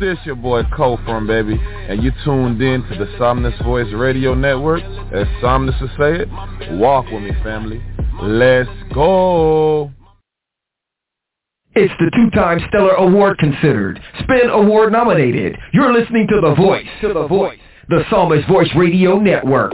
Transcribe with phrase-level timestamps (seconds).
[0.00, 1.56] This your boy Cole from baby,
[1.88, 4.82] and you tuned in to the Psalmist Voice Radio Network.
[5.12, 6.28] As Psalmist would say it,
[6.72, 7.80] walk with me, family.
[8.20, 9.92] Let's go!
[11.76, 15.56] It's the two-time Stellar Award considered, Spin Award nominated.
[15.72, 19.72] You're listening to The Voice, to The Voice, the Psalmist Voice Radio Network.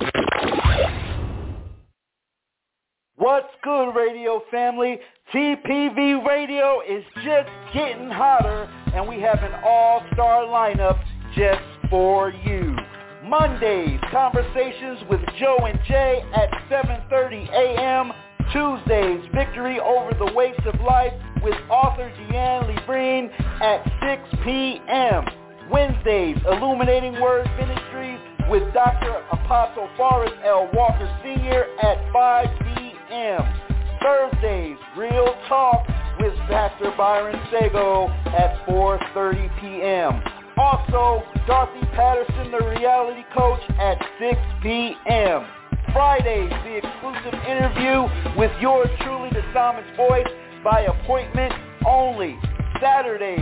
[3.17, 4.99] What's good, radio family?
[5.33, 11.03] TPV Radio is just getting hotter, and we have an all-star lineup
[11.35, 12.77] just for you.
[13.25, 18.13] Mondays, conversations with Joe and Jay at 7.30 a.m.,
[18.53, 23.31] Tuesdays, Victory Over the Weights of Life with author Deanne Lebrine
[23.61, 25.25] at 6 p.m.
[25.71, 29.23] Wednesdays, Illuminating Word Ministries with Dr.
[29.33, 30.71] Apostle Forrest L.
[30.75, 31.67] Walker Sr.
[31.83, 33.41] at 5 p.m.
[34.01, 35.87] Thursdays, Real Talk
[36.21, 40.23] with Pastor Byron Sago at 4.30 p.m.
[40.57, 45.45] Also, Dorothy Patterson, the reality coach, at 6 p.m.
[45.93, 50.27] Fridays, the exclusive interview with yours truly, the Psalmist Voice,
[50.65, 51.53] by appointment
[51.87, 52.37] only.
[52.81, 53.41] Saturdays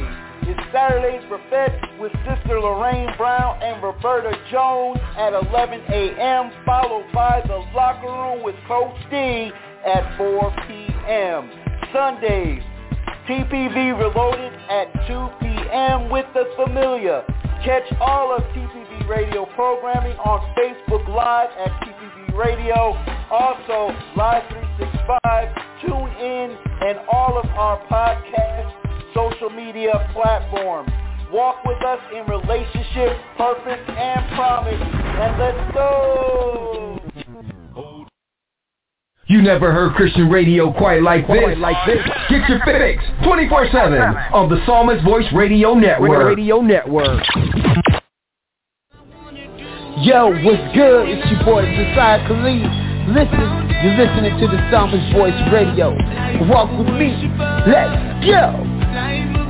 [0.48, 7.42] is Saturday's Buffet with Sister Lorraine Brown and Roberta Jones at 11 a.m., followed by
[7.46, 9.50] The Locker Room with Coach D
[9.86, 11.50] at 4 p.m.
[11.92, 12.62] Sundays,
[13.28, 16.10] TPV Reloaded at 2 p.m.
[16.10, 17.24] with The Familiar.
[17.64, 22.03] Catch all of TPV Radio programming on Facebook Live at TPV
[22.36, 22.94] Radio.
[23.30, 25.48] Also, Live 365,
[25.82, 28.74] Tune In, and all of our podcast
[29.14, 30.90] social media platforms.
[31.32, 34.80] Walk with us in relationship, purpose, and promise.
[34.80, 37.00] And let's go!
[39.26, 41.56] You never heard Christian radio quite like this.
[41.58, 41.98] like this.
[42.28, 46.36] Get your fix 24-7 on the Psalmist Voice Radio Network.
[46.36, 47.22] Radio Network.
[50.04, 51.08] Yo, what's good?
[51.08, 52.60] It's your boy Josiah Khalid.
[53.16, 53.48] Listen,
[53.80, 55.96] you're listening to the Psalmist Voice Radio.
[56.46, 57.16] Walk with me.
[57.64, 59.43] Let's go.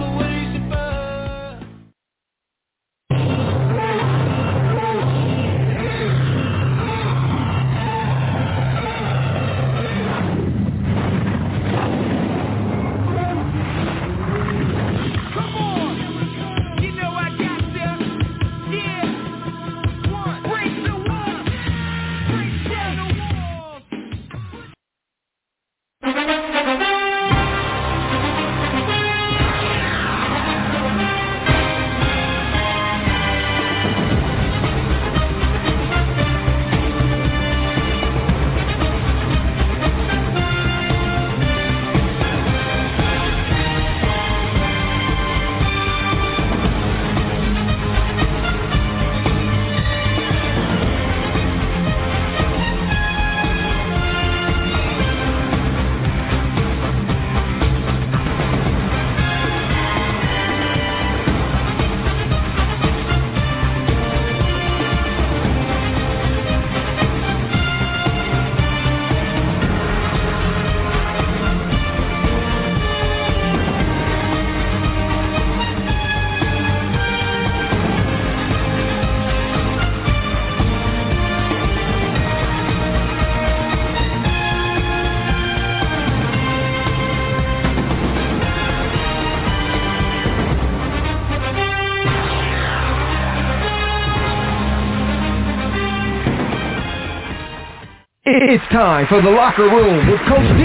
[98.55, 100.63] It's time for the locker room with Coach D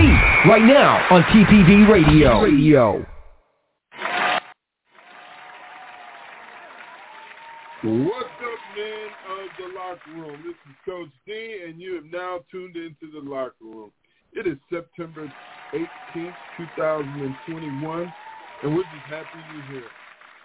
[0.48, 2.40] right now on TPV Radio.
[2.40, 3.04] Radio.
[7.82, 10.44] What's up, men of the locker room?
[10.46, 13.92] This is Coach D, and you have now tuned into the locker room.
[14.34, 15.34] It is September
[15.74, 18.14] 18th, 2021,
[18.62, 19.90] and we're just happy you're here.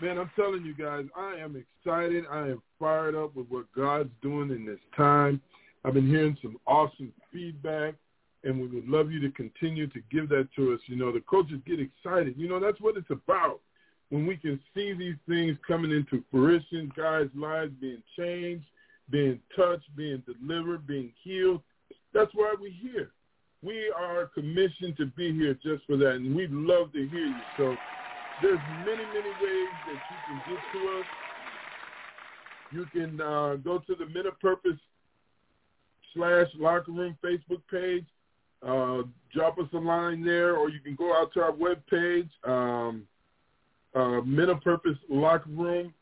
[0.01, 2.25] Man, I'm telling you guys, I am excited.
[2.31, 5.43] I am fired up with what God's doing in this time.
[5.85, 7.95] I've been hearing some awesome feedback,
[8.43, 10.81] and we would love you to continue to give that to us.
[10.87, 12.35] You know, the coaches get excited.
[12.37, 13.61] You know, that's what it's about.
[14.09, 18.65] When we can see these things coming into fruition, guys' lives being changed,
[19.11, 21.61] being touched, being delivered, being healed,
[22.15, 23.11] that's why we're here.
[23.63, 27.41] We are commissioned to be here just for that, and we'd love to hear you.
[27.57, 27.77] So
[28.43, 31.07] there's many, many ways that you can get to us.
[32.73, 34.79] You can uh, go to the Men of Purpose
[36.15, 38.07] slash locker room Facebook page.
[38.67, 39.03] Uh,
[39.35, 43.03] drop us a line there, or you can go out to our webpage, um,
[43.95, 45.93] uh, Men of Purpose Locker Room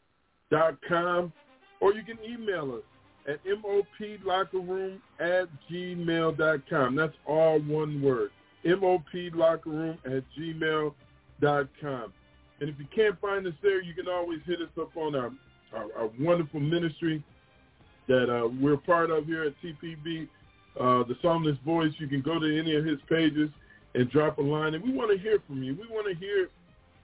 [0.51, 1.33] dot com,
[1.81, 2.83] or you can email us
[3.27, 6.95] at moplockerroom at gmail dot com.
[6.95, 8.31] That's all one word.
[8.65, 10.95] moplockerroom at gmail
[11.41, 12.13] dot com.
[12.61, 15.33] And if you can't find us there, you can always hit us up on our,
[15.75, 17.25] our, our wonderful ministry
[18.09, 20.29] that uh, we're part of here at TPV,
[20.81, 21.93] uh, the Psalmist Voice.
[21.99, 23.51] You can go to any of his pages
[23.95, 24.75] and drop a line.
[24.75, 25.75] And we want to hear from you.
[25.75, 26.49] We want to hear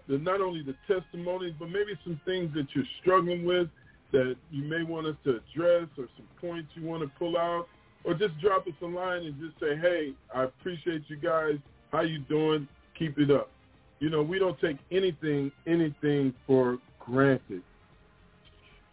[0.09, 3.69] the, not only the testimonies, but maybe some things that you're struggling with
[4.13, 7.67] that you may want us to address or some points you want to pull out.
[8.05, 11.57] Or just drop us a line and just say, hey, I appreciate you guys.
[11.93, 12.67] How you doing?
[12.99, 13.51] Keep it up.
[13.99, 17.63] You know, we don't take anything, anything for granted.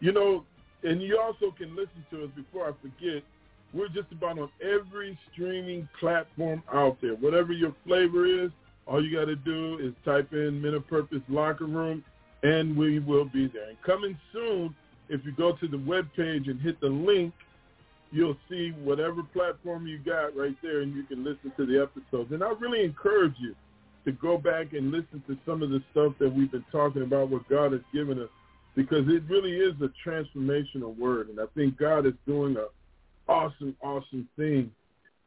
[0.00, 0.44] You know,
[0.82, 3.22] and you also can listen to us before I forget.
[3.74, 7.14] We're just about on every streaming platform out there.
[7.14, 8.50] Whatever your flavor is,
[8.86, 12.04] all you got to do is type in Men of Purpose Locker Room,
[12.42, 13.68] and we will be there.
[13.68, 14.74] And coming soon,
[15.08, 17.34] if you go to the web page and hit the link,
[18.12, 22.32] you'll see whatever platform you got right there, and you can listen to the episodes.
[22.32, 23.54] And I really encourage you
[24.04, 27.28] to go back and listen to some of the stuff that we've been talking about,
[27.28, 28.28] what God has given us
[28.76, 31.30] because it really is a transformational word.
[31.30, 32.66] And I think God is doing a
[33.30, 34.70] awesome, awesome thing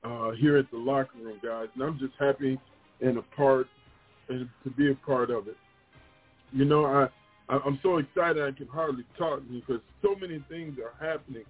[0.04, 1.68] uh, here at the locker room, guys.
[1.74, 2.58] And I'm just happy
[3.02, 3.68] and a part
[4.30, 5.58] and to be a part of it.
[6.54, 7.08] You know, I
[7.50, 11.44] I'm so excited I can hardly talk because so many things are happening.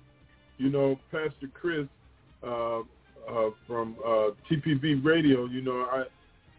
[0.57, 1.87] You know, Pastor Chris
[2.41, 5.45] uh, uh, from uh, TPV Radio.
[5.45, 6.03] You know, I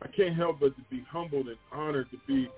[0.02, 2.50] I can't help but to be humbled and honored to be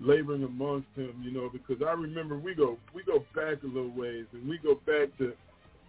[0.00, 3.90] laboring amongst him, you know, because I remember we go we go back a little
[3.90, 5.32] ways and we go back to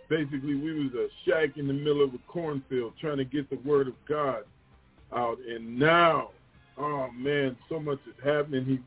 [0.09, 3.57] basically we was a shack in the middle of a cornfield trying to get the
[3.57, 4.43] word of God
[5.13, 6.29] out and now
[6.79, 8.65] oh man, so much is happening.
[8.65, 8.79] He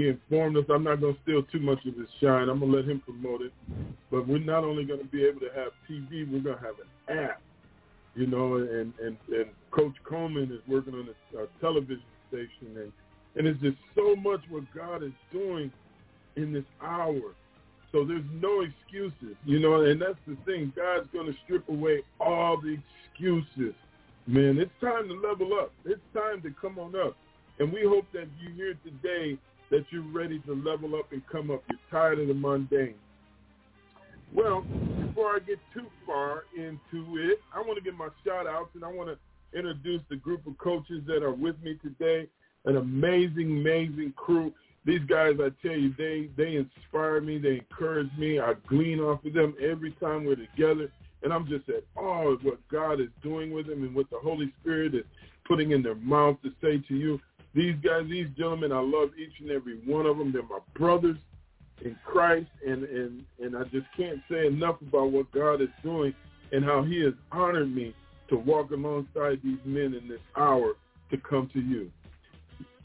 [0.00, 2.48] he informed us I'm not gonna steal too much of his shine.
[2.48, 3.52] I'm gonna let him promote it.
[4.10, 7.40] But we're not only gonna be able to have TV, we're gonna have an app.
[8.16, 12.92] You know, and, and, and Coach Coleman is working on a, a television station and
[13.36, 15.72] and it's just so much what God is doing
[16.36, 17.34] in this hour.
[17.92, 20.72] So there's no excuses, you know, and that's the thing.
[20.74, 22.76] God's going to strip away all the
[23.08, 23.74] excuses.
[24.26, 25.72] Man, it's time to level up.
[25.84, 27.16] It's time to come on up.
[27.58, 29.38] And we hope that you here today
[29.70, 31.62] that you're ready to level up and come up.
[31.70, 32.94] You're tired of the mundane.
[34.34, 34.62] Well,
[35.06, 38.84] before I get too far into it, I want to give my shout outs and
[38.84, 42.28] I want to introduce the group of coaches that are with me today
[42.64, 44.52] an amazing, amazing crew.
[44.84, 47.38] These guys, I tell you, they they inspire me.
[47.38, 48.38] They encourage me.
[48.38, 50.90] I glean off of them every time we're together,
[51.22, 54.18] and I'm just at awe of what God is doing with them and what the
[54.18, 55.04] Holy Spirit is
[55.46, 57.18] putting in their mouth to say to you.
[57.54, 60.32] These guys, these gentlemen, I love each and every one of them.
[60.32, 61.16] They're my brothers
[61.82, 66.14] in Christ, and and and I just can't say enough about what God is doing
[66.52, 67.94] and how He has honored me
[68.28, 70.74] to walk alongside these men in this hour
[71.10, 71.90] to come to you.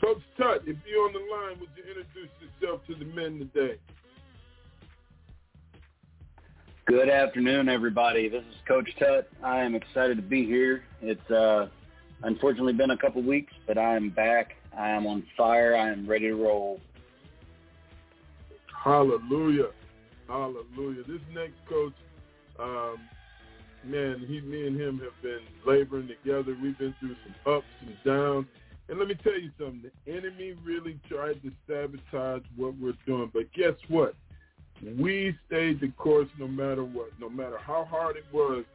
[0.01, 3.75] Coach Tut, if you're on the line, would you introduce yourself to the men today?
[6.85, 8.29] Good afternoon, everybody.
[8.29, 9.29] This is Coach Tut.
[9.43, 10.83] I am excited to be here.
[11.01, 11.67] It's uh,
[12.23, 14.55] unfortunately been a couple weeks, but I am back.
[14.77, 15.75] I am on fire.
[15.75, 16.79] I am ready to roll.
[18.83, 19.69] Hallelujah.
[20.27, 21.03] Hallelujah.
[21.07, 21.93] This next coach,
[22.59, 22.97] um,
[23.83, 26.55] man, he, me and him have been laboring together.
[26.61, 28.47] We've been through some ups and downs.
[28.89, 29.91] And let me tell you something.
[30.05, 33.29] The enemy really tried to sabotage what we're doing.
[33.31, 34.15] But guess what?
[34.97, 37.09] We stayed the course no matter what.
[37.19, 38.65] No matter how hard it was,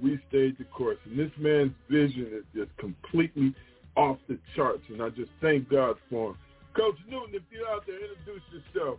[0.00, 0.98] we stayed the course.
[1.06, 3.54] And this man's vision is just completely
[3.96, 6.36] off the charts, and I just thank God for him.
[6.76, 8.98] Coach Newton, if you're out there, introduce yourself.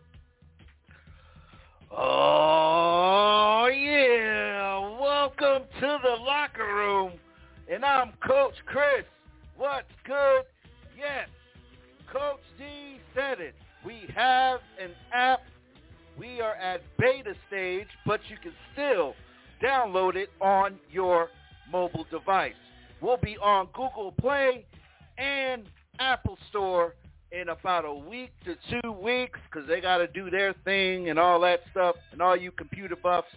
[1.92, 4.80] Oh, yeah.
[5.00, 7.14] Welcome to the locker room.
[7.72, 9.06] And I'm Coach Chris.
[9.58, 10.44] What's good?
[10.98, 11.28] Yes,
[12.12, 13.54] Coach D said it.
[13.86, 15.42] We have an app.
[16.18, 19.14] We are at beta stage, but you can still
[19.64, 21.30] download it on your
[21.72, 22.54] mobile device.
[23.02, 24.66] We'll be on Google Play
[25.18, 25.64] and
[26.00, 26.96] Apple Store
[27.32, 31.20] in about a week to two weeks because they got to do their thing and
[31.20, 31.96] all that stuff.
[32.12, 33.28] And all you computer buffs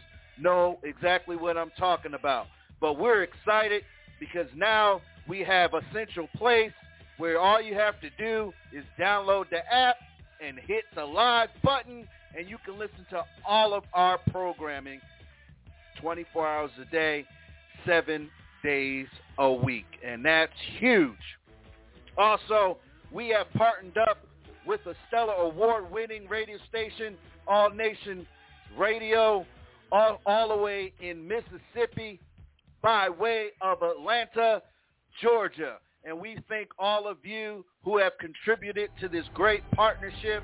[0.40, 2.46] know exactly what I'm talking about.
[2.80, 3.82] But we're excited
[4.20, 6.72] because now we have a central place
[7.18, 9.96] where all you have to do is download the app
[10.40, 12.06] and hit the live button
[12.36, 15.00] and you can listen to all of our programming
[16.00, 17.24] 24 hours a day,
[17.86, 18.30] seven
[18.62, 19.06] days
[19.38, 19.86] a week.
[20.04, 21.16] And that's huge.
[22.16, 22.78] Also,
[23.12, 24.18] we have partnered up
[24.66, 28.26] with a stellar award-winning radio station, All Nation
[28.76, 29.46] Radio,
[29.90, 32.20] all, all the way in Mississippi
[32.82, 34.62] by way of Atlanta,
[35.22, 35.78] Georgia.
[36.08, 40.42] And we thank all of you who have contributed to this great partnership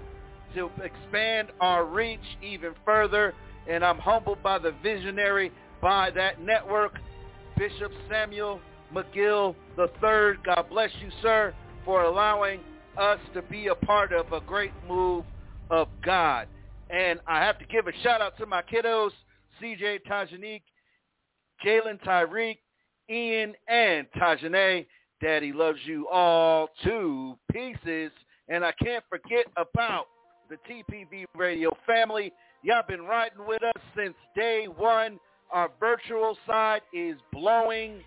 [0.55, 3.35] to expand our reach even further.
[3.69, 6.99] And I'm humbled by the visionary by that network,
[7.57, 8.61] Bishop Samuel
[8.95, 10.39] McGill III.
[10.45, 11.55] God bless you, sir
[11.85, 12.61] for allowing
[12.97, 15.25] us to be a part of a great move
[15.71, 16.49] of God.
[16.91, 19.11] And I have to give a shout out to my kiddos,
[19.63, 20.63] CJ Tajanique,
[21.65, 22.59] Jalen Tyreek,
[23.11, 24.87] Ian, and Tajane.
[25.25, 28.13] Daddy loves you all to pieces.
[28.51, 30.05] And I can't forget about
[30.51, 32.31] the TPV radio family.
[32.63, 35.19] Y'all been riding with us since day one.
[35.51, 38.03] Our virtual side is blowing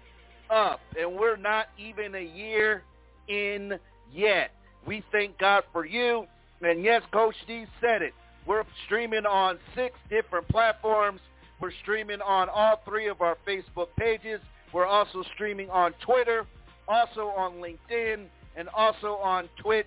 [0.52, 2.84] up, and we're not even a year
[3.28, 3.80] in
[4.14, 4.52] yet.
[4.86, 6.28] We thank God for you.
[6.62, 8.14] And yes, Coach D said it.
[8.46, 11.22] We're streaming on six different platforms.
[11.60, 14.40] We're streaming on all three of our Facebook pages.
[14.72, 16.46] We're also streaming on Twitter,
[16.88, 18.26] also on LinkedIn,
[18.56, 19.86] and also on Twitch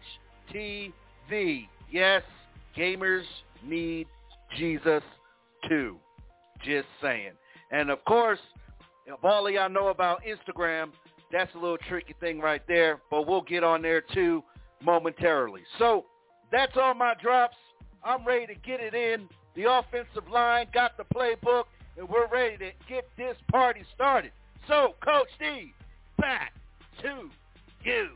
[0.52, 1.66] TV.
[1.90, 2.22] Yes,
[2.76, 3.24] gamers
[3.64, 4.06] need
[4.56, 5.02] Jesus
[5.68, 5.96] too.
[6.64, 7.32] Just saying.
[7.72, 8.38] And of course,
[9.06, 10.90] if all of y'all know about Instagram,
[11.32, 14.42] that's a little tricky thing right there, but we'll get on there too
[14.82, 15.62] momentarily.
[15.78, 16.06] So
[16.50, 17.56] that's all my drops.
[18.02, 19.28] I'm ready to get it in.
[19.56, 21.64] The offensive line got the playbook,
[21.98, 24.32] and we're ready to get this party started.
[24.68, 25.72] So, Coach D,
[26.18, 26.52] back
[27.02, 27.30] to
[27.84, 28.08] you.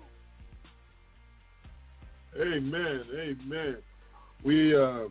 [2.40, 3.04] Amen.
[3.16, 3.76] Amen.
[4.44, 5.04] We, uh,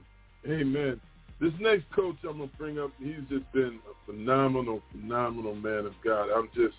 [0.48, 1.00] amen.
[1.40, 5.86] This next coach I'm going to bring up, he's just been a phenomenal, phenomenal man
[5.86, 6.30] of God.
[6.30, 6.76] I'm just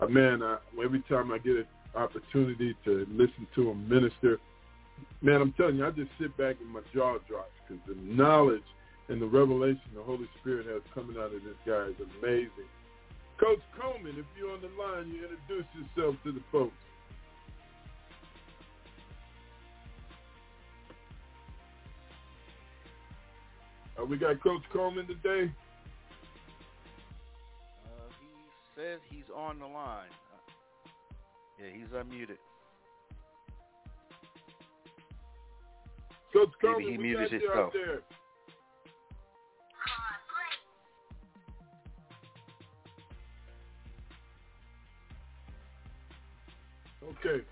[0.00, 4.38] uh, man, I, every time I get an opportunity to listen to him minister,
[5.20, 8.62] man, I'm telling you, I just sit back and my jaw drops because the knowledge
[9.08, 12.70] and the revelation the Holy Spirit has coming out of this guy is amazing.
[13.40, 16.74] Coach Coleman, if you're on the line, you introduce yourself to the folks.
[23.98, 25.50] Uh, we got Coach Coleman today.
[27.86, 28.28] Uh, he
[28.76, 30.10] says he's on the line.
[31.58, 32.36] Yeah, he's unmuted.
[36.34, 37.72] Coach Maybe he muted himself.
[47.02, 47.44] Okay.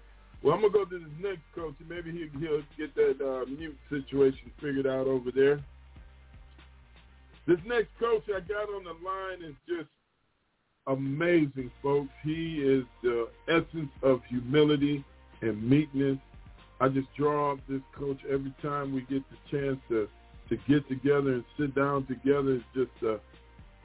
[0.42, 3.44] Well, I'm gonna go to this next coach, and maybe he, he'll get that uh,
[3.50, 5.60] mute situation figured out over there.
[7.46, 9.88] This next coach I got on the line is just
[10.86, 12.10] amazing, folks.
[12.22, 15.04] He is the essence of humility
[15.40, 16.18] and meekness.
[16.80, 20.08] I just draw up this coach every time we get the chance to
[20.50, 22.54] to get together and sit down together.
[22.54, 23.20] It's just the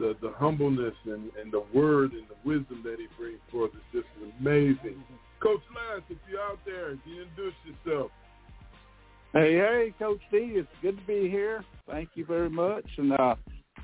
[0.04, 3.82] the, the humbleness and, and the word and the wisdom that he brings forth is
[3.94, 4.08] just
[4.40, 5.02] amazing.
[5.42, 8.12] Coach Lance, if you're out there, you introduce yourself.
[9.32, 11.64] Hey, hey, Coach D, it's good to be here.
[11.90, 12.86] Thank you very much.
[12.98, 13.36] And uh,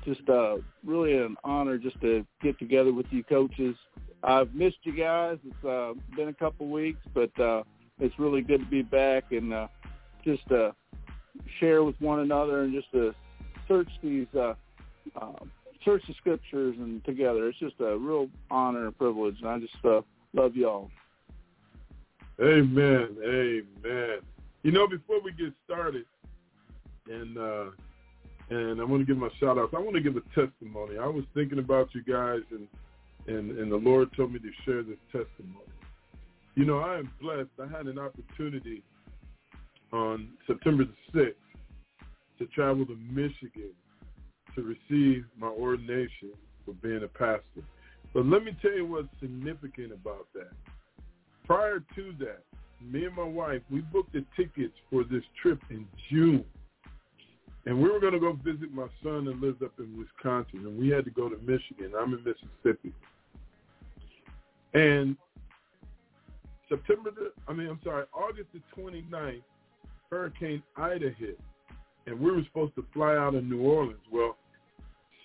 [0.04, 3.74] just uh, really an honor just to get together with you coaches.
[4.22, 5.38] I've missed you guys.
[5.44, 7.62] It's uh, been a couple weeks, but uh,
[7.98, 9.68] it's really good to be back and uh,
[10.22, 10.72] just uh,
[11.58, 13.14] share with one another and just to
[13.66, 14.52] search these uh,
[15.20, 15.32] uh,
[15.84, 17.48] search the scriptures and together.
[17.48, 20.90] It's just a real honor and privilege, and I just uh, love y'all.
[22.40, 23.16] Amen.
[23.22, 24.18] Amen.
[24.62, 26.04] You know, before we get started,
[27.10, 27.64] and uh,
[28.50, 29.74] and I want to give my shout outs.
[29.76, 30.98] I want to give a testimony.
[30.98, 32.66] I was thinking about you guys, and
[33.26, 35.64] and and the Lord told me to share this testimony.
[36.54, 37.50] You know, I am blessed.
[37.62, 38.82] I had an opportunity
[39.92, 41.34] on September the 6th
[42.38, 43.70] to travel to Michigan
[44.54, 46.30] to receive my ordination
[46.64, 47.62] for being a pastor.
[48.12, 50.52] But let me tell you what's significant about that.
[51.46, 52.42] Prior to that,
[52.80, 56.44] me and my wife, we booked the tickets for this trip in June.
[57.66, 60.78] And we were going to go visit my son that lives up in Wisconsin, and
[60.78, 61.92] we had to go to Michigan.
[61.98, 62.92] I'm in Mississippi.
[64.72, 65.16] And
[66.68, 69.42] September, the, I mean, I'm sorry, August the 29th,
[70.10, 71.38] Hurricane Ida hit,
[72.06, 74.00] and we were supposed to fly out of New Orleans.
[74.10, 74.36] Well,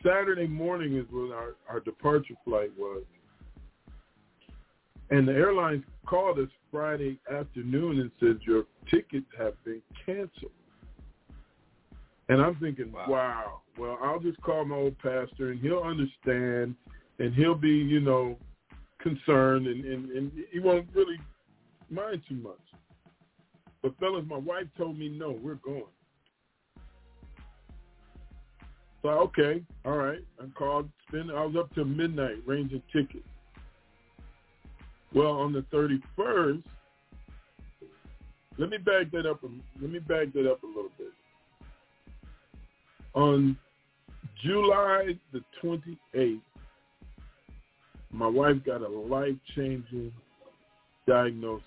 [0.03, 3.03] Saturday morning is when our, our departure flight was.
[5.11, 10.51] And the airlines called us Friday afternoon and said, your tickets have been canceled.
[12.27, 13.05] And I'm thinking, wow.
[13.07, 16.75] wow, well, I'll just call my old pastor and he'll understand
[17.19, 18.37] and he'll be, you know,
[18.99, 21.19] concerned and, and, and he won't really
[21.89, 22.59] mind too much.
[23.83, 25.83] But fellas, my wife told me, no, we're going.
[29.05, 30.17] So okay, all right.
[30.41, 30.89] I called.
[31.07, 31.29] Spend.
[31.29, 33.27] I was up till midnight ranging tickets.
[35.13, 36.61] Well, on the thirty first,
[38.57, 39.41] let me back that up.
[39.79, 41.11] Let me back that up a little bit.
[43.13, 43.55] On
[44.43, 46.41] July the twenty eighth,
[48.11, 50.11] my wife got a life changing
[51.07, 51.63] diagnosis.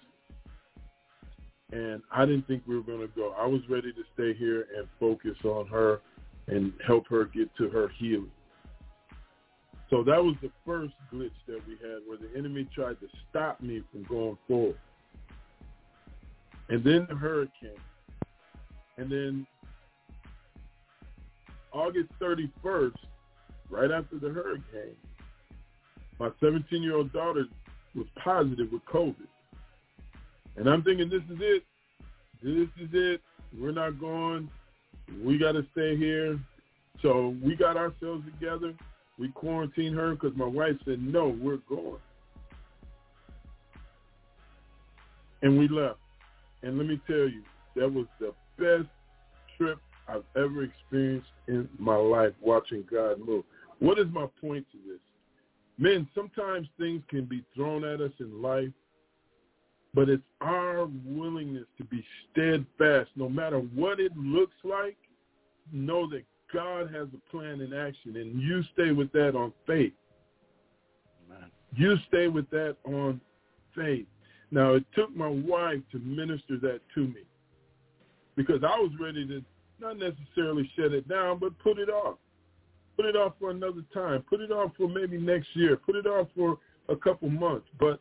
[1.70, 3.32] And I didn't think we were going to go.
[3.38, 6.00] I was ready to stay here and focus on her
[6.48, 8.30] and help her get to her healing.
[9.90, 13.60] So that was the first glitch that we had where the enemy tried to stop
[13.60, 14.78] me from going forward.
[16.68, 17.80] And then the hurricane.
[18.98, 19.46] And then
[21.72, 22.96] August 31st,
[23.70, 24.96] right after the hurricane,
[26.18, 27.44] my 17-year-old daughter
[27.94, 29.14] was positive with COVID.
[30.56, 31.62] And I'm thinking, this is it.
[32.42, 33.20] This is it.
[33.58, 34.50] We're not going
[35.22, 36.38] we got to stay here.
[37.02, 38.74] So we got ourselves together.
[39.18, 42.00] We quarantined her because my wife said, no, we're going.
[45.42, 45.98] And we left.
[46.62, 47.42] And let me tell you,
[47.76, 48.88] that was the best
[49.56, 53.44] trip I've ever experienced in my life watching God move.
[53.78, 55.00] What is my point to this?
[55.78, 58.70] Men, sometimes things can be thrown at us in life
[59.94, 64.96] but it's our willingness to be steadfast no matter what it looks like.
[65.72, 69.92] Know that God has a plan in action and you stay with that on faith.
[71.26, 71.50] Amen.
[71.74, 73.20] You stay with that on
[73.74, 74.06] faith.
[74.50, 77.22] Now, it took my wife to minister that to me
[78.36, 79.44] because I was ready to
[79.80, 82.16] not necessarily shut it down, but put it off.
[82.96, 84.22] Put it off for another time.
[84.28, 85.76] Put it off for maybe next year.
[85.76, 87.66] Put it off for a couple months.
[87.78, 88.00] But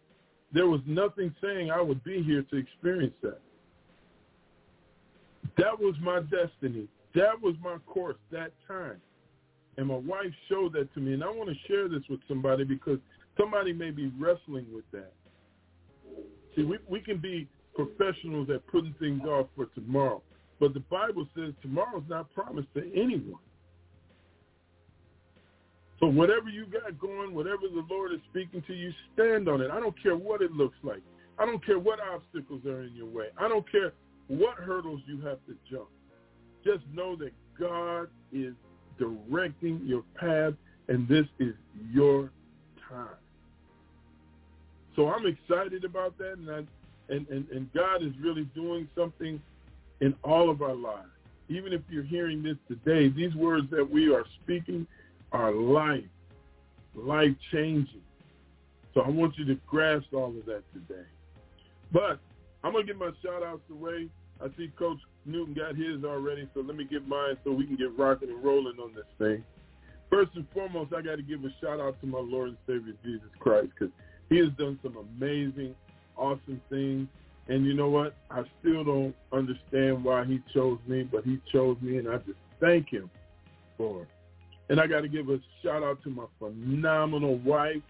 [0.54, 3.40] there was nothing saying I would be here to experience that.
[5.58, 6.88] That was my destiny.
[7.16, 9.02] That was my course that time.
[9.78, 11.14] And my wife showed that to me.
[11.14, 13.00] And I want to share this with somebody because
[13.40, 15.14] somebody may be wrestling with that.
[16.56, 20.22] See, we, we can be professionals at putting things off for tomorrow.
[20.60, 23.40] But the Bible says tomorrow's not promised to anyone.
[26.00, 29.72] So whatever you got going, whatever the Lord is speaking to you, stand on it.
[29.72, 31.02] I don't care what it looks like.
[31.40, 33.28] I don't care what obstacles are in your way.
[33.38, 33.94] I don't care
[34.28, 35.88] what hurdles you have to jump.
[36.64, 38.54] Just know that God is
[39.00, 40.54] directing your path
[40.88, 41.54] and this is
[41.92, 42.32] your
[42.90, 43.08] time.
[44.96, 49.42] So I'm excited about that and, I, and, and, and God is really doing something
[50.02, 51.10] in all of our lives.
[51.50, 54.86] Even if you're hearing this today, these words that we are speaking
[55.32, 56.04] are life,
[56.96, 58.02] life changing.
[58.94, 61.06] So I want you to grasp all of that today.
[61.92, 62.20] But
[62.64, 64.10] I'm gonna get my shout outs away.
[64.42, 67.76] I see Coach Newton got his already, so let me get mine so we can
[67.76, 69.44] get rocking and rolling on this thing.
[70.10, 72.94] First and foremost, I got to give a shout out to my Lord and Savior
[73.04, 73.94] Jesus Christ because
[74.30, 75.76] He has done some amazing,
[76.16, 77.08] awesome things.
[77.50, 78.16] And you know what?
[78.30, 82.40] I still don't understand why He chose me, but He chose me, and I just
[82.60, 83.10] thank Him
[83.78, 84.08] for.
[84.70, 87.82] And I got to give a shout out to my phenomenal wife,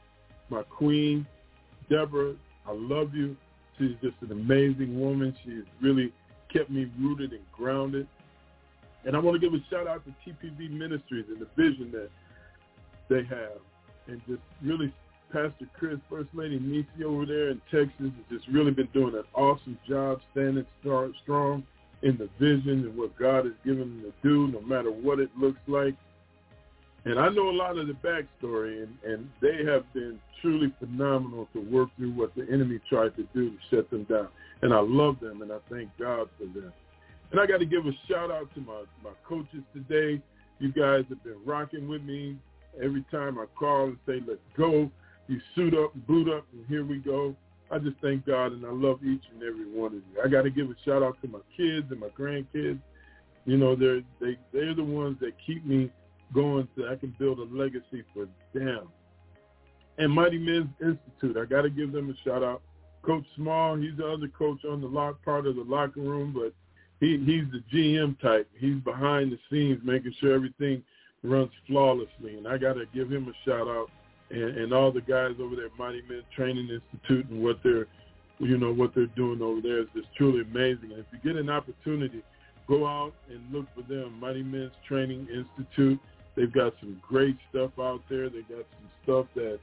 [0.50, 1.26] my queen,
[1.90, 2.36] Deborah.
[2.68, 3.36] I love you.
[3.78, 5.36] She's just an amazing woman.
[5.44, 6.14] She has really
[6.52, 8.08] kept me rooted and grounded.
[9.06, 12.10] And I want to give a shout out to TPV Ministries and the vision that
[13.10, 13.60] they have.
[14.08, 14.94] And just really
[15.32, 19.24] Pastor Chris, First Lady Nisi over there in Texas has just really been doing an
[19.34, 21.64] awesome job standing strong
[22.02, 25.30] in the vision and what God has given them to do, no matter what it
[25.38, 25.96] looks like.
[27.08, 31.48] And I know a lot of the backstory, and, and they have been truly phenomenal
[31.54, 34.28] to work through what the enemy tried to do to shut them down.
[34.62, 36.74] And I love them, and I thank God for them.
[37.32, 40.22] And I got to give a shout out to my, my coaches today.
[40.60, 42.36] You guys have been rocking with me
[42.84, 44.92] every time I call and say, let's go.
[45.30, 47.38] You suit up boot up, and here we go.
[47.72, 50.22] I just thank God, and I love each and every one of you.
[50.24, 52.80] I got to give a shout out to my kids and my grandkids.
[53.46, 55.90] You know, they're they they're the ones that keep me
[56.34, 58.88] going so I can build a legacy for them.
[59.98, 62.62] And Mighty Men's Institute, I got to give them a shout out.
[63.04, 66.54] Coach Small, he's the other coach on the lock part of the locker room, but
[67.00, 68.50] he he's the GM type.
[68.58, 70.84] He's behind the scenes making sure everything
[71.24, 73.90] runs flawlessly, and I got to give him a shout out
[74.30, 77.88] and, and all the guys over there Mighty Men's Training Institute and what they're,
[78.40, 80.92] you know, what they're doing over there is just truly amazing.
[80.92, 82.24] And if you get an opportunity,
[82.68, 86.00] go out and look for them, Mighty Men's Training Institute.
[86.38, 88.30] They've got some great stuff out there.
[88.30, 89.60] They got some stuff that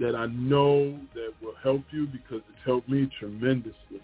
[0.00, 4.02] that I know that will help you because it's helped me tremendously.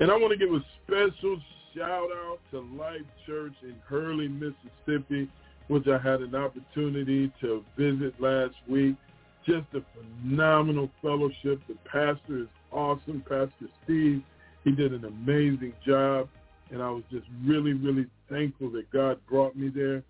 [0.00, 1.38] And I want to give a special
[1.74, 5.28] shout out to Life Church in Hurley, Mississippi,
[5.68, 8.96] which I had an opportunity to visit last week.
[9.44, 11.60] Just a phenomenal fellowship.
[11.68, 14.22] The pastor is awesome, Pastor Steve.
[14.64, 16.28] He did an amazing job,
[16.70, 20.02] and I was just really, really thankful that God brought me there.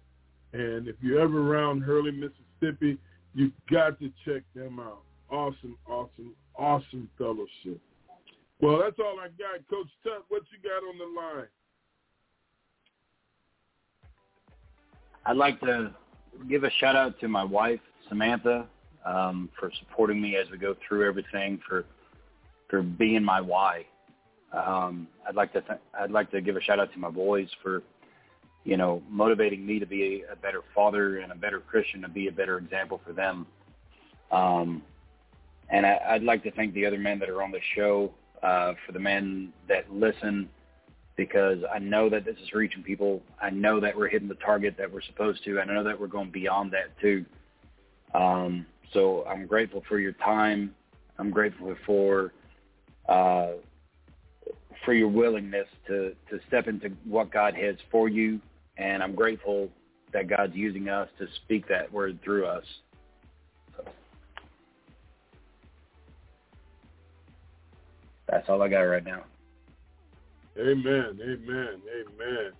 [0.53, 2.99] And if you're ever around Hurley, Mississippi,
[3.35, 5.03] you've got to check them out.
[5.31, 7.81] Awesome, awesome, awesome fellowship.
[8.61, 9.69] Well, that's all I got.
[9.69, 11.49] Coach Tut, what you got on the line?
[15.27, 15.93] I'd like to
[16.49, 18.67] give a shout out to my wife, Samantha,
[19.05, 21.85] um, for supporting me as we go through everything, for
[22.69, 23.85] for being my why.
[24.53, 27.49] Um, I'd like to th- I'd like to give a shout out to my boys
[27.63, 27.83] for
[28.67, 32.27] you know motivating me to be a better father and a better Christian, to be
[32.27, 33.47] a better example for them.
[34.31, 34.83] Um,
[35.71, 38.75] and I, I'd like to thank the other men that are on the show uh,
[38.85, 40.49] for the men that listen
[41.17, 43.23] because I know that this is reaching people.
[43.41, 45.61] I know that we're hitting the target that we're supposed to.
[45.61, 47.25] And I know that we're going beyond that too.
[48.15, 50.75] Um, so I'm grateful for your time.
[51.19, 52.33] I'm grateful for
[53.09, 53.53] uh,
[54.85, 58.41] for your willingness to to step into what God has for you,
[58.77, 59.69] and I'm grateful
[60.13, 62.65] that God's using us to speak that word through us.
[63.77, 63.85] So.
[68.29, 69.25] That's all I got right now.
[70.59, 72.53] Amen, amen, amen.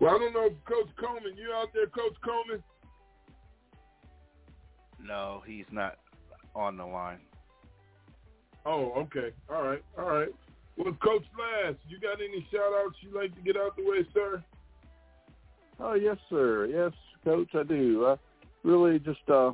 [0.00, 2.62] Well, I don't know, Coach Coleman, you out there, Coach Coleman?
[5.02, 5.98] No, he's not
[6.54, 7.20] on the line.
[8.64, 9.30] Oh, okay.
[9.50, 10.28] All right, all right.
[10.76, 14.42] Well, Coach Lance, you got any shout-outs you'd like to get out the way, sir?
[15.78, 16.66] Oh, yes, sir.
[16.66, 16.92] Yes,
[17.24, 18.06] Coach, I do.
[18.06, 18.16] I
[18.62, 19.52] really just uh,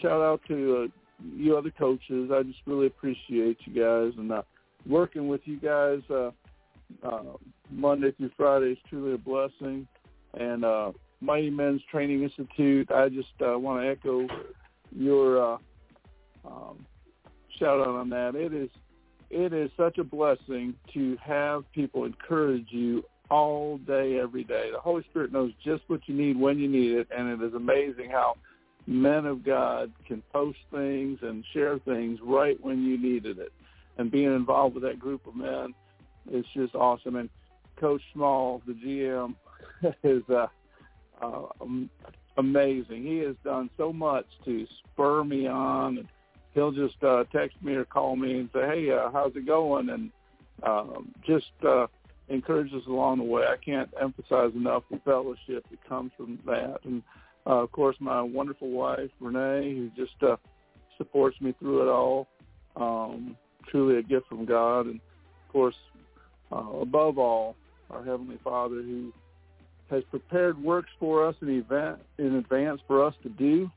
[0.00, 2.30] shout out to uh, you other coaches.
[2.32, 4.42] I just really appreciate you guys and uh,
[4.86, 6.00] working with you guys.
[6.10, 6.30] Uh,
[7.02, 7.22] uh,
[7.70, 9.86] Monday through Friday is truly a blessing.
[10.34, 14.26] And uh, Mighty Men's Training Institute, I just uh, want to echo
[14.90, 15.58] your uh,
[16.46, 16.86] um,
[17.58, 18.34] shout out on that.
[18.34, 18.70] It is
[19.30, 24.70] it is such a blessing to have people encourage you all day, every day.
[24.72, 27.54] The Holy Spirit knows just what you need when you need it, and it is
[27.54, 28.36] amazing how
[28.86, 33.52] men of God can post things and share things right when you needed it.
[33.98, 35.74] And being involved with that group of men
[36.30, 37.16] it's just awesome.
[37.16, 37.30] And
[37.76, 39.34] Coach Small, the GM,
[40.02, 40.46] is uh,
[41.20, 41.46] uh,
[42.36, 43.04] amazing.
[43.04, 46.08] He has done so much to spur me on.
[46.54, 49.90] He'll just uh, text me or call me and say, "Hey, uh, how's it going?"
[49.90, 50.10] and
[50.62, 51.86] um, just uh,
[52.28, 53.44] encourage us along the way.
[53.44, 56.78] I can't emphasize enough the fellowship that comes from that.
[56.84, 57.02] And
[57.46, 60.36] uh, of course, my wonderful wife Renee, who just uh,
[60.96, 62.28] supports me through it all.
[62.76, 63.36] Um,
[63.66, 65.76] truly a gift from God, and of course,
[66.52, 67.56] uh, above all,
[67.90, 69.12] our Heavenly Father who
[69.90, 73.70] has prepared works for us in, event, in advance for us to do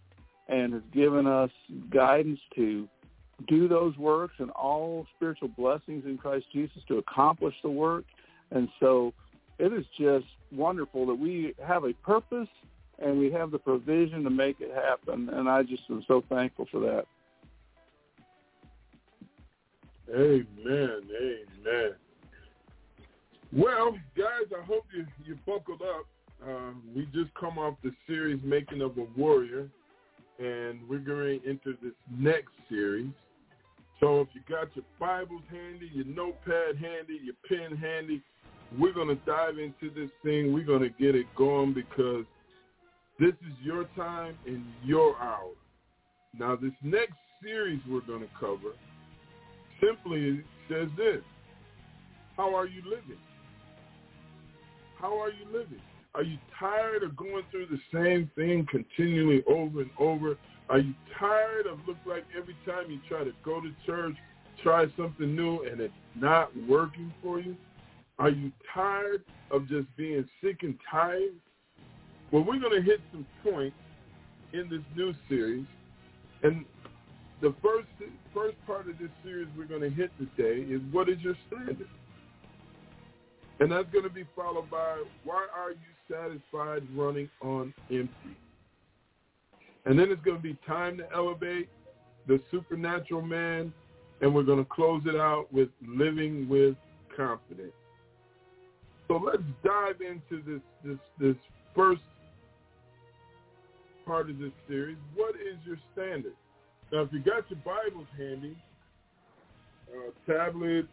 [0.47, 1.49] and has given us
[1.89, 2.87] guidance to
[3.47, 8.05] do those works and all spiritual blessings in Christ Jesus to accomplish the work.
[8.51, 9.13] And so
[9.57, 12.49] it is just wonderful that we have a purpose
[12.99, 15.29] and we have the provision to make it happen.
[15.29, 17.05] And I just am so thankful for that.
[20.13, 21.01] Amen.
[21.65, 21.93] Amen.
[23.53, 26.05] Well, guys, I hope you you buckled up.
[26.45, 29.69] Uh, we just come off the series "Making of a Warrior,"
[30.39, 33.11] and we're going to enter this next series.
[34.01, 38.21] So if you got your Bibles handy, your notepad handy, your pen handy,
[38.77, 40.53] we're going to dive into this thing.
[40.53, 42.25] We're going to get it going because
[43.19, 45.51] This is your time and your hour.
[46.37, 48.73] Now, this next series we're going to cover
[49.79, 51.21] simply says this.
[52.35, 53.19] How are you living?
[54.99, 55.81] How are you living?
[56.15, 60.35] Are you tired of going through the same thing continually over and over?
[60.71, 64.15] Are you tired of look like every time you try to go to church,
[64.63, 67.57] try something new and it's not working for you?
[68.17, 71.33] Are you tired of just being sick and tired?
[72.31, 73.75] Well, we're going to hit some points
[74.53, 75.65] in this new series.
[76.41, 76.63] And
[77.41, 77.87] the first
[78.33, 81.89] first part of this series we're going to hit today is what is your standard?
[83.59, 85.77] And that's going to be followed by why are you
[86.09, 88.37] satisfied running on empty?
[89.85, 91.69] And then it's going to be time to elevate
[92.27, 93.73] the supernatural man,
[94.21, 96.75] and we're going to close it out with living with
[97.15, 97.73] confidence.
[99.07, 101.35] So let's dive into this this this
[101.75, 102.01] first
[104.05, 104.97] part of this series.
[105.15, 106.33] What is your standard?
[106.91, 108.55] Now, if you got your Bibles handy,
[109.93, 110.85] uh, tablet,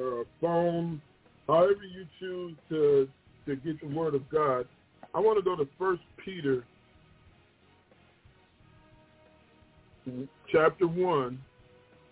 [0.00, 1.00] uh, phone,
[1.46, 3.08] however you choose to
[3.46, 4.66] to get the Word of God,
[5.14, 6.64] I want to go to First Peter,
[10.50, 11.40] chapter one,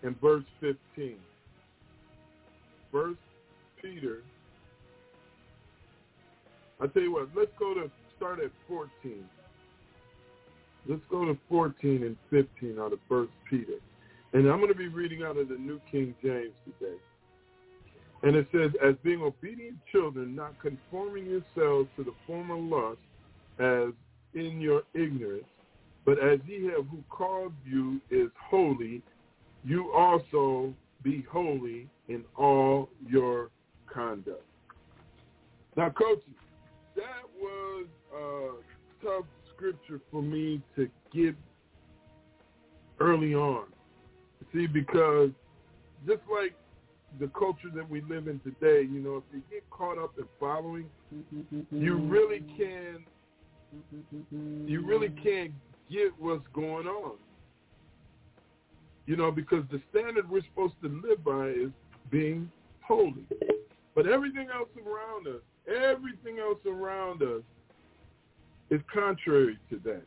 [0.02, 1.16] and verse fifteen.
[2.90, 3.20] First
[3.80, 4.22] Peter.
[6.80, 9.24] I tell you what, let's go to start at fourteen.
[10.88, 13.74] Let's go to 14 and 15 out of First Peter.
[14.32, 16.96] And I'm going to be reading out of the New King James today.
[18.24, 22.98] And it says, as being obedient children, not conforming yourselves to the former lust
[23.58, 23.92] as
[24.34, 25.44] in your ignorance,
[26.04, 29.02] but as ye have who called you is holy,
[29.64, 33.50] you also be holy in all your
[33.92, 34.42] conduct.
[35.76, 36.24] Now, coaches,
[36.96, 41.34] that was a tough scripture for me to get
[43.00, 43.66] early on.
[44.52, 45.30] See, because
[46.06, 46.54] just like
[47.20, 50.24] the culture that we live in today, you know, if you get caught up in
[50.38, 50.86] following,
[51.70, 53.04] you really can
[54.66, 55.52] you really can't
[55.92, 57.16] get what's going on.
[59.06, 61.70] You know, because the standard we're supposed to live by is
[62.10, 62.50] being
[62.80, 63.26] holy.
[63.94, 67.42] But everything else around us, everything else around us
[68.70, 70.02] is contrary to that.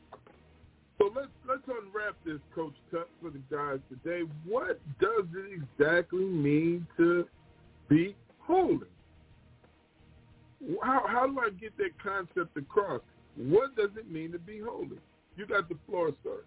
[0.98, 4.22] So let's let's unwrap this, Coach Tut, for the guys today.
[4.46, 7.28] What does it exactly mean to
[7.90, 8.88] be holy?
[10.82, 13.02] How how do I get that concept across?
[13.36, 14.98] What does it mean to be holy?
[15.36, 16.44] You got the floor, sir.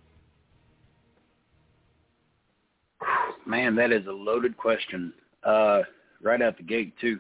[3.47, 5.13] Man, that is a loaded question.
[5.45, 5.83] Uh,
[6.23, 7.19] right out the gate too.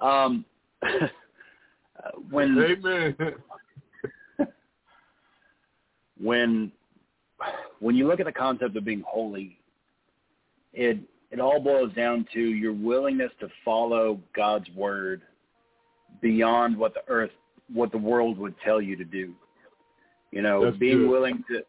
[0.00, 0.44] Um,
[2.30, 3.16] when Amen.
[6.20, 6.72] when
[7.80, 9.58] when you look at the concept of being holy,
[10.72, 10.98] it
[11.30, 15.22] it all boils down to your willingness to follow God's word
[16.20, 17.30] beyond what the earth
[17.72, 19.34] what the world would tell you to do.
[20.32, 21.10] You know, That's being good.
[21.10, 21.62] willing to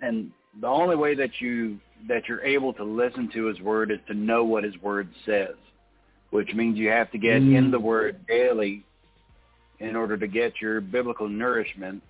[0.00, 3.98] and the only way that you that you're able to listen to his word is
[4.06, 5.54] to know what his word says,
[6.30, 7.56] which means you have to get Mm.
[7.56, 8.84] in the word daily
[9.80, 12.02] in order to get your biblical nourishment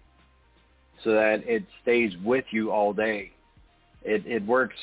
[1.03, 3.33] so that it stays with you all day.
[4.05, 4.77] It it works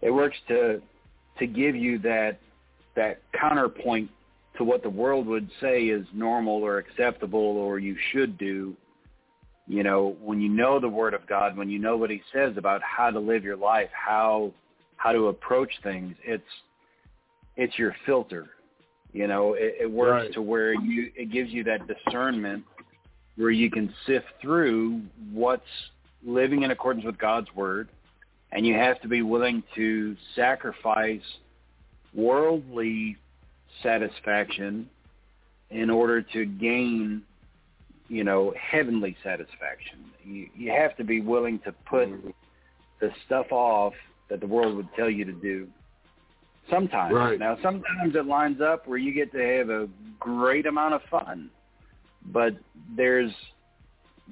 [0.00, 0.80] it works to
[1.38, 2.38] to give you that
[2.94, 4.10] that counterpoint
[4.58, 8.76] to what the world would say is normal or acceptable or you should do.
[9.66, 12.56] You know, when you know the word of God, when you know what he says
[12.56, 14.52] about how to live your life, how
[14.96, 16.42] how to approach things, it's
[17.56, 18.50] it's your filter.
[19.12, 20.32] You know, it, it works Right.
[20.34, 22.64] to where you it gives you that discernment
[23.36, 25.00] where you can sift through
[25.32, 25.62] what's
[26.24, 27.88] living in accordance with God's word,
[28.52, 31.22] and you have to be willing to sacrifice
[32.14, 33.16] worldly
[33.82, 34.88] satisfaction
[35.70, 37.22] in order to gain,
[38.12, 39.98] you know, heavenly satisfaction.
[40.24, 42.30] You you have to be willing to put mm-hmm.
[43.00, 43.94] the stuff off
[44.28, 45.68] that the world would tell you to do.
[46.70, 47.14] Sometimes.
[47.14, 47.38] Right.
[47.38, 49.88] Now sometimes it lines up where you get to have a
[50.20, 51.50] great amount of fun
[52.26, 52.54] but
[52.96, 53.32] there's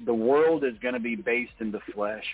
[0.05, 2.25] the world is going to be based in the flesh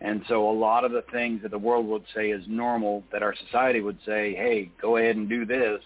[0.00, 3.22] and so a lot of the things that the world would say is normal that
[3.22, 5.80] our society would say hey go ahead and do this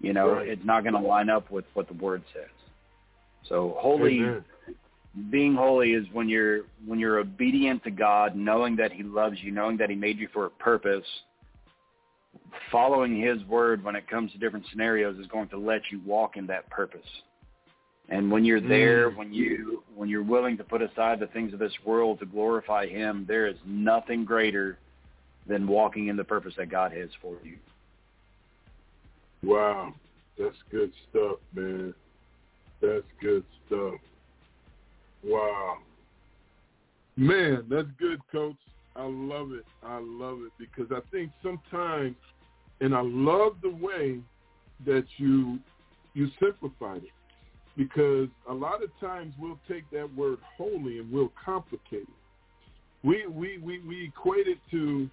[0.00, 0.48] you know Right.
[0.48, 2.48] it's not going to line up with what the word says
[3.48, 4.44] so holy Amen.
[5.30, 9.52] being holy is when you're when you're obedient to God, knowing that He loves you,
[9.52, 11.04] knowing that He made you for a purpose.
[12.70, 16.36] Following His word when it comes to different scenarios is going to let you walk
[16.36, 17.06] in that purpose.
[18.08, 19.16] And when you're there, mm.
[19.16, 22.86] when you when you're willing to put aside the things of this world to glorify
[22.86, 24.78] Him, there is nothing greater
[25.46, 27.56] than walking in the purpose that God has for you.
[29.42, 29.94] Wow,
[30.38, 31.94] that's good stuff, man.
[32.84, 33.94] That's good stuff.
[35.24, 35.78] Wow.
[37.16, 38.56] Man, that's good, Coach.
[38.96, 39.64] I love it.
[39.82, 42.16] I love it because I think sometimes,
[42.80, 44.18] and I love the way
[44.84, 45.58] that you
[46.14, 47.10] you simplified it
[47.76, 52.08] because a lot of times we'll take that word holy and we'll complicate it.
[53.02, 55.08] We we we, we equate it to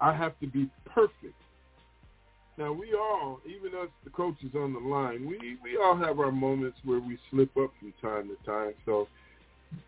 [0.00, 1.40] I have to be perfect.
[2.60, 6.30] Now we all, even us the coaches on the line, we we all have our
[6.30, 8.74] moments where we slip up from time to time.
[8.84, 9.08] So,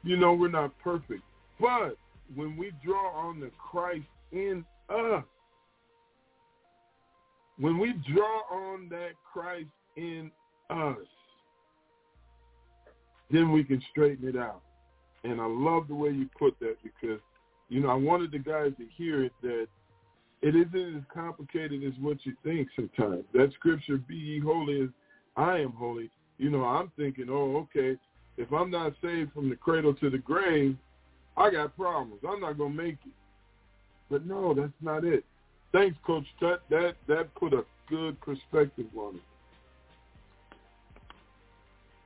[0.02, 1.20] you know, we're not perfect.
[1.61, 1.98] But
[2.35, 5.22] when we draw on the Christ in us,
[7.58, 10.30] when we draw on that Christ in
[10.70, 10.96] us,
[13.30, 14.62] then we can straighten it out.
[15.24, 17.20] And I love the way you put that because,
[17.68, 19.66] you know, I wanted the guys to hear it that
[20.42, 23.24] it isn't as complicated as what you think sometimes.
[23.33, 24.88] That scripture, be ye holy as
[25.37, 27.96] I am holy, you know, I'm thinking, oh, okay,
[28.37, 30.76] if I'm not saved from the cradle to the grave,
[31.37, 32.20] I got problems.
[32.28, 33.12] I'm not going to make it.
[34.11, 35.24] But no, that's not it.
[35.72, 36.62] Thanks, Coach Tut.
[36.68, 39.22] That, that put a good perspective on it.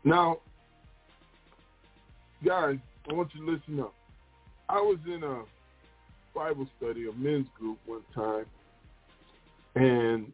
[0.05, 0.39] Now,
[2.45, 2.79] guys,
[3.11, 3.95] I want you to listen up.
[4.69, 5.43] I was in a
[6.37, 8.45] Bible study, a men's group one time,
[9.75, 10.31] and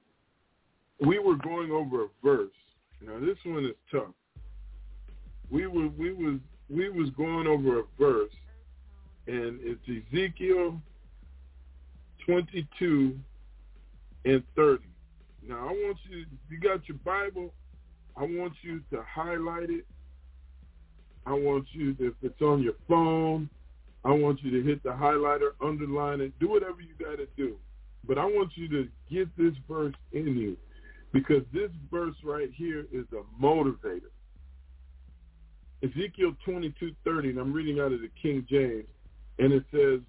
[1.01, 2.51] we were going over a verse.
[3.01, 4.13] Now this one is tough.
[5.49, 8.33] We were we was we was going over a verse,
[9.29, 10.81] and it's Ezekiel
[12.27, 13.17] twenty two
[14.25, 14.85] and thirty.
[15.47, 17.53] Now I want you, you got your Bible,
[18.17, 19.87] I want you to highlight it.
[21.27, 23.49] I want you, if it's on your phone,
[24.05, 27.57] I want you to hit the highlighter, underline it, do whatever you got to do.
[28.07, 30.57] But I want you to get this verse in you
[31.13, 34.11] because this verse right here is a motivator.
[35.83, 38.87] Ezekiel 22:30, and I'm reading out of the King James,
[39.39, 40.01] and it says,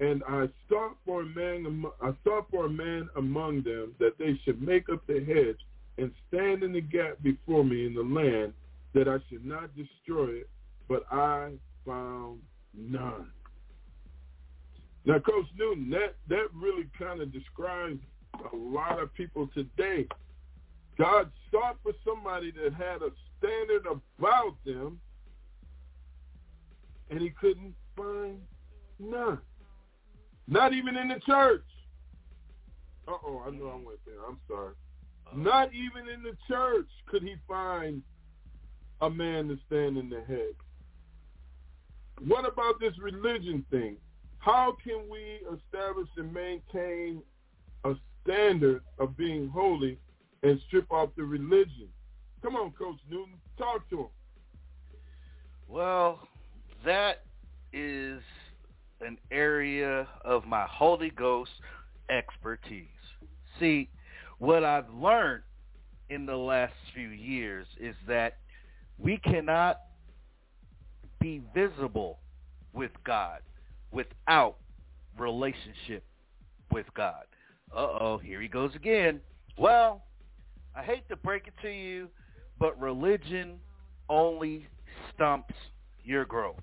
[0.00, 4.36] "And I sought for a man, I sought for a man among them that they
[4.44, 5.60] should make up the hedge
[5.98, 8.54] and stand in the gap before me in the land,
[8.92, 10.50] that I should not destroy it,
[10.86, 12.42] but I found
[12.74, 13.30] none."
[15.08, 17.98] Now, Coach Newton, that, that really kind of describes
[18.52, 20.06] a lot of people today.
[20.98, 25.00] God sought for somebody that had a standard about them,
[27.08, 28.38] and he couldn't find
[28.98, 29.38] none.
[30.46, 31.64] Not even in the church.
[33.08, 34.22] Uh-oh, I know I went there.
[34.28, 34.74] I'm sorry.
[35.34, 38.02] Not even in the church could he find
[39.00, 40.52] a man to stand in the head.
[42.26, 43.96] What about this religion thing?
[44.48, 47.22] How can we establish and maintain
[47.84, 47.92] a
[48.24, 49.98] standard of being holy
[50.42, 51.88] and strip off the religion?
[52.40, 54.06] Come on, Coach Newton, talk to him.
[55.68, 56.26] Well,
[56.86, 57.26] that
[57.74, 58.22] is
[59.02, 61.50] an area of my Holy Ghost
[62.08, 62.86] expertise.
[63.60, 63.90] See,
[64.38, 65.42] what I've learned
[66.08, 68.38] in the last few years is that
[68.96, 69.80] we cannot
[71.20, 72.20] be visible
[72.72, 73.40] with God
[73.92, 74.56] without
[75.18, 76.04] relationship
[76.70, 77.24] with God.
[77.74, 79.20] Uh-oh, here he goes again.
[79.56, 80.04] Well,
[80.76, 82.08] I hate to break it to you,
[82.58, 83.58] but religion
[84.08, 84.66] only
[85.14, 85.54] stumps
[86.04, 86.56] your growth.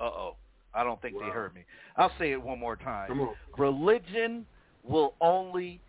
[0.00, 0.36] Uh-oh.
[0.74, 1.26] I don't think wow.
[1.26, 1.64] they heard me.
[1.96, 3.30] I'll say it one more time.
[3.56, 4.46] Religion
[4.84, 5.80] will only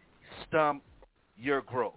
[0.48, 0.84] stump
[1.38, 1.94] your growth.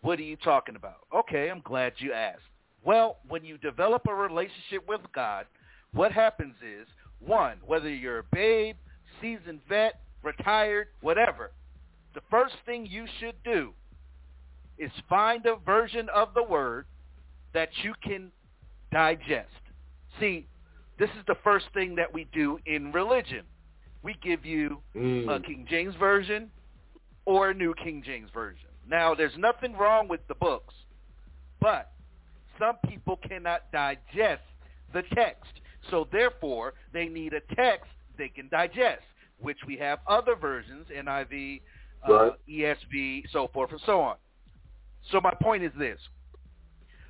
[0.00, 1.06] What are you talking about?
[1.14, 2.42] Okay, I'm glad you asked.
[2.84, 5.46] Well, when you develop a relationship with God,
[5.94, 6.88] what happens is
[7.24, 8.76] one, whether you're a babe,
[9.20, 11.52] seasoned vet, retired, whatever,
[12.14, 13.72] the first thing you should do
[14.78, 16.86] is find a version of the word
[17.54, 18.30] that you can
[18.90, 19.48] digest.
[20.20, 20.46] See,
[20.98, 23.44] this is the first thing that we do in religion.
[24.02, 25.28] We give you mm.
[25.34, 26.50] a King James version
[27.24, 28.68] or a New King James version.
[28.88, 30.74] Now, there's nothing wrong with the books,
[31.60, 31.92] but
[32.58, 34.42] some people cannot digest
[34.92, 35.52] the text.
[35.90, 39.02] So therefore, they need a text they can digest,
[39.40, 41.60] which we have other versions, NIV,
[42.08, 42.32] uh, right.
[42.48, 44.16] ESV, so forth and so on.
[45.10, 45.98] So my point is this.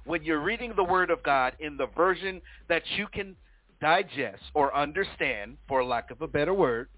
[0.04, 3.36] When you're reading the Word of God in the version that you can
[3.80, 6.88] digest or understand, for lack of a better word,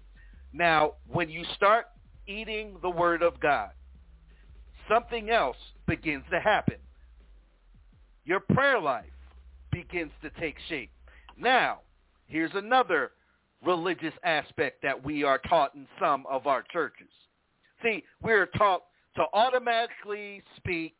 [0.53, 1.85] now when you start
[2.27, 3.69] eating the Word of God,
[4.89, 5.57] something else
[5.87, 6.77] begins to happen.
[8.23, 9.05] your prayer life
[9.71, 10.89] begins to take shape.
[11.37, 11.79] Now,
[12.27, 13.11] here's another
[13.63, 17.09] religious aspect that we are taught in some of our churches.
[17.83, 18.83] See, we're taught
[19.15, 20.95] to automatically speak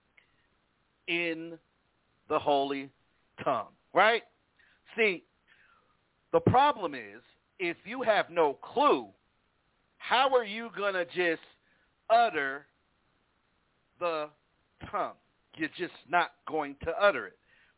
[1.07, 1.57] in
[2.29, 2.89] the holy
[3.43, 4.23] tongue, right?
[4.97, 5.23] See,
[6.31, 7.21] the problem is
[7.59, 9.07] if you have no clue,
[9.97, 11.41] how are you going to just
[12.09, 12.65] utter
[13.99, 14.29] the
[14.91, 15.13] tongue?
[15.55, 17.37] You're just not going to utter it.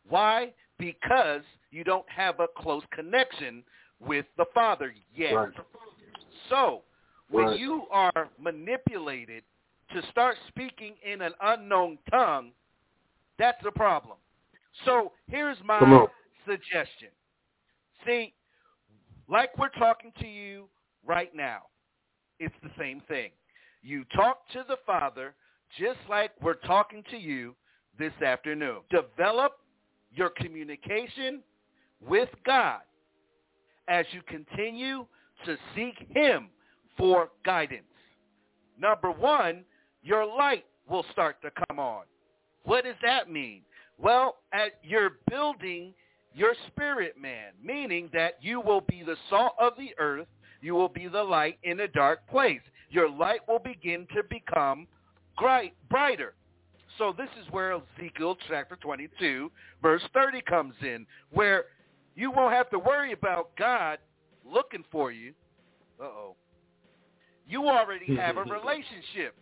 [0.10, 0.54] Why?
[0.78, 3.64] Because you don't have a close connection
[4.00, 5.34] with the Father yet.
[5.34, 5.54] Right.
[6.50, 6.84] So,
[7.30, 7.60] when Right.
[7.60, 9.44] you are manipulated
[9.90, 12.54] to start speaking in an unknown tongue,
[13.38, 14.18] that's a problem.
[14.86, 16.08] So, here's my
[16.46, 17.10] suggestion.
[18.06, 18.34] See,
[19.28, 20.70] like we're talking to you
[21.04, 21.64] right now,
[22.40, 23.32] it's the same thing.
[23.82, 25.36] You talk to the Father
[25.78, 27.56] just like we're talking to you
[27.98, 28.82] this afternoon.
[28.90, 29.60] Develop
[30.14, 31.42] your communication
[32.06, 32.82] with God
[33.88, 35.06] as you continue
[35.46, 36.50] to seek him
[36.98, 37.84] for guidance.
[38.80, 39.64] Number one,
[40.04, 42.04] your light will start to come on.
[42.64, 43.62] What does that mean?
[43.98, 45.94] Well, at, you're building
[46.34, 50.28] your spirit man, meaning that you will be the salt of the earth.
[50.62, 52.62] You will be the light in a dark place.
[52.90, 54.88] Your light will begin to become
[55.38, 56.34] bright, brighter.
[56.98, 61.66] So this is where Ezekiel chapter 22, verse 30 comes in, where
[62.16, 64.00] you won't have to worry about God
[64.46, 65.34] looking for you.
[66.02, 66.36] Uh-oh.
[67.48, 69.36] You already have a relationship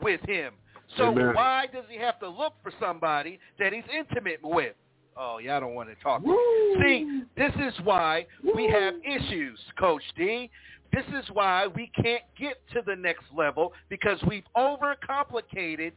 [0.00, 0.52] with him.
[0.96, 1.34] So Amen.
[1.34, 4.74] why does he have to look for somebody that he's intimate with?
[5.16, 6.22] Oh, y'all don't want to talk.
[6.80, 10.48] See, this is why we have issues, Coach D.
[10.92, 15.92] This is why we can't get to the next level because we've overcomplicated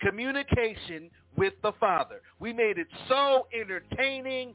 [0.00, 2.20] communication with the Father.
[2.38, 4.54] We made it so entertaining,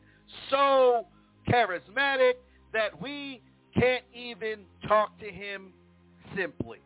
[0.50, 1.08] so
[1.50, 2.34] charismatic
[2.74, 3.42] that we
[3.78, 5.74] can't even talk to him
[6.36, 6.80] simply.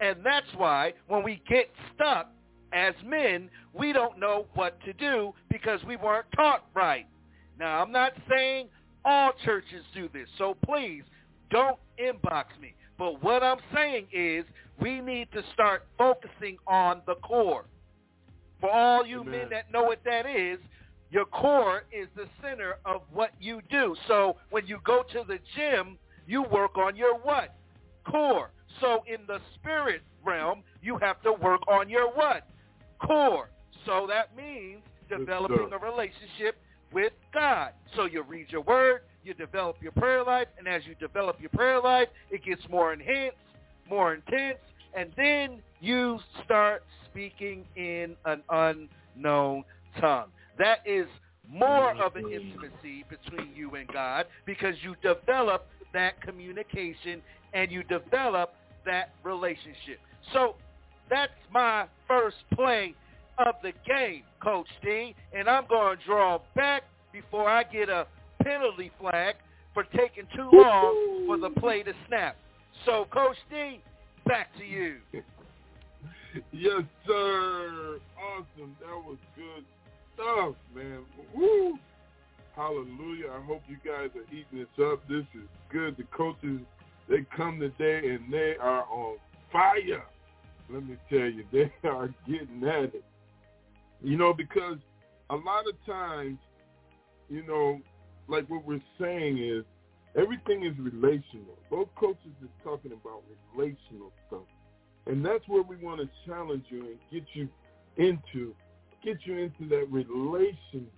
[0.00, 2.28] And that's why when we get stuck
[2.72, 7.06] as men, we don't know what to do because we weren't taught right.
[7.58, 8.68] Now, I'm not saying
[9.04, 11.02] all churches do this, so please
[11.50, 12.74] don't inbox me.
[13.00, 14.44] But what I'm saying is
[14.78, 17.64] we need to start focusing on the core.
[18.60, 20.58] For all you men that know what that is,
[21.10, 23.96] your core is the center of what you do.
[24.06, 25.96] So when you go to the gym,
[26.26, 27.54] you work on your what?
[28.06, 28.50] Core.
[28.82, 32.46] So in the spirit realm, you have to work on your what?
[32.98, 33.48] Core.
[33.86, 36.58] So that means developing a relationship
[36.92, 37.72] with God.
[37.96, 41.50] So you read your word, you develop your prayer life, and as you develop your
[41.50, 43.36] prayer life, it gets more enhanced,
[43.88, 44.58] more intense,
[44.96, 49.64] and then you start speaking in an unknown
[50.00, 50.28] tongue.
[50.58, 51.06] That is
[51.48, 57.20] more of an intimacy between you and God because you develop that communication
[57.52, 58.54] and you develop
[58.86, 59.98] that relationship.
[60.32, 60.54] So
[61.08, 62.94] that's my first play
[63.46, 66.82] of the game, Coach D, and I'm going to draw back
[67.12, 68.06] before I get a
[68.42, 69.36] penalty flag
[69.74, 72.36] for taking too long for the play to snap.
[72.84, 73.80] So, Coach D,
[74.26, 74.96] back to you.
[76.52, 77.98] Yes, sir.
[78.18, 78.76] Awesome.
[78.80, 79.64] That was good
[80.14, 81.00] stuff, man.
[81.34, 81.78] Woo!
[82.54, 83.30] Hallelujah.
[83.34, 85.06] I hope you guys are eating this up.
[85.08, 85.96] This is good.
[85.96, 86.60] The coaches,
[87.08, 89.16] they come today and they are on
[89.52, 90.04] fire.
[90.72, 93.04] Let me tell you, they are getting at it.
[94.02, 94.78] You know, because
[95.28, 96.38] a lot of times,
[97.28, 97.80] you know,
[98.28, 99.64] like what we're saying is
[100.16, 101.58] everything is relational.
[101.70, 103.22] Both coaches is talking about
[103.54, 104.46] relational stuff.
[105.06, 107.48] And that's where we want to challenge you and get you
[107.96, 108.54] into,
[109.04, 110.88] get you into that relationship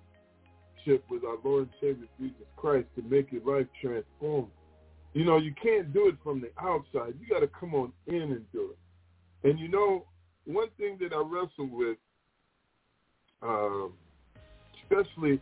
[1.09, 4.49] with our Lord and Savior Jesus Christ to make your life transform.
[5.15, 7.15] You know, you can't do it from the outside.
[7.21, 9.49] You got to come on in and do it.
[9.49, 10.07] And you know,
[10.45, 11.99] one thing that I wrestle with,
[13.43, 13.93] um,
[14.83, 15.41] especially,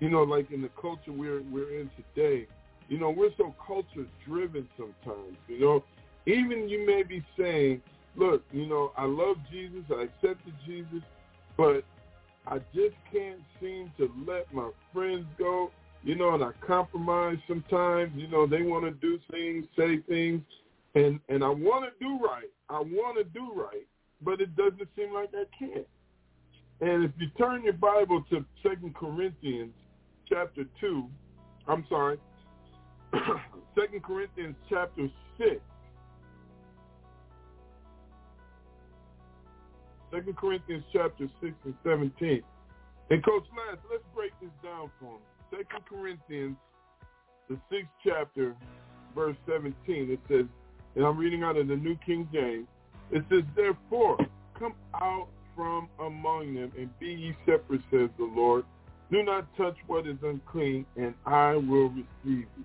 [0.00, 2.46] you know, like in the culture we're we're in today,
[2.88, 5.36] you know, we're so culture driven sometimes.
[5.48, 5.84] You know,
[6.26, 7.80] even you may be saying,
[8.16, 11.02] look, you know, I love Jesus, I accepted Jesus,
[11.56, 11.84] but
[12.46, 15.70] I just can't seem to let my friends go.
[16.04, 18.12] You know, and I compromise sometimes.
[18.14, 20.42] You know, they want to do things, say things,
[20.94, 22.50] and and I want to do right.
[22.68, 23.86] I want to do right,
[24.22, 25.84] but it doesn't seem like I can.
[26.80, 29.72] And if you turn your Bible to Second Corinthians
[30.28, 31.08] chapter two,
[31.66, 32.18] I'm sorry,
[33.78, 35.08] Second Corinthians chapter
[35.38, 35.60] six.
[40.12, 42.42] Second Corinthians chapter six and seventeen.
[43.10, 45.22] And Coach Lance, let's break this down for him.
[45.50, 46.56] Second Corinthians,
[47.48, 48.54] the sixth chapter,
[49.14, 49.74] verse 17,
[50.10, 50.46] it says,
[50.96, 52.66] and I'm reading out of the New King James,
[53.12, 54.18] it says, Therefore,
[54.58, 58.64] come out from among them and be ye separate, says the Lord.
[59.10, 62.04] Do not touch what is unclean, and I will receive
[62.56, 62.64] you.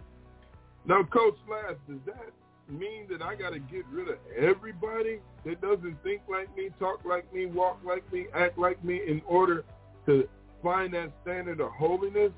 [0.86, 2.32] Now, Coach Lance, does that
[2.68, 7.02] mean that I got to get rid of everybody that doesn't think like me, talk
[7.06, 9.64] like me, walk like me, act like me in order
[10.08, 10.28] to
[10.64, 12.32] find that standard of holiness?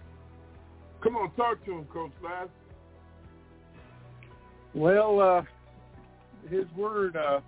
[1.02, 2.50] Come on, talk to him, Coach Lance.
[4.74, 5.44] Well, uh,
[6.50, 7.40] his word uh,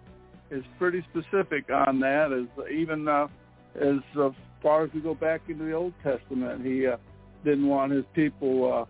[0.52, 2.32] is pretty specific on that.
[2.32, 3.28] As even uh,
[3.76, 4.30] as uh,
[4.62, 6.98] far as we go back into the Old Testament, he uh,
[7.44, 8.88] didn't want his people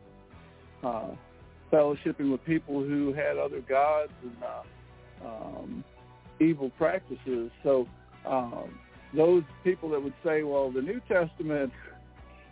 [0.84, 1.16] uh, uh,
[1.72, 5.84] fellowshipping with people who had other gods and uh, um,
[6.39, 7.51] evil practices.
[7.64, 7.88] So
[8.26, 8.80] um,
[9.16, 11.72] those people that would say, "Well, the New Testament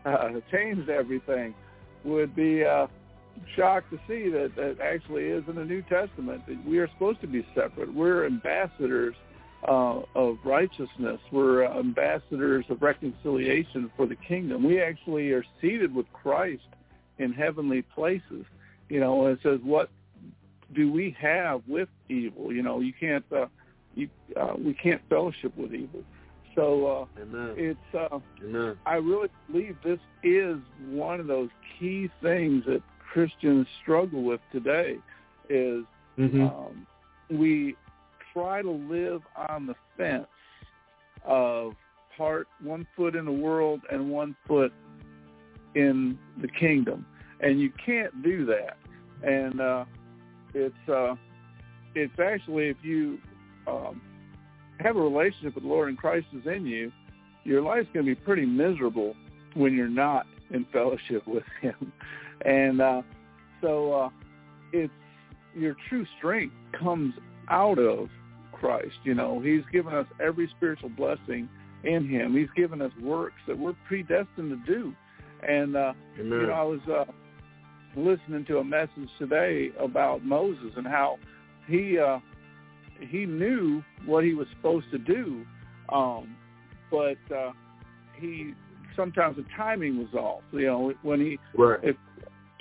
[0.05, 1.53] uh, changed everything,"
[2.03, 2.87] would be uh,
[3.55, 6.45] shocked to see that that actually is in the New Testament.
[6.47, 7.93] That we are supposed to be separate.
[7.93, 9.15] We're ambassadors
[9.67, 11.19] uh, of righteousness.
[11.31, 14.63] We're ambassadors of reconciliation for the kingdom.
[14.63, 16.63] We actually are seated with Christ
[17.17, 18.45] in heavenly places.
[18.89, 19.89] You know, and it says, "What
[20.73, 23.25] do we have with evil?" You know, you can't.
[23.31, 23.47] Uh,
[23.95, 26.03] you, uh, we can't fellowship with evil.
[26.55, 27.55] So uh, Amen.
[27.57, 27.95] it's.
[27.95, 28.77] Uh, Amen.
[28.85, 30.57] I really believe this is
[30.89, 32.81] one of those key things that
[33.13, 34.97] Christians struggle with today.
[35.49, 35.85] Is
[36.17, 36.41] Mhm.
[36.41, 36.87] um,
[37.29, 37.75] we
[38.33, 40.27] try to live on the fence
[41.23, 41.75] of
[42.17, 44.73] part one foot in the world and one foot
[45.75, 47.05] in the kingdom,
[47.39, 48.77] and you can't do that.
[49.21, 49.85] And uh,
[50.53, 51.15] it's uh,
[51.93, 53.19] it's actually if you
[53.67, 54.01] um,
[54.79, 56.91] have a relationship with the Lord and Christ is in you,
[57.43, 59.15] your life's going to be pretty miserable
[59.53, 61.93] when you're not in fellowship with Him.
[62.45, 63.01] And uh,
[63.61, 64.09] so uh,
[64.71, 64.93] it's
[65.55, 67.13] your true strength comes
[67.49, 68.09] out of
[68.51, 68.95] Christ.
[69.03, 71.47] You know, He's given us every spiritual blessing
[71.83, 72.35] in Him.
[72.35, 74.93] He's given us works that we're predestined to do.
[75.47, 76.39] And uh, Amen.
[76.39, 77.11] you know, I was uh,
[77.95, 81.17] listening to a message today about Moses and how
[81.67, 82.19] he uh,
[82.99, 85.45] he knew what he was supposed to do,
[85.89, 86.35] um,
[86.89, 87.51] but uh,
[88.19, 88.53] he
[88.95, 90.41] sometimes the timing was off.
[90.51, 91.79] You know, when he Right.
[91.83, 91.95] if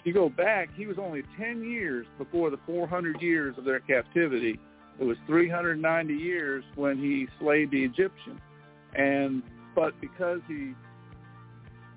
[0.04, 4.58] you go back, he was only 10 years before the 400 years of their captivity.
[4.98, 8.40] It was 390 years when he slayed the Egyptian.
[8.94, 9.42] And
[9.74, 10.74] but because he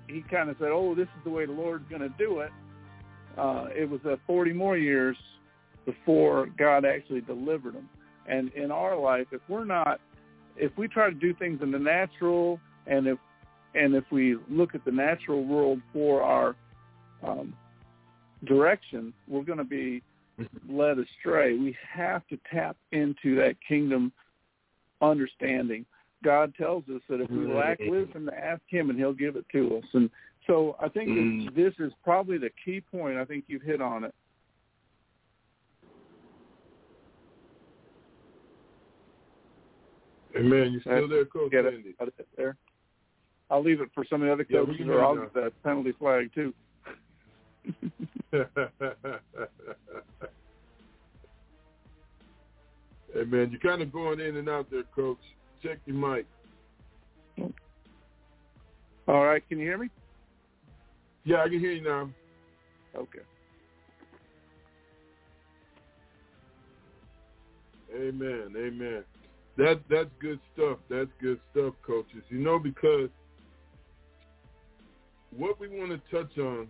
[0.08, 2.50] he kind of said, "Oh, this is the way the Lord's going to do it,"
[3.36, 5.16] uh, it was uh, 40 more years
[5.84, 7.88] before God actually delivered him.
[8.26, 10.00] And in our life, if we're not,
[10.56, 13.18] if we try to do things in the natural, and if
[13.74, 16.56] and if we look at the natural world for our
[17.22, 17.54] um,
[18.44, 20.02] direction, we're going to be
[20.68, 21.56] led astray.
[21.56, 24.12] We have to tap into that kingdom
[25.00, 25.86] understanding.
[26.24, 29.46] God tells us that if we lack wisdom, to ask Him, and He'll give it
[29.52, 29.84] to us.
[29.92, 30.10] And
[30.46, 31.60] so, I think that mm-hmm.
[31.60, 33.18] this is probably the key point.
[33.18, 34.14] I think you've hit on it.
[40.36, 40.72] Amen.
[40.72, 41.94] You still there, Coach get it Andy?
[41.98, 42.56] it there.
[43.50, 45.16] I'll leave it for some of the other Yeah, we coaches, can or hear I'll
[45.16, 46.52] get that penalty flag too.
[53.14, 55.18] hey man, you're kind of going in and out there, Coach.
[55.62, 56.26] Check your mic.
[59.08, 59.88] All right, can you hear me?
[61.24, 62.10] Yeah, I can hear you now.
[62.96, 63.20] Okay.
[67.94, 68.52] Amen.
[68.56, 69.04] Amen.
[69.56, 70.78] That that's good stuff.
[70.90, 72.22] That's good stuff, coaches.
[72.28, 73.08] You know, because
[75.36, 76.68] what we want to touch on,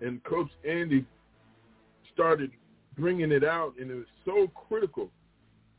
[0.00, 1.04] and Coach Andy
[2.12, 2.50] started
[2.96, 5.10] bringing it out, and it was so critical.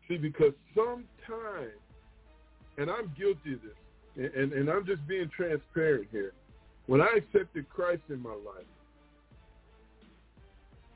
[0.07, 1.71] See, because sometimes,
[2.77, 6.33] and I'm guilty of this, and, and, I'm just being transparent here.
[6.85, 8.67] When I accepted Christ in my life,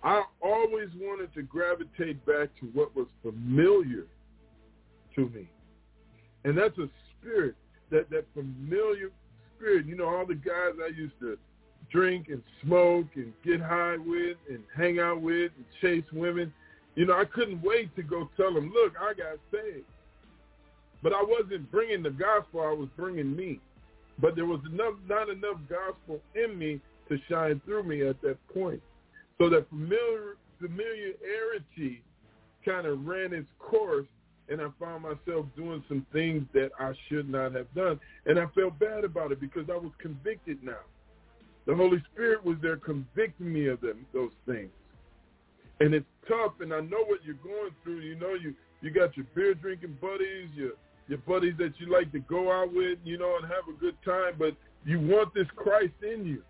[0.04, 4.06] I always wanted to gravitate back to what was familiar
[5.16, 5.48] to me.
[6.44, 6.90] And that's a
[7.20, 7.56] spirit,
[7.90, 9.10] that, that familiar
[9.56, 9.88] spirit.
[9.88, 11.38] You know, all the guys I used to
[11.92, 16.54] drink and smoke and get high with and hang out with and chase women.
[16.96, 19.86] You know, I couldn't wait to go tell them, look, I got saved.
[21.04, 23.60] But I wasn't bringing the gospel, I was bringing me.
[24.20, 28.38] But there was enough, not enough gospel in me to shine through me at that
[28.54, 28.82] point.
[29.38, 32.02] So that familiar, familiarity
[32.66, 34.08] kind of ran its course,
[34.50, 38.00] and I found myself doing some things that I should not have done.
[38.26, 40.82] And I felt bad about it because I was convicted now.
[41.68, 44.72] The Holy Spirit was there convicting me of them, those things.
[45.82, 48.00] And it's tough, and I know what you're going through.
[48.00, 50.72] You know, you, you got your beer drinking buddies, your,
[51.10, 53.96] your buddies that you like to go out with, you know, and have a good
[54.06, 54.56] time, but
[54.86, 56.42] you want this Christ in you.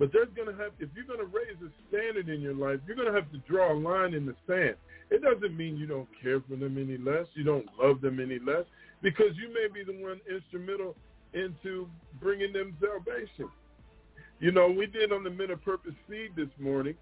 [0.00, 2.80] But there's going to have, if you're going to raise a standard in your life,
[2.86, 4.74] you're going to have to draw a line in the sand.
[5.10, 8.40] It doesn't mean you don't care for them any less, you don't love them any
[8.40, 8.64] less,
[9.00, 10.96] because you may be the one instrumental
[11.34, 11.88] into
[12.20, 13.48] bringing them salvation.
[14.40, 16.94] You know, we did on the Men of Purpose feed this morning.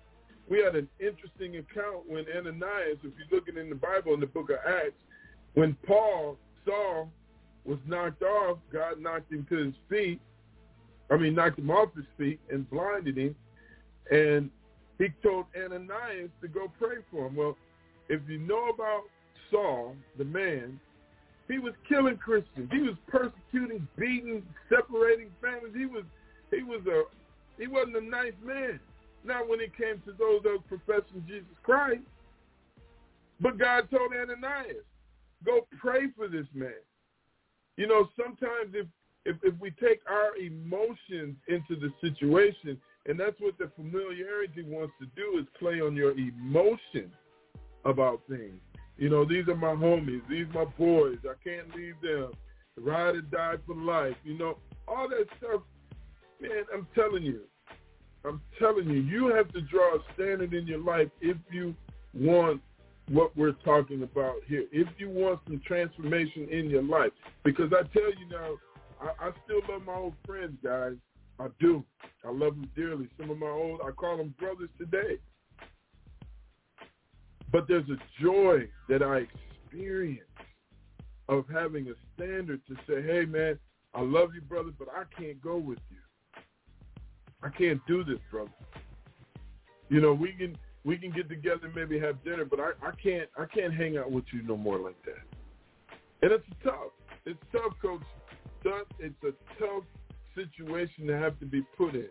[0.50, 4.26] We had an interesting account when Ananias, if you're looking in the Bible in the
[4.26, 5.00] book of Acts,
[5.54, 6.36] when Paul,
[6.66, 7.08] Saul,
[7.64, 10.20] was knocked off, God knocked him to his feet.
[11.10, 13.36] I mean, knocked him off his feet and blinded him.
[14.10, 14.50] And
[14.98, 17.36] he told Ananias to go pray for him.
[17.36, 17.56] Well,
[18.08, 19.02] if you know about
[19.50, 20.80] Saul, the man,
[21.46, 22.68] he was killing Christians.
[22.72, 25.74] He was persecuting, beating, separating families.
[25.76, 26.04] He was
[26.50, 27.04] he was a
[27.58, 28.80] he wasn't a nice man.
[29.24, 32.02] Not when it came to those that were professing Jesus Christ.
[33.40, 34.84] But God told Ananias,
[35.44, 36.72] go pray for this man.
[37.76, 38.86] You know, sometimes if
[39.24, 44.94] if, if we take our emotions into the situation, and that's what the familiarity wants
[45.00, 47.12] to do is play on your emotions
[47.84, 48.60] about things.
[48.96, 50.22] You know, these are my homies.
[50.28, 51.18] These my boys.
[51.24, 52.32] I can't leave them.
[52.76, 54.16] Ride or die for life.
[54.24, 55.62] You know, all that stuff,
[56.40, 57.42] man, I'm telling you.
[58.24, 61.74] I'm telling you, you have to draw a standard in your life if you
[62.12, 62.60] want
[63.08, 64.64] what we're talking about here.
[64.72, 67.12] If you want some transformation in your life.
[67.44, 68.56] Because I tell you now,
[69.00, 70.94] I, I still love my old friends, guys.
[71.40, 71.84] I do.
[72.24, 73.08] I love them dearly.
[73.18, 75.18] Some of my old, I call them brothers today.
[77.50, 79.26] But there's a joy that I
[79.64, 80.24] experience
[81.28, 83.58] of having a standard to say, hey, man,
[83.94, 85.96] I love you, brother, but I can't go with you.
[87.42, 88.50] I can't do this, brother.
[89.88, 93.28] You know, we can we can get together maybe have dinner, but I, I can't
[93.38, 95.22] I can't hang out with you no more like that.
[96.22, 96.92] And it's tough.
[97.26, 98.02] It's tough, Coach.
[98.98, 99.84] It's a tough
[100.34, 102.08] situation to have to be put in.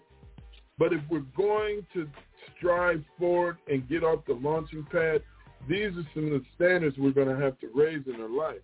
[0.78, 2.08] But if we're going to
[2.56, 5.24] strive forward and get off the launching pad,
[5.68, 8.62] these are some of the standards we're going to have to raise in our life.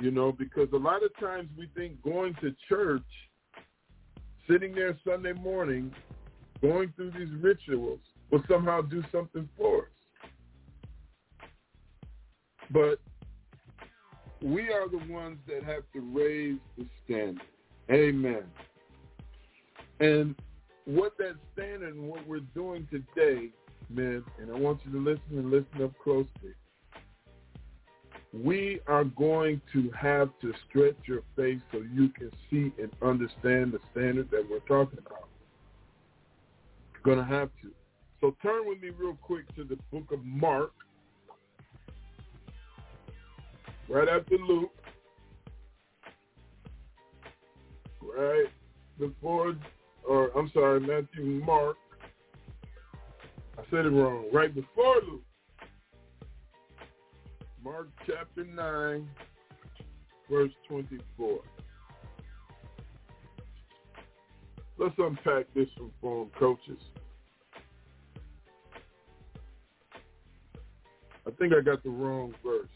[0.00, 3.02] You know, because a lot of times we think going to church,
[4.48, 5.92] sitting there Sunday morning,
[6.60, 11.48] going through these rituals will somehow do something for us.
[12.70, 13.00] But
[14.42, 17.42] we are the ones that have to raise the standard.
[17.90, 18.44] Amen.
[20.00, 20.34] And
[20.84, 23.50] what that standard and what we're doing today,
[23.88, 26.54] men, and I want you to listen and listen up closely.
[28.32, 33.72] We are going to have to stretch your face so you can see and understand
[33.72, 35.28] the standard that we're talking about.
[36.94, 37.70] You're going to have to.
[38.20, 40.72] So turn with me real quick to the book of Mark,
[43.88, 44.70] right after Luke,
[48.00, 48.46] right
[48.98, 49.54] before
[50.08, 51.76] or I'm sorry, Matthew, Mark.
[53.58, 54.24] I said it wrong.
[54.32, 55.22] Right before Luke.
[57.64, 59.08] Mark chapter 9,
[60.28, 61.40] verse 24.
[64.78, 66.80] Let's unpack this from form coaches.
[71.24, 72.66] I think I got the wrong verse.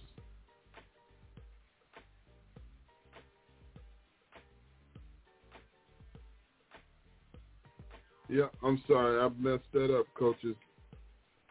[8.28, 9.20] Yeah, I'm sorry.
[9.20, 10.54] I messed that up, coaches.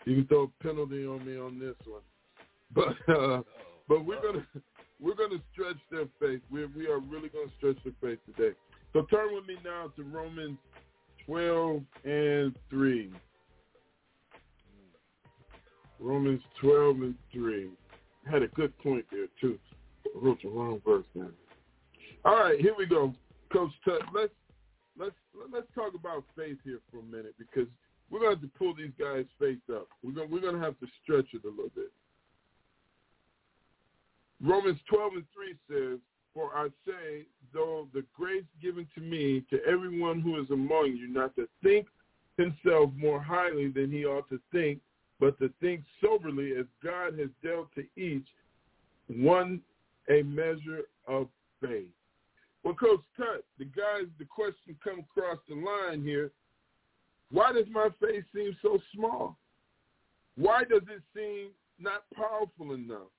[0.05, 2.01] You can throw a penalty on me on this one.
[2.76, 3.41] But uh,
[3.88, 4.45] but we're gonna
[5.01, 6.41] we're gonna stretch their faith.
[6.51, 8.55] We we are really gonna stretch their faith today.
[8.93, 10.57] So turn with me now to Romans
[11.26, 13.11] twelve and three.
[15.99, 17.69] Romans twelve and three.
[18.30, 19.57] had a good point there too.
[20.05, 21.34] I wrote the wrong verse down.
[22.26, 23.13] All right, here we go,
[23.51, 24.01] Coach Tut.
[24.13, 24.34] Let's
[24.97, 25.15] let's
[25.51, 27.67] let's talk about faith here for a minute because
[28.09, 29.88] we're going to have to pull these guys' faith up.
[30.03, 31.91] We're gonna we're going to have to stretch it a little bit.
[34.41, 35.99] Romans 12 and 3 says,
[36.33, 41.07] For I say, though the grace given to me, to everyone who is among you,
[41.07, 41.88] not to think
[42.38, 44.79] himself more highly than he ought to think,
[45.19, 48.27] but to think soberly as God has dealt to each
[49.07, 49.61] one
[50.09, 51.27] a measure of
[51.61, 51.88] faith.
[52.63, 56.31] Well, Coach Tut, the guys, the question come across the line here.
[57.31, 59.38] Why does my faith seem so small?
[60.36, 63.11] Why does it seem not powerful enough?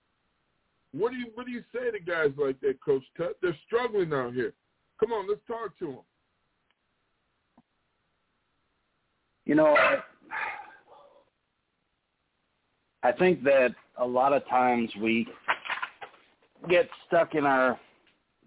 [0.96, 3.36] What do you what do you say to guys like that, Coach Tut?
[3.42, 4.52] They're struggling out here.
[4.98, 5.98] Come on, let's talk to them.
[9.44, 9.76] You know,
[13.02, 15.28] I think that a lot of times we
[16.68, 17.78] get stuck in our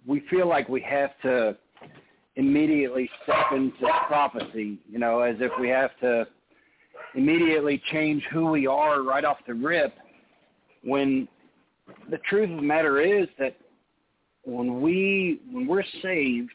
[0.08, 1.56] we feel like we have to
[2.36, 6.26] immediately step into prophecy, you know, as if we have to
[7.16, 9.94] immediately change who we are right off the rip
[10.84, 11.28] when
[12.10, 13.56] the truth of the matter is that
[14.44, 16.52] when we when we're saved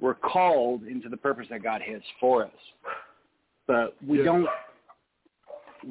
[0.00, 2.50] we're called into the purpose that God has for us.
[3.66, 4.24] But we yeah.
[4.24, 4.48] don't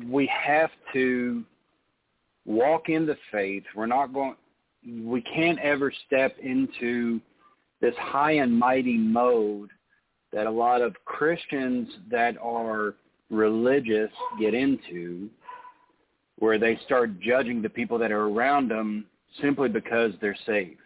[0.09, 1.43] we have to
[2.45, 3.63] walk in the faith.
[3.75, 4.35] We're not going
[5.03, 7.19] we can't ever step into
[7.81, 9.69] this high and mighty mode
[10.31, 12.95] that a lot of Christians that are
[13.29, 15.29] religious get into
[16.39, 19.05] where they start judging the people that are around them
[19.41, 20.79] simply because they're saved.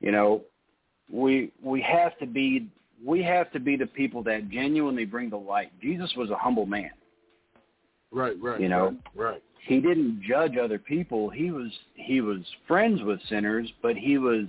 [0.00, 0.42] You know,
[1.10, 2.68] we we have to be
[3.04, 5.72] we have to be the people that genuinely bring the light.
[5.80, 6.90] Jesus was a humble man.
[8.10, 8.60] Right, right.
[8.60, 9.32] You know, right.
[9.32, 9.42] right.
[9.66, 11.28] He didn't judge other people.
[11.28, 14.44] He was he was friends with sinners, but he was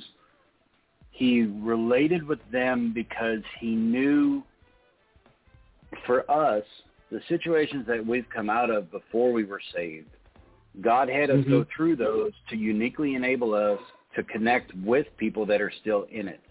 [1.12, 4.44] he related with them because he knew
[6.06, 6.64] for us
[7.12, 10.10] the situations that we've come out of before we were saved.
[10.82, 11.49] God had us mm-hmm.
[11.49, 13.80] go through those to uniquely enable us
[14.16, 16.41] to connect with people that are still in it,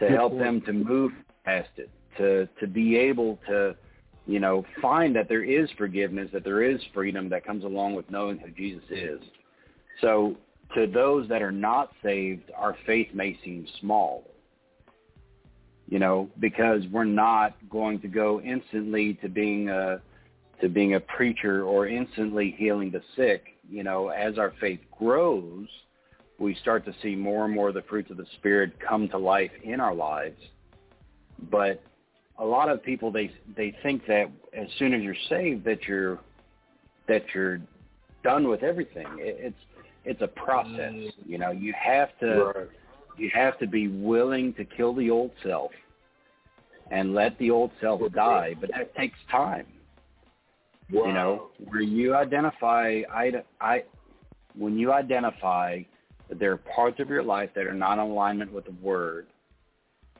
[0.00, 0.44] to Good help point.
[0.44, 1.12] them to move
[1.44, 3.76] past it, to to be able to,
[4.26, 8.10] you know, find that there is forgiveness, that there is freedom that comes along with
[8.10, 9.20] knowing who Jesus is.
[10.00, 10.36] So
[10.74, 14.33] to those that are not saved, our faith may seem small
[15.88, 20.00] you know, because we're not going to go instantly to being a
[20.60, 23.56] to being a preacher or instantly healing the sick.
[23.68, 25.66] You know, as our faith grows,
[26.38, 29.18] we start to see more and more of the fruits of the spirit come to
[29.18, 30.40] life in our lives.
[31.50, 31.82] But
[32.38, 36.18] a lot of people they they think that as soon as you're saved that you're
[37.08, 37.60] that you're
[38.22, 39.06] done with everything.
[39.18, 39.56] It, it's
[40.04, 40.92] it's a process.
[40.92, 41.12] Mm.
[41.26, 42.68] You know, you have to right
[43.16, 45.70] you have to be willing to kill the old self
[46.90, 49.66] and let the old self die, but that takes time.
[50.92, 51.06] Wow.
[51.06, 53.84] You know, where you identify, I, I,
[54.54, 55.82] when you identify
[56.28, 59.26] that there are parts of your life that are not in alignment with the Word,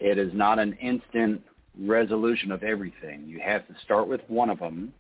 [0.01, 1.43] it is not an instant
[1.79, 3.25] resolution of everything.
[3.27, 4.93] You have to start with one of them,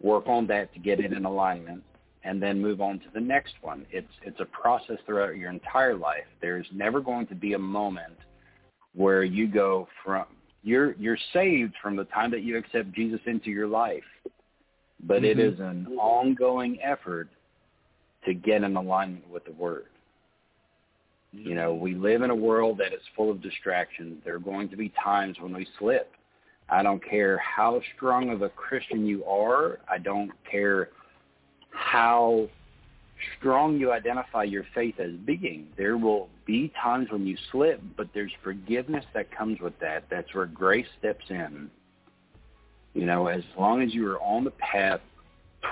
[0.00, 1.82] work on that to get it in alignment,
[2.24, 3.86] and then move on to the next one.
[3.90, 6.26] It's it's a process throughout your entire life.
[6.40, 8.16] There's never going to be a moment
[8.94, 10.26] where you go from
[10.62, 14.04] you're you're saved from the time that you accept Jesus into your life.
[15.02, 15.24] But mm-hmm.
[15.24, 17.28] it is an ongoing effort
[18.26, 19.86] to get in alignment with the word.
[21.32, 24.20] You know, we live in a world that is full of distractions.
[24.24, 26.12] There are going to be times when we slip.
[26.68, 29.78] I don't care how strong of a Christian you are.
[29.88, 30.90] I don't care
[31.70, 32.48] how
[33.38, 35.68] strong you identify your faith as being.
[35.76, 40.04] There will be times when you slip, but there's forgiveness that comes with that.
[40.10, 41.70] That's where grace steps in.
[42.94, 45.00] You know, as long as you are on the path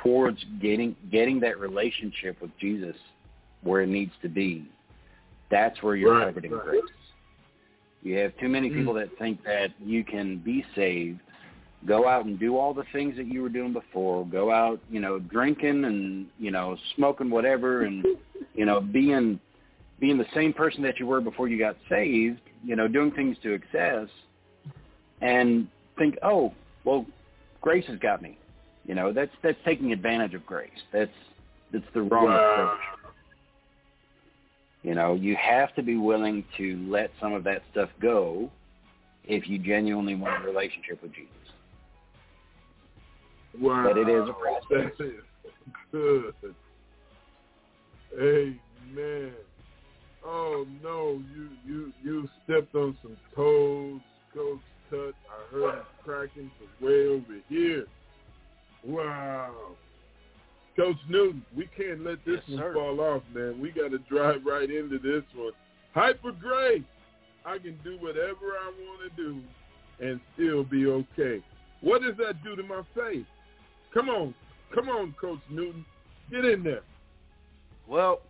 [0.02, 2.96] towards getting getting that relationship with Jesus
[3.62, 4.70] where it needs to be,
[5.50, 6.64] that's where you're right, covered in right.
[6.64, 6.82] grace.
[8.02, 9.00] You have too many people mm.
[9.00, 11.20] that think that you can be saved
[11.86, 14.26] go out and do all the things that you were doing before.
[14.26, 18.04] Go out, you know, drinking and you know smoking whatever, and
[18.54, 19.38] you know being
[20.00, 22.40] being the same person that you were before you got saved.
[22.64, 24.08] You know, doing things to excess,
[25.20, 26.52] and think, oh,
[26.84, 27.06] well,
[27.60, 28.38] grace has got me.
[28.84, 30.70] You know, that's that's taking advantage of grace.
[30.92, 31.10] That's
[31.72, 32.62] that's the wrong wow.
[32.64, 32.80] approach.
[34.82, 38.50] You know, you have to be willing to let some of that stuff go
[39.24, 41.37] if you genuinely want a relationship with Jesus.
[43.60, 43.84] Wow.
[43.88, 44.92] But it is a process.
[44.98, 45.22] That is
[45.92, 46.34] good.
[48.18, 49.32] Amen.
[50.24, 54.00] Oh no, you you you stepped on some toes,
[54.34, 55.14] Coach Tut.
[55.30, 57.86] I heard it cracking from way over here.
[58.84, 59.52] Wow.
[60.76, 62.74] Coach Newton, we can't let this yes, one sir.
[62.74, 63.60] fall off, man.
[63.60, 65.52] We got to drive right into this one.
[65.92, 66.82] Hyper grace.
[67.44, 69.40] I can do whatever I want to do
[70.00, 71.42] and still be okay.
[71.80, 73.26] What does that do to my faith?
[73.98, 74.34] Come on.
[74.72, 75.84] Come on, Coach Newton.
[76.30, 76.82] Get in there.
[77.88, 78.20] Well,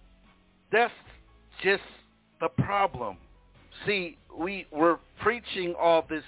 [0.73, 0.93] that's
[1.63, 1.83] just
[2.41, 3.19] the problem.
[3.85, 6.23] See, we we're preaching all this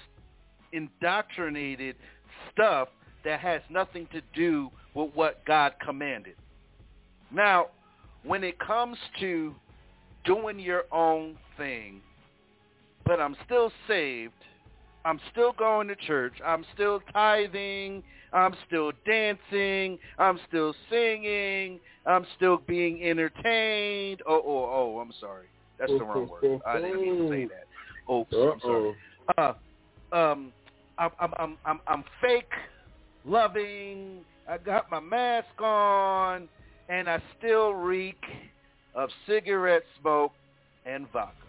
[0.73, 1.95] indoctrinated
[2.51, 2.89] stuff
[3.25, 6.35] that has nothing to do with what God commanded.
[7.31, 7.67] Now,
[8.23, 9.55] when it comes to
[10.23, 12.01] doing your own thing,
[13.05, 14.33] but I'm still saved,
[15.05, 22.25] I'm still going to church, I'm still tithing, I'm still dancing, I'm still singing, I'm
[22.35, 24.21] still being entertained.
[24.27, 25.47] Oh, oh, oh, I'm sorry.
[25.79, 26.61] That's the wrong word.
[26.67, 28.13] I didn't mean to say that.
[28.13, 28.95] Oops, I'm sorry.
[29.37, 29.53] Uh,
[30.15, 30.53] um,
[30.97, 32.51] I'm, I'm, I'm, I'm, I'm fake
[33.25, 34.19] loving.
[34.47, 36.47] I got my mask on,
[36.89, 38.21] and I still reek
[38.93, 40.33] of cigarette smoke
[40.85, 41.40] and vodka.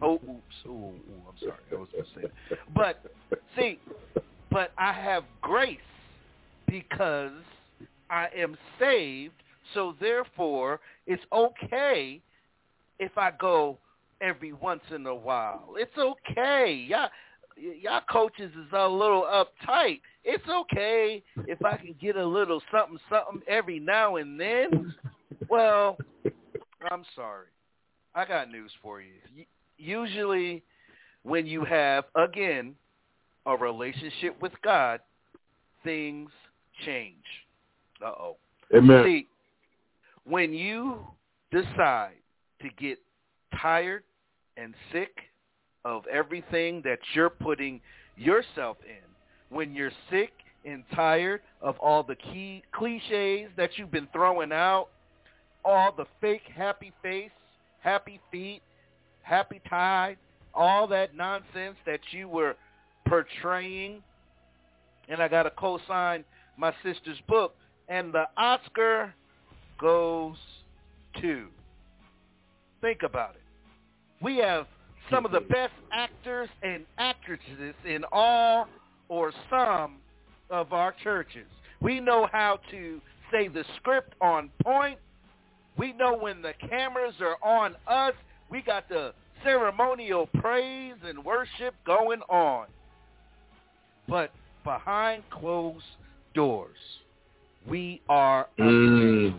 [0.00, 0.54] Oh, oops.
[0.66, 0.92] Ooh,
[1.28, 1.58] I'm sorry.
[1.72, 2.28] I was say.
[2.74, 3.02] But,
[3.56, 3.78] see,
[4.50, 5.78] but I have grace
[6.66, 7.32] because
[8.10, 9.34] I am saved,
[9.74, 12.20] so therefore it's okay
[12.98, 13.78] if I go
[14.20, 15.74] every once in a while.
[15.76, 16.86] It's okay.
[16.88, 17.08] Y'all,
[17.56, 20.00] y'all coaches is a little uptight.
[20.24, 24.94] It's okay if I can get a little something, something every now and then.
[25.48, 25.96] Well,
[26.90, 27.46] I'm sorry.
[28.14, 29.12] I got news for you.
[29.78, 30.62] Usually
[31.22, 32.74] when you have, again,
[33.46, 35.00] a relationship with God,
[35.84, 36.30] things
[36.84, 37.24] change.
[38.04, 38.36] Uh-oh.
[38.74, 39.04] Amen.
[39.04, 39.26] See,
[40.24, 40.98] when you
[41.50, 42.16] decide
[42.60, 42.98] to get
[43.60, 44.02] tired
[44.56, 45.16] and sick
[45.84, 47.80] of everything that you're putting
[48.16, 50.32] yourself in, when you're sick
[50.64, 54.88] and tired of all the key cliches that you've been throwing out,
[55.64, 57.30] all the fake happy face,
[57.80, 58.60] happy feet,
[59.28, 60.16] happy tide,
[60.54, 62.56] all that nonsense that you were
[63.06, 64.02] portraying,
[65.08, 66.24] and I got to co-sign
[66.56, 67.54] my sister's book,
[67.88, 69.14] and the Oscar
[69.80, 70.36] goes
[71.20, 71.46] to.
[72.80, 73.42] Think about it.
[74.20, 74.66] We have
[75.10, 78.68] some of the best actors and actresses in all
[79.08, 79.96] or some
[80.50, 81.46] of our churches.
[81.80, 83.00] We know how to
[83.30, 84.98] say the script on point.
[85.76, 88.14] We know when the cameras are on us.
[88.50, 89.12] We got the
[89.44, 92.66] ceremonial praise and worship going on.
[94.08, 94.32] But
[94.64, 95.84] behind closed
[96.34, 96.76] doors,
[97.68, 99.34] we are mm.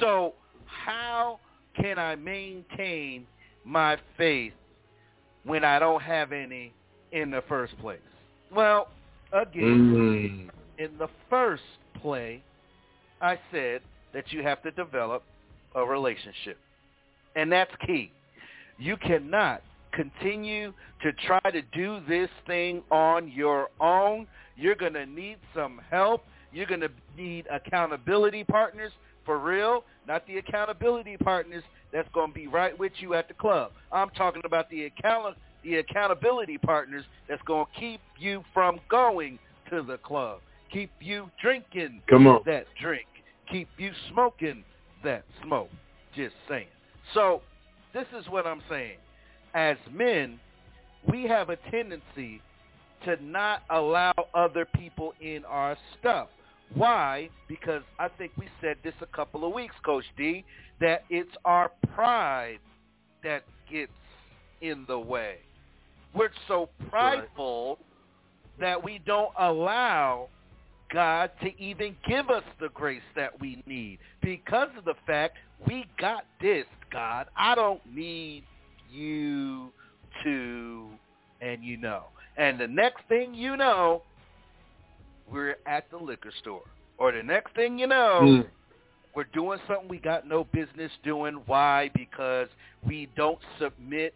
[0.00, 0.34] So
[0.66, 1.38] how
[1.80, 3.26] can I maintain
[3.64, 4.52] my faith
[5.44, 6.72] when I don't have any
[7.12, 8.00] in the first place?
[8.54, 8.88] Well,
[9.32, 10.84] again, mm.
[10.84, 11.62] in the first
[12.00, 12.42] play,
[13.20, 13.80] I said
[14.12, 15.22] that you have to develop
[15.74, 16.58] a relationship.
[17.36, 18.12] And that's key.
[18.78, 19.62] You cannot
[19.92, 20.72] continue
[21.02, 24.26] to try to do this thing on your own.
[24.56, 26.24] You're going to need some help.
[26.52, 28.92] You're going to need accountability partners
[29.24, 31.62] for real, not the accountability partners
[31.92, 33.72] that's going to be right with you at the club.
[33.92, 39.38] I'm talking about the account the accountability partners that's going to keep you from going
[39.70, 40.40] to the club,
[40.72, 42.40] keep you drinking Come on.
[42.46, 43.06] that drink,
[43.48, 44.64] keep you smoking
[45.04, 45.70] that smoke.
[46.16, 46.66] Just saying.
[47.14, 47.42] So
[47.92, 48.98] this is what I'm saying.
[49.54, 50.40] As men,
[51.10, 52.40] we have a tendency
[53.04, 56.28] to not allow other people in our stuff.
[56.74, 57.28] Why?
[57.48, 60.44] Because I think we said this a couple of weeks, Coach D,
[60.80, 62.60] that it's our pride
[63.22, 63.92] that gets
[64.60, 65.38] in the way.
[66.14, 68.60] We're so prideful right.
[68.60, 70.28] that we don't allow
[70.92, 75.36] God to even give us the grace that we need because of the fact
[75.66, 77.26] we got this, God.
[77.36, 78.44] I don't need
[78.90, 79.72] you
[80.24, 80.88] to,
[81.40, 82.04] and you know.
[82.36, 84.02] And the next thing you know,
[85.30, 86.62] we're at the liquor store.
[86.98, 88.46] Or the next thing you know, mm.
[89.14, 91.40] we're doing something we got no business doing.
[91.46, 91.90] Why?
[91.94, 92.48] Because
[92.86, 94.14] we don't submit.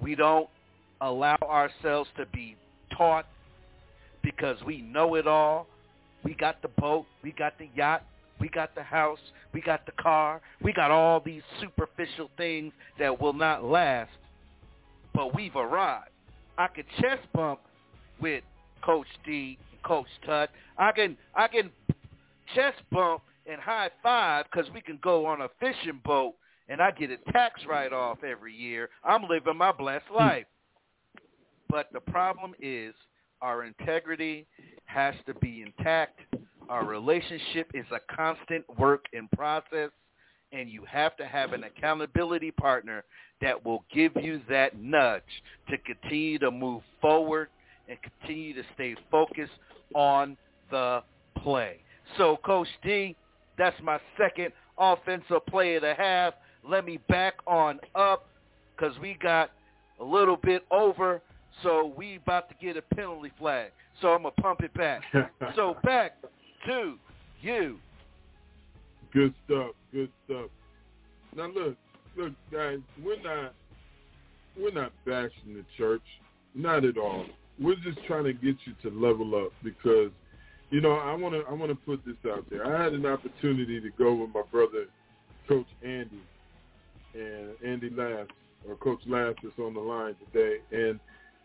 [0.00, 0.48] We don't
[1.00, 2.56] allow ourselves to be
[2.96, 3.26] taught
[4.22, 5.66] because we know it all.
[6.24, 7.06] We got the boat.
[7.22, 8.04] We got the yacht.
[8.40, 9.18] We got the house.
[9.52, 10.40] We got the car.
[10.62, 14.10] We got all these superficial things that will not last.
[15.14, 16.10] But we've arrived.
[16.58, 17.60] I could chest bump
[18.20, 18.44] with
[18.84, 20.50] Coach D and Coach Tut.
[20.78, 21.70] I can I can
[22.54, 26.34] chest bump and high five because we can go on a fishing boat
[26.68, 28.88] and I get a tax write-off every year.
[29.04, 30.16] I'm living my blessed hmm.
[30.16, 30.46] life.
[31.68, 32.94] But the problem is
[33.42, 34.46] our integrity
[34.86, 36.20] has to be intact.
[36.68, 39.90] Our relationship is a constant work in process,
[40.52, 43.04] and you have to have an accountability partner
[43.40, 45.22] that will give you that nudge
[45.68, 47.48] to continue to move forward
[47.88, 49.52] and continue to stay focused
[49.94, 50.36] on
[50.70, 51.02] the
[51.42, 51.78] play.
[52.16, 53.16] So, Coach D,
[53.58, 56.34] that's my second offensive play of the half.
[56.68, 58.28] Let me back on up
[58.76, 59.50] because we got
[60.00, 61.20] a little bit over,
[61.62, 63.70] so we about to get a penalty flag.
[64.00, 65.02] So I'm going to pump it back.
[65.56, 66.16] so back
[66.66, 66.96] to
[67.40, 67.78] you.
[69.12, 69.72] Good stuff.
[69.92, 70.50] Good stuff.
[71.36, 71.76] Now look,
[72.16, 73.54] look, guys, we're not
[74.58, 76.02] we're not bashing the church,
[76.54, 77.26] not at all.
[77.60, 80.10] We're just trying to get you to level up because,
[80.70, 82.66] you know, I want to I want to put this out there.
[82.66, 84.86] I had an opportunity to go with my brother,
[85.48, 86.22] Coach Andy,
[87.14, 88.30] and Andy Lance,
[88.68, 90.98] or Coach Lance is on the line today, and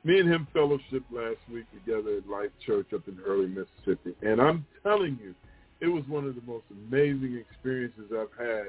[0.07, 4.41] me and him fellowship last week together at Life Church up in early Mississippi, and
[4.41, 5.35] I'm telling you,
[5.81, 8.67] it was one of the most amazing experiences I've had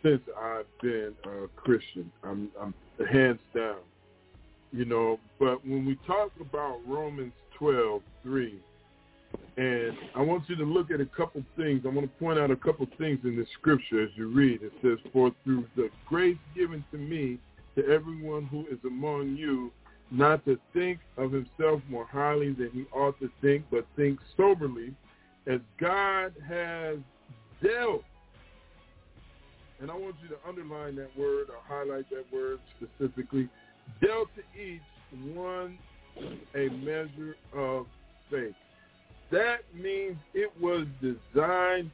[0.00, 2.10] since I've been a Christian.
[2.22, 2.72] I'm, I'm
[3.12, 3.80] hands down,
[4.72, 5.18] you know.
[5.40, 8.60] But when we talk about Romans 12, 3,
[9.56, 11.82] and I want you to look at a couple things.
[11.84, 14.62] I want to point out a couple things in the scripture as you read.
[14.62, 17.38] It says, For through the grace given to me,
[17.76, 19.70] to everyone who is among you,
[20.10, 24.94] not to think of himself more highly than he ought to think, but think soberly,
[25.46, 26.98] as God has
[27.62, 28.02] dealt.
[29.80, 33.48] And I want you to underline that word or highlight that word specifically.
[34.02, 34.82] Dealt to each
[35.34, 35.78] one
[36.54, 37.86] a measure of
[38.30, 38.54] faith.
[39.30, 41.90] That means it was designed,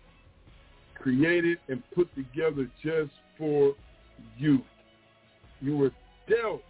[0.94, 3.74] created, and put together just for
[4.38, 4.62] you.
[5.60, 5.92] You were
[6.28, 6.62] dealt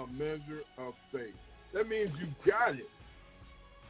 [0.00, 1.34] a measure of faith.
[1.74, 2.88] That means you got it.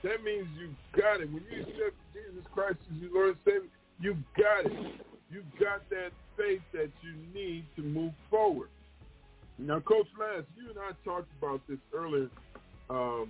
[0.02, 1.30] That means you got it.
[1.32, 5.06] When you accept Jesus Christ as your Lord and Savior, you got it.
[5.30, 8.68] You got that faith that you need to move forward.
[9.58, 12.28] Now, Coach Lance, you and I talked about this earlier
[12.88, 13.28] um,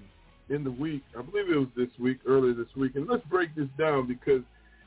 [0.49, 1.03] in the week.
[1.19, 2.95] I believe it was this week, earlier this week.
[2.95, 4.43] And let's break this down because,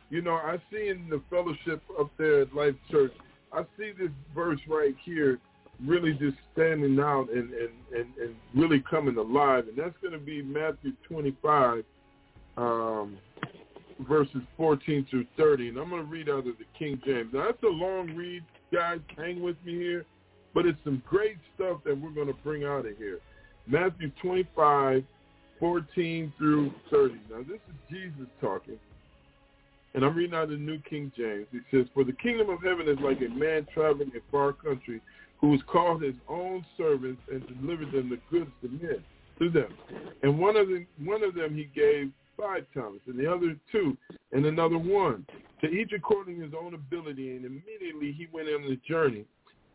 [0.09, 3.11] you know, I see in the fellowship up there at Life Church,
[3.51, 5.39] I see this verse right here
[5.85, 9.65] really just standing out and, and, and, and really coming alive.
[9.67, 11.83] And that's going to be Matthew 25,
[12.57, 13.17] um,
[14.07, 15.69] verses 14 through 30.
[15.69, 17.33] And I'm going to read out of the King James.
[17.33, 18.99] Now, that's a long read, guys.
[19.17, 20.05] Hang with me here.
[20.53, 23.19] But it's some great stuff that we're going to bring out of here.
[23.65, 25.03] Matthew 25,
[25.59, 27.15] 14 through 30.
[27.31, 28.77] Now, this is Jesus talking.
[29.95, 31.45] And I'm reading out of the New King James.
[31.51, 35.01] He says, For the kingdom of heaven is like a man traveling in far country
[35.43, 39.03] who was called his own servants and delivered them the goods to men
[39.39, 39.67] to them.
[40.21, 43.97] And one of them one of them he gave five talents, and the other two,
[44.31, 45.25] and another one,
[45.59, 47.35] to each according to his own ability.
[47.35, 49.25] And immediately he went on the journey.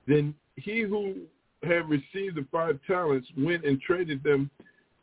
[0.06, 1.16] Then he who
[1.62, 4.50] had received the five talents went and traded them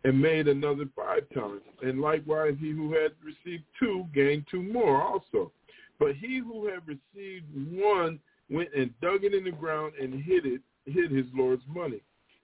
[0.04, 1.66] and made another five talents.
[1.84, 5.52] And likewise he who had received two gained two more also.
[6.00, 8.20] But he who had received one
[8.50, 12.02] went and dug it in the ground and hid it, hid his Lord's money.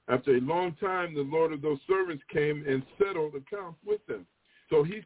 [0.08, 4.26] After a long time, the Lord of those servants came and settled accounts with them.
[4.70, 5.02] So he,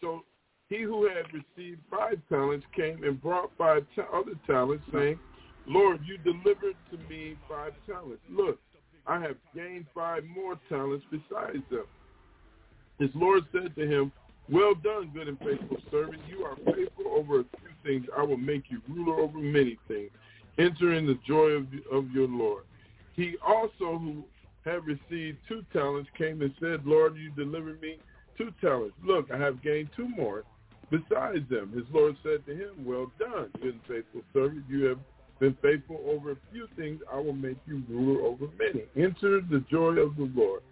[0.00, 0.22] so
[0.68, 5.18] he who had received five talents came and brought five ta- other talents, saying,
[5.66, 8.22] Lord, you delivered to me five talents.
[8.30, 8.58] Look,
[9.06, 11.84] I have gained five more talents besides them.
[12.98, 14.12] His Lord said to him,
[14.50, 16.20] Well done, good and faithful servant.
[16.28, 18.06] You are faithful over a few things.
[18.16, 20.10] I will make you ruler over many things.
[20.58, 22.64] Enter in the joy of, of your Lord.
[23.14, 24.24] He also, who
[24.64, 27.98] had received two talents, came and said, Lord, you delivered me
[28.36, 28.96] two talents.
[29.04, 30.44] Look, I have gained two more
[30.90, 31.72] besides them.
[31.74, 34.64] His Lord said to him, Well done, good and faithful servant.
[34.68, 34.98] You have
[35.40, 37.00] been faithful over a few things.
[37.12, 38.84] I will make you ruler over many.
[38.96, 40.62] Enter the joy of the Lord.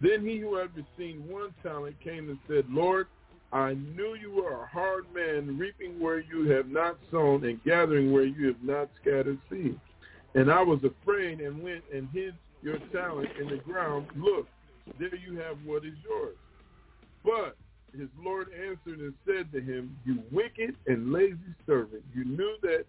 [0.00, 3.06] Then he who had received one talent came and said, Lord,
[3.54, 8.10] I knew you were a hard man, reaping where you have not sown and gathering
[8.10, 9.78] where you have not scattered seed.
[10.34, 14.08] And I was afraid and went and hid your talent in the ground.
[14.16, 14.48] Look,
[14.98, 16.34] there you have what is yours.
[17.22, 17.56] But
[17.96, 22.84] his Lord answered and said to him, You wicked and lazy servant, you knew that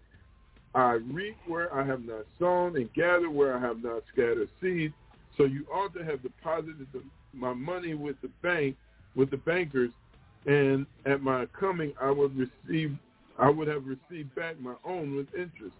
[0.73, 4.93] I reap where I have not sown and gather where I have not scattered seed.
[5.37, 7.03] So you ought to have deposited the,
[7.33, 8.75] my money with the bank,
[9.15, 9.91] with the bankers,
[10.45, 12.95] and at my coming I would receive,
[13.39, 15.75] I would have received back my own with interest.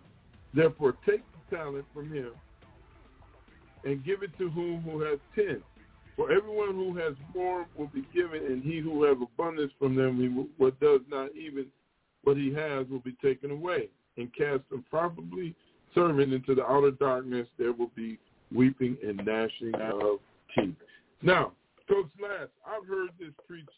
[0.54, 2.32] Therefore, take the talent from him
[3.84, 5.62] and give it to whom who has ten.
[6.16, 10.18] For everyone who has more will be given, and he who has abundance from them,
[10.18, 11.66] he what does not even
[12.24, 13.90] what he has will be taken away.
[14.18, 15.54] And cast unprofitably
[15.94, 17.48] servant into the outer darkness.
[17.58, 18.18] There will be
[18.54, 20.20] weeping and gnashing of
[20.58, 20.76] teeth.
[21.22, 21.52] Now,
[21.90, 23.70] Coach Lance, I've heard this preached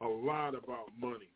[0.00, 1.28] a lot about money.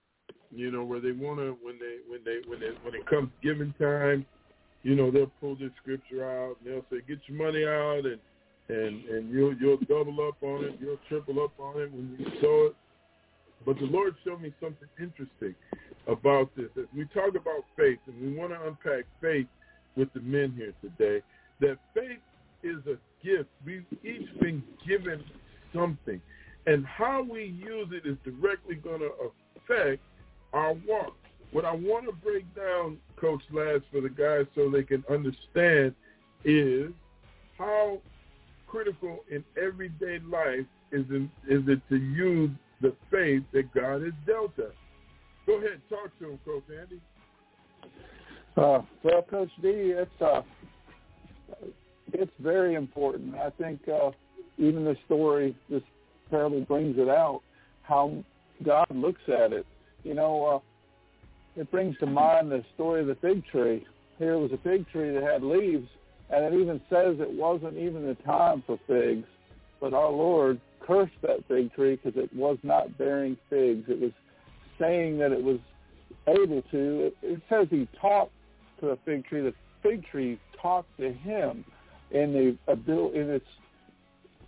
[0.50, 3.30] You know, where they want to when they when they when they when it comes
[3.42, 4.26] giving time,
[4.82, 8.18] you know, they'll pull this scripture out and they'll say, "Get your money out and
[8.68, 12.26] and and you'll you'll double up on it, you'll triple up on it when you
[12.40, 12.76] sow it."
[13.64, 15.54] But the Lord showed me something interesting.
[16.06, 16.68] about this.
[16.78, 19.46] As we talk about faith, and we want to unpack faith
[19.96, 21.22] with the men here today,
[21.60, 22.18] that faith
[22.62, 23.48] is a gift.
[23.64, 25.22] We've each been given
[25.74, 26.20] something.
[26.66, 29.10] And how we use it is directly going to
[29.56, 30.02] affect
[30.52, 31.16] our walk.
[31.52, 35.94] What I want to break down, Coach Lance, for the guys so they can understand
[36.44, 36.92] is
[37.58, 38.00] how
[38.66, 41.04] critical in everyday life is,
[41.48, 42.50] is it to use
[42.80, 44.72] the faith that God has dealt us.
[45.46, 47.00] Go ahead, and talk to him, Coach Andy.
[48.56, 50.42] Uh, well, Coach D, it's uh,
[52.12, 53.34] it's very important.
[53.34, 54.10] I think uh,
[54.58, 55.82] even the story, this
[56.30, 57.42] parable brings it out,
[57.82, 58.24] how
[58.64, 59.66] God looks at it.
[60.04, 60.62] You know,
[61.56, 63.84] uh, it brings to mind the story of the fig tree.
[64.18, 65.88] Here was a fig tree that had leaves,
[66.30, 69.26] and it even says it wasn't even the time for figs,
[69.80, 73.84] but our Lord cursed that fig tree because it was not bearing figs.
[73.88, 74.12] It was
[74.78, 75.58] saying that it was
[76.26, 77.12] able to.
[77.22, 78.32] It, says he talked
[78.80, 79.42] to the fig tree.
[79.42, 81.64] The fig tree talked to him
[82.10, 83.46] in the ability in its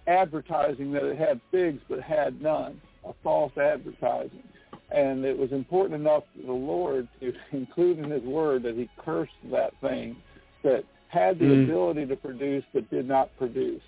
[0.07, 4.43] advertising that it had figs but had none, a false advertising.
[4.91, 8.89] And it was important enough to the Lord to include in his word that he
[9.05, 10.17] cursed that thing
[10.63, 11.65] that had the mm.
[11.65, 13.83] ability to produce but did not produce.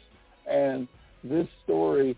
[0.47, 0.89] And
[1.23, 2.17] this story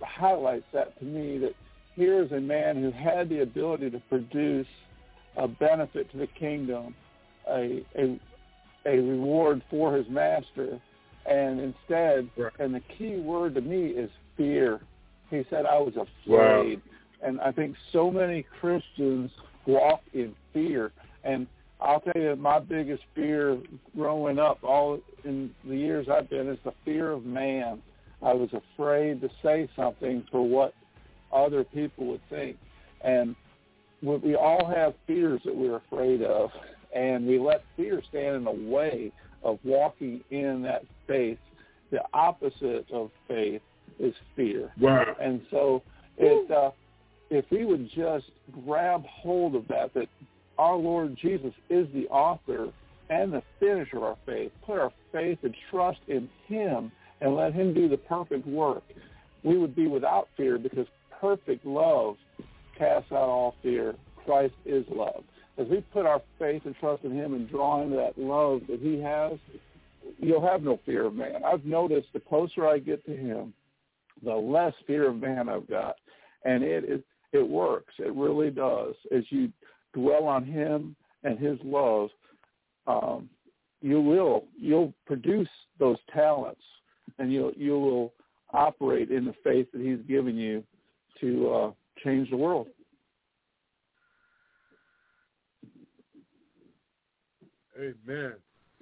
[0.00, 1.52] highlights that to me that
[1.94, 4.66] here is a man who had the ability to produce
[5.36, 6.94] a benefit to the kingdom,
[7.48, 8.20] a, a,
[8.86, 10.80] a reward for his master,
[11.28, 12.52] and instead, right.
[12.58, 14.80] and the key word to me is fear.
[15.30, 16.76] He said, I was afraid.
[16.76, 17.28] Wow.
[17.28, 19.30] And I think so many Christians
[19.66, 20.92] walk in fear.
[21.24, 21.46] And
[21.80, 23.60] I'll tell you, my biggest fear
[23.94, 27.82] growing up, all in the years I've been, is the fear of man.
[28.22, 30.74] I was afraid to say something for what
[31.32, 32.56] other people would think.
[33.02, 33.36] And
[34.00, 36.50] we all have fears that we're afraid of,
[36.94, 39.12] and we let fear stand in the way
[39.42, 41.38] of walking in that faith.
[41.90, 43.62] The opposite of faith
[43.98, 44.70] is fear.
[44.78, 45.16] Wow.
[45.20, 45.82] And so
[46.18, 46.70] it, uh,
[47.30, 48.26] if we would just
[48.64, 50.08] grab hold of that, that
[50.58, 52.68] our Lord Jesus is the author
[53.10, 57.52] and the finisher of our faith, put our faith and trust in him and let
[57.52, 58.82] him do the perfect work,
[59.42, 60.86] we would be without fear because
[61.20, 62.16] perfect love
[62.76, 63.94] casts out all fear.
[64.24, 65.24] Christ is love.
[65.58, 68.80] As we put our faith and trust in him and draw into that love that
[68.80, 69.38] he has,
[70.18, 71.42] you'll have no fear of man.
[71.44, 73.52] I've noticed the closer I get to him,
[74.24, 75.96] the less fear of man I've got.
[76.44, 77.00] And it is
[77.32, 77.92] it works.
[77.98, 78.94] It really does.
[79.14, 79.52] As you
[79.92, 82.08] dwell on him and his love,
[82.86, 83.28] um,
[83.82, 85.48] you will you'll produce
[85.78, 86.62] those talents
[87.18, 88.12] and you you will
[88.52, 90.62] operate in the faith that he's given you
[91.20, 91.70] to uh,
[92.02, 92.68] change the world.
[97.78, 98.34] Amen.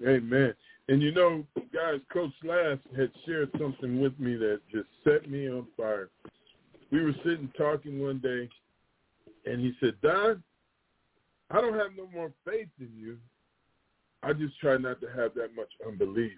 [0.06, 0.54] Amen.
[0.88, 5.48] And you know, guys, Coach Lance had shared something with me that just set me
[5.48, 6.10] on fire.
[6.90, 8.48] We were sitting talking one day,
[9.44, 10.42] and he said, Don,
[11.50, 13.18] I don't have no more faith in you.
[14.22, 16.32] I just try not to have that much unbelief.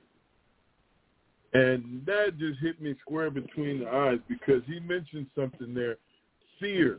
[1.55, 5.97] And that just hit me square between the eyes because he mentioned something there.
[6.61, 6.99] Fear.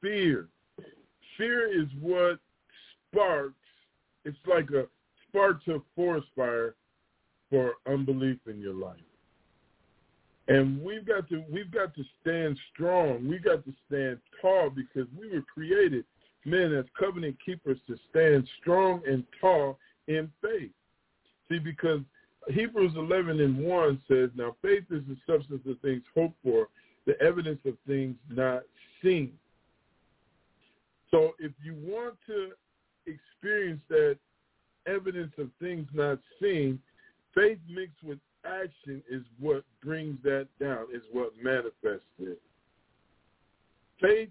[0.00, 0.48] Fear.
[1.36, 2.38] Fear is what
[3.10, 3.54] sparks,
[4.24, 4.86] it's like a
[5.28, 6.74] sparks a forest fire
[7.50, 8.96] for unbelief in your life.
[10.48, 13.28] And we've got to we've got to stand strong.
[13.28, 16.04] We got to stand tall because we were created,
[16.44, 19.78] men as covenant keepers, to stand strong and tall
[20.08, 20.70] in faith.
[21.48, 22.00] See, because
[22.48, 26.68] Hebrews 11 and 1 says, Now faith is the substance of things hoped for,
[27.06, 28.62] the evidence of things not
[29.02, 29.32] seen.
[31.10, 32.52] So if you want to
[33.06, 34.18] experience that
[34.86, 36.78] evidence of things not seen,
[37.34, 42.40] faith mixed with action is what brings that down, is what manifests it.
[44.00, 44.30] Faith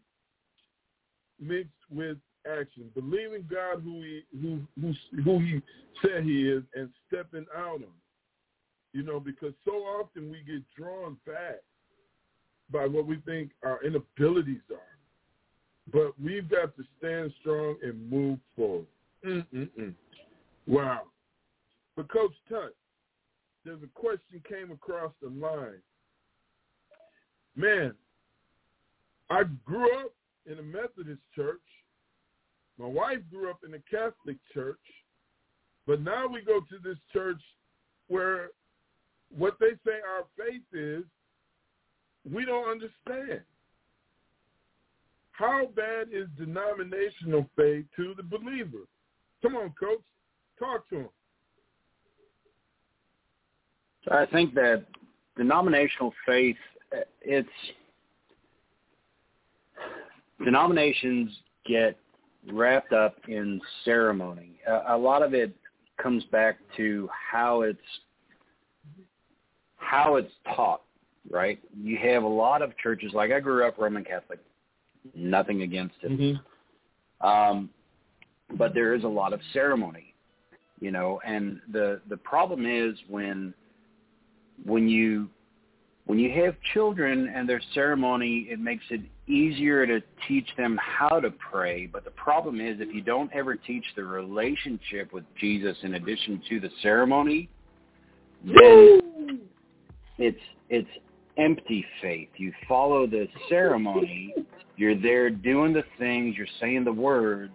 [1.39, 4.93] mixed with action, believing God who he who who
[5.23, 5.61] who he
[6.01, 7.93] said he is, and stepping out on.
[8.93, 11.61] You know, because so often we get drawn back
[12.71, 14.77] by what we think our inabilities are.
[15.91, 18.85] But we've got to stand strong and move forward.
[19.25, 19.93] Mm-mm-mm.
[20.67, 21.01] Wow.
[21.95, 22.75] But Coach Tut,
[23.65, 25.81] there's a question came across the line.
[27.55, 27.93] Man,
[29.29, 30.13] I grew up
[30.45, 31.59] in a Methodist church.
[32.79, 34.79] My wife grew up in a Catholic church.
[35.85, 37.41] But now we go to this church
[38.07, 38.49] where
[39.35, 41.03] what they say our faith is,
[42.31, 43.41] we don't understand.
[45.41, 48.85] How bad is denominational faith to the believer?
[49.41, 49.99] Come on, coach.
[50.59, 51.09] Talk to him.
[54.11, 54.85] I think that
[55.35, 56.57] denominational faith,
[57.21, 57.49] it's
[60.43, 61.31] denominations
[61.65, 61.97] get
[62.51, 64.59] wrapped up in ceremony.
[64.67, 65.55] A, a lot of it
[66.01, 67.79] comes back to how it's
[69.77, 70.81] how it's taught,
[71.29, 71.59] right?
[71.75, 74.39] You have a lot of churches like I grew up Roman Catholic,
[75.15, 76.11] nothing against it.
[76.11, 77.27] Mm-hmm.
[77.27, 77.69] Um,
[78.57, 80.13] but there is a lot of ceremony,
[80.79, 83.53] you know, and the the problem is when
[84.65, 85.29] when you
[86.05, 91.19] when you have children and their ceremony, it makes it easier to teach them how
[91.19, 91.85] to pray.
[91.85, 96.41] But the problem is if you don't ever teach the relationship with Jesus in addition
[96.49, 97.47] to the ceremony,
[98.43, 99.41] then
[100.17, 100.89] it's it's
[101.41, 102.29] empty faith.
[102.37, 104.33] You follow the ceremony,
[104.77, 107.53] you're there doing the things, you're saying the words,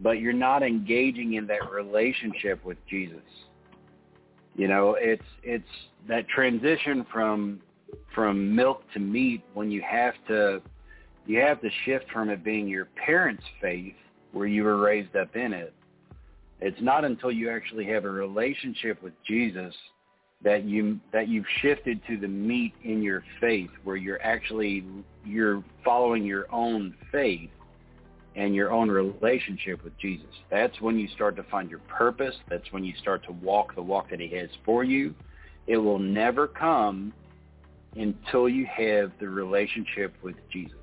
[0.00, 3.22] but you're not engaging in that relationship with Jesus.
[4.54, 5.68] You know, it's it's
[6.08, 7.60] that transition from
[8.14, 10.60] from milk to meat when you have to
[11.26, 13.94] you have to shift from it being your parents' faith
[14.32, 15.72] where you were raised up in it.
[16.60, 19.74] It's not until you actually have a relationship with Jesus
[20.42, 24.84] that you that you've shifted to the meat in your faith where you're actually
[25.24, 27.50] you're following your own faith
[28.36, 30.30] and your own relationship with Jesus.
[30.48, 32.36] That's when you start to find your purpose.
[32.48, 35.14] That's when you start to walk the walk that he has for you.
[35.66, 37.12] It will never come
[37.96, 40.76] until you have the relationship with Jesus.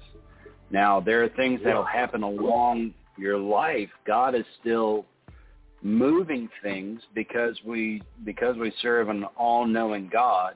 [0.70, 3.90] Now, there are things that will happen along your life.
[4.06, 5.06] God is still
[5.86, 10.56] moving things because we because we serve an all-knowing God.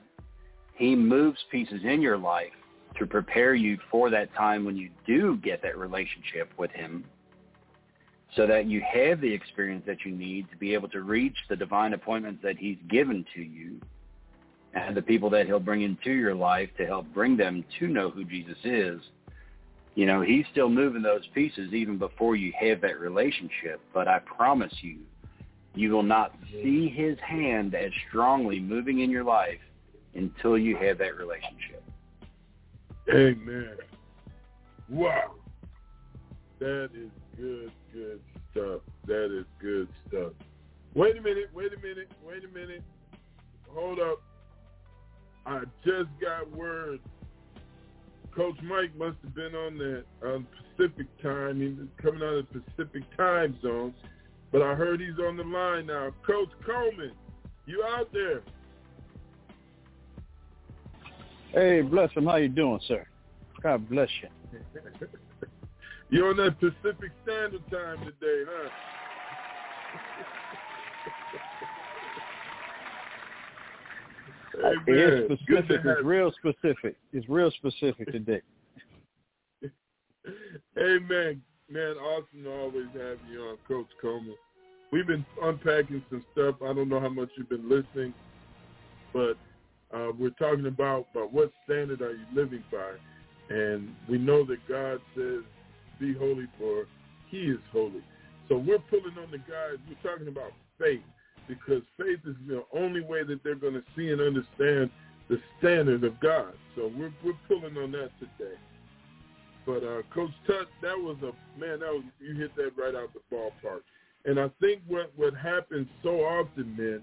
[0.74, 2.52] He moves pieces in your life
[2.98, 7.04] to prepare you for that time when you do get that relationship with him
[8.34, 11.54] so that you have the experience that you need to be able to reach the
[11.54, 13.80] divine appointments that he's given to you
[14.74, 18.10] and the people that he'll bring into your life to help bring them to know
[18.10, 19.00] who Jesus is.
[19.94, 23.80] You know, he's still moving those pieces even before you have that relationship.
[23.94, 24.98] But I promise you,
[25.74, 29.60] you will not see his hand as strongly moving in your life
[30.14, 31.82] until you have that relationship.
[33.08, 33.76] Amen.
[34.88, 35.34] Wow.
[36.58, 38.20] That is good, good
[38.50, 38.80] stuff.
[39.06, 40.32] That is good stuff.
[40.94, 42.82] Wait a minute, wait a minute, wait a minute.
[43.68, 44.20] Hold up.
[45.46, 47.00] I just got word.
[48.34, 51.60] Coach Mike must have been on that on Pacific time.
[51.60, 53.94] He's coming out of the Pacific time zone.
[54.52, 56.10] But I heard he's on the line now.
[56.26, 57.12] Coach Coleman,
[57.66, 58.42] you out there?
[61.52, 62.26] Hey, bless him.
[62.26, 63.06] How you doing, sir?
[63.62, 64.28] God bless you.
[66.10, 68.68] You're on that Pacific Standard Time today, huh?
[74.60, 75.80] Hey, it's specific.
[75.84, 76.96] It's real specific.
[77.12, 78.42] It's real specific today.
[80.78, 81.40] Amen.
[81.72, 84.34] Man, awesome to always have you on, Coach Coleman.
[84.90, 86.56] We've been unpacking some stuff.
[86.62, 88.12] I don't know how much you've been listening,
[89.12, 89.36] but
[89.94, 92.94] uh, we're talking about, about what standard are you living by.
[93.54, 95.44] And we know that God says,
[96.00, 96.86] be holy for
[97.28, 98.02] he is holy.
[98.48, 99.78] So we're pulling on the guys.
[99.88, 101.02] We're talking about faith
[101.46, 104.90] because faith is the only way that they're going to see and understand
[105.28, 106.52] the standard of God.
[106.74, 108.56] So we're we're pulling on that today.
[109.70, 111.78] But uh, Coach Tut, that was a man.
[111.78, 113.82] That was you hit that right out the ballpark.
[114.24, 117.00] And I think what what happens so often, man,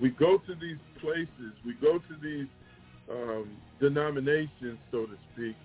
[0.00, 2.46] we go to these places, we go to these
[3.10, 3.50] um,
[3.80, 5.56] denominations, so to speak,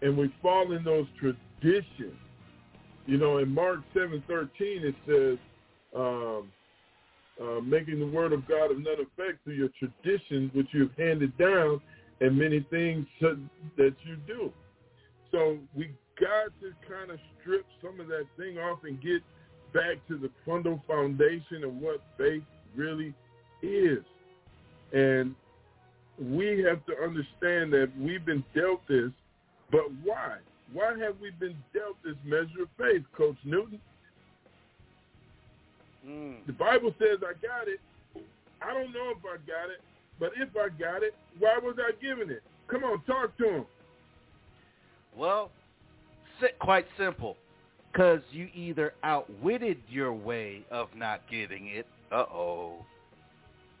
[0.00, 2.16] and we fall in those traditions.
[3.04, 5.38] You know, in Mark seven thirteen, it says.
[5.94, 6.50] Um,
[7.40, 11.36] uh, making the word of God of none effect through your traditions, which you've handed
[11.38, 11.80] down,
[12.20, 14.52] and many things that you do.
[15.32, 15.90] So we
[16.20, 19.22] got to kind of strip some of that thing off and get
[19.74, 22.42] back to the fundamental foundation of what faith
[22.76, 23.14] really
[23.62, 24.04] is.
[24.92, 25.34] And
[26.20, 29.10] we have to understand that we've been dealt this,
[29.70, 30.36] but why?
[30.72, 33.80] Why have we been dealt this measure of faith, Coach Newton?
[36.06, 36.46] Mm.
[36.46, 37.80] The Bible says I got it.
[38.60, 39.80] I don't know if I got it,
[40.20, 42.42] but if I got it, why was I given it?
[42.68, 43.66] Come on, talk to him.
[45.16, 45.50] Well,
[46.60, 47.36] quite simple.
[47.92, 51.86] Because you either outwitted your way of not getting it.
[52.10, 52.76] Uh-oh.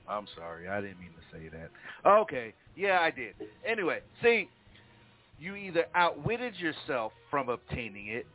[0.08, 0.68] I'm sorry.
[0.68, 1.70] I didn't mean to say that.
[2.08, 2.52] Okay.
[2.76, 3.34] Yeah, I did.
[3.66, 4.48] Anyway, see,
[5.38, 8.26] you either outwitted yourself from obtaining it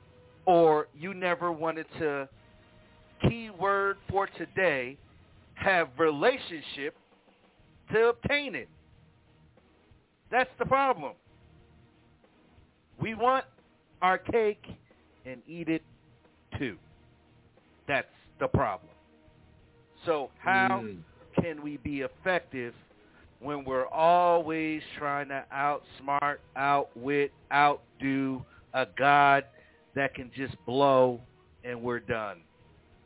[0.45, 2.27] or you never wanted to
[3.21, 4.97] keyword for today
[5.55, 6.95] have relationship
[7.91, 8.69] to obtain it.
[10.31, 11.13] That's the problem.
[12.99, 13.45] We want
[14.01, 14.63] our cake
[15.25, 15.83] and eat it
[16.57, 16.77] too.
[17.87, 18.07] That's
[18.39, 18.91] the problem.
[20.05, 20.97] So how mm.
[21.41, 22.73] can we be effective
[23.39, 28.43] when we're always trying to outsmart, outwit, outdo
[28.73, 29.43] a God
[29.95, 31.19] that can just blow
[31.63, 32.37] and we're done?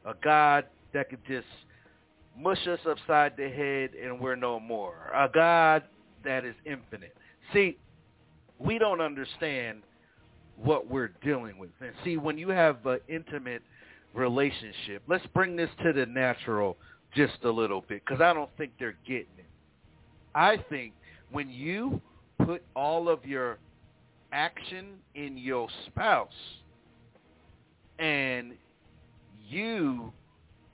[0.05, 1.47] A God that can just
[2.38, 5.11] mush us upside the head and we're no more.
[5.13, 5.84] A God
[6.23, 7.15] that is infinite.
[7.53, 7.77] See,
[8.63, 9.81] we don't understand
[10.57, 11.71] what we're dealing with.
[11.81, 13.61] And see, when you have an intimate
[14.13, 16.77] relationship, let's bring this to the natural
[17.15, 19.45] just a little bit because I don't think they're getting it.
[20.33, 20.93] I think
[21.31, 22.01] when you
[22.45, 23.57] put all of your
[24.31, 26.29] action in your spouse
[27.99, 28.53] and
[29.49, 30.13] you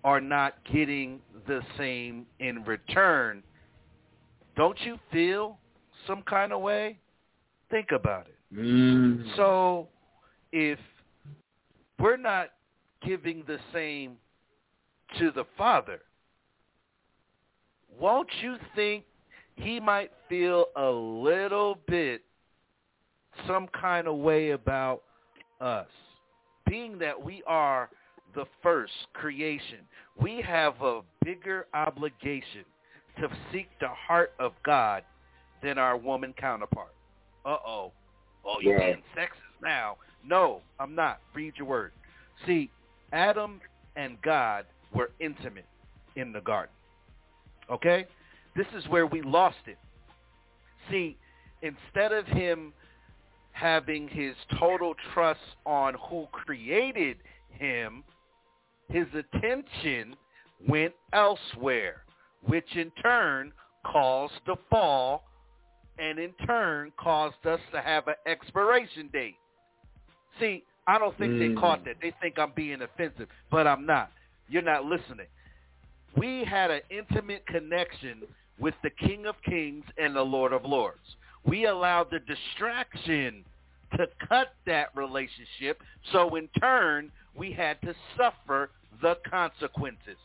[0.04, 3.42] are not getting the same in return,
[4.56, 5.58] don't you feel
[6.06, 6.98] some kind of way?
[7.70, 8.36] Think about it.
[8.56, 9.36] Mm.
[9.36, 9.88] So
[10.52, 10.80] if
[12.00, 12.50] we're not
[13.06, 14.18] giving the same
[15.20, 16.00] to the Father,
[18.00, 19.04] won't you think
[19.56, 22.22] he might feel a little bit
[23.48, 25.02] some kind of way about
[25.60, 25.88] us?
[26.68, 27.90] Being that we are
[28.36, 29.80] the first creation,
[30.22, 32.66] we have a bigger obligation
[33.20, 35.04] to seek the heart of God
[35.64, 36.94] than our woman counterpart.
[37.48, 37.94] Uh-oh.
[38.46, 38.94] Oh, you're yeah.
[38.94, 39.96] being sexist now.
[40.24, 41.22] No, I'm not.
[41.34, 41.92] Read your word.
[42.46, 42.70] See,
[43.14, 43.62] Adam
[43.96, 45.66] and God were intimate
[46.18, 46.76] in the garden.
[47.72, 48.06] Okay?
[48.56, 49.78] This is where we lost it.
[50.92, 51.18] See,
[51.62, 52.74] instead of him
[53.52, 57.18] having his total trust on who created
[57.50, 58.04] him,
[58.90, 60.16] his attention
[60.68, 62.04] went elsewhere,
[62.46, 63.52] which in turn
[63.86, 65.24] caused the fall
[66.00, 69.36] and in turn caused us to have an expiration date.
[70.40, 71.56] See, I don't think mm.
[71.56, 71.96] they caught that.
[72.02, 74.12] They think I'm being offensive, but I'm not.
[74.50, 75.28] You're not listening.
[76.16, 78.24] We had an intimate connection
[78.60, 81.16] with the King of Kings and the Lord of Lords.
[81.46, 83.44] We allowed the distraction
[83.98, 88.72] to cut that relationship, so in turn, we had to suffer
[89.02, 90.18] the consequences.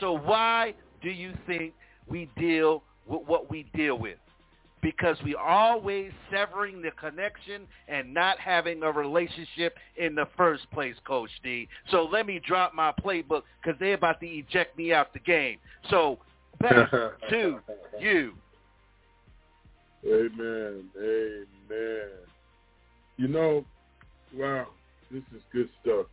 [0.00, 1.72] So why do you think
[2.06, 4.18] we deal with what we deal with?
[4.82, 10.94] Because we always severing the connection and not having a relationship in the first place,
[11.06, 11.66] Coach D.
[11.90, 15.58] So let me drop my playbook because they're about to eject me out the game.
[15.90, 16.18] So
[16.60, 16.90] back
[17.30, 17.58] to
[17.98, 18.32] you.
[20.04, 20.84] Amen.
[20.96, 22.08] Amen.
[23.16, 23.64] You know,
[24.34, 24.66] wow,
[25.10, 26.06] this is good stuff.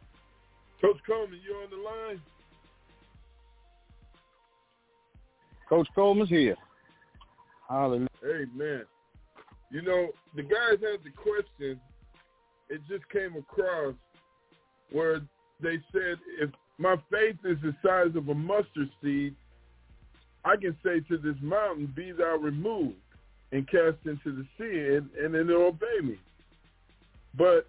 [0.82, 2.22] Coach Coleman, you on the line?
[5.70, 6.56] Coach Coleman's here.
[7.74, 8.08] Hallelujah.
[8.24, 8.84] Amen.
[9.72, 11.82] You know, the guys had the question.
[12.70, 13.96] It just came across
[14.92, 15.22] where
[15.60, 19.36] they said, if my faith is the size of a mustard seed,
[20.46, 22.98] I can say to this mountain, be thou removed
[23.52, 26.20] and cast into the sea, and, and it'll obey me.
[27.36, 27.68] But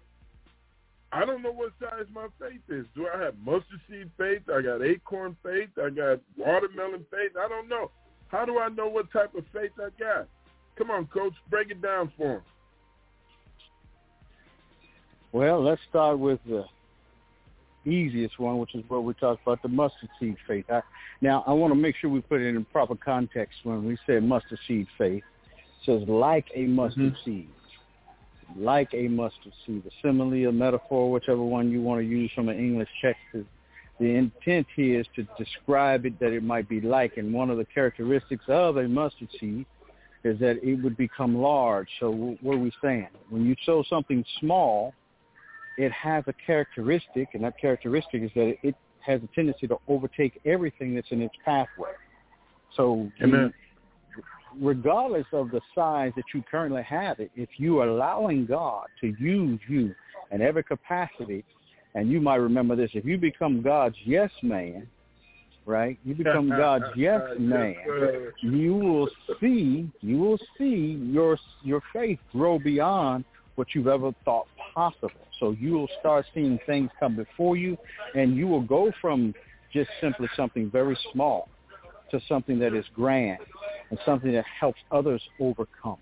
[1.11, 2.85] I don't know what size my faith is.
[2.95, 4.43] Do I have mustard seed faith?
[4.53, 5.69] I got acorn faith.
[5.83, 7.31] I got watermelon faith.
[7.43, 7.89] I don't know.
[8.29, 10.27] How do I know what type of faith I got?
[10.77, 12.41] Come on, coach, break it down for him.
[15.31, 16.65] Well, let's start with the
[17.85, 20.65] easiest one, which is what we talked about, the mustard seed faith.
[20.69, 20.81] I,
[21.21, 24.19] now, I want to make sure we put it in proper context when we say
[24.19, 25.23] mustard seed faith.
[25.53, 27.29] It says like a mustard mm-hmm.
[27.29, 27.49] seed
[28.55, 32.49] like a mustard seed, a simile, a metaphor, whichever one you want to use from
[32.49, 33.19] an English text.
[33.99, 37.57] The intent here is to describe it that it might be like, and one of
[37.57, 39.65] the characteristics of a mustard seed
[40.23, 41.87] is that it would become large.
[41.99, 43.07] So what are we saying?
[43.29, 44.93] When you sow something small,
[45.77, 50.41] it has a characteristic, and that characteristic is that it has a tendency to overtake
[50.45, 51.91] everything that's in its pathway.
[52.75, 53.53] So Amen
[54.59, 59.13] regardless of the size that you currently have it, if you are allowing God to
[59.19, 59.93] use you
[60.31, 61.43] in every capacity,
[61.95, 64.87] and you might remember this, if you become God's yes man,
[65.65, 65.97] right?
[66.03, 67.75] You become God's yes man.
[68.41, 69.09] You will
[69.39, 75.09] see, you will see your your faith grow beyond what you've ever thought possible.
[75.39, 77.77] So you will start seeing things come before you,
[78.13, 79.33] and you will go from
[79.73, 81.49] just simply something very small
[82.11, 83.39] to something that is grand
[83.89, 85.97] and something that helps others overcome.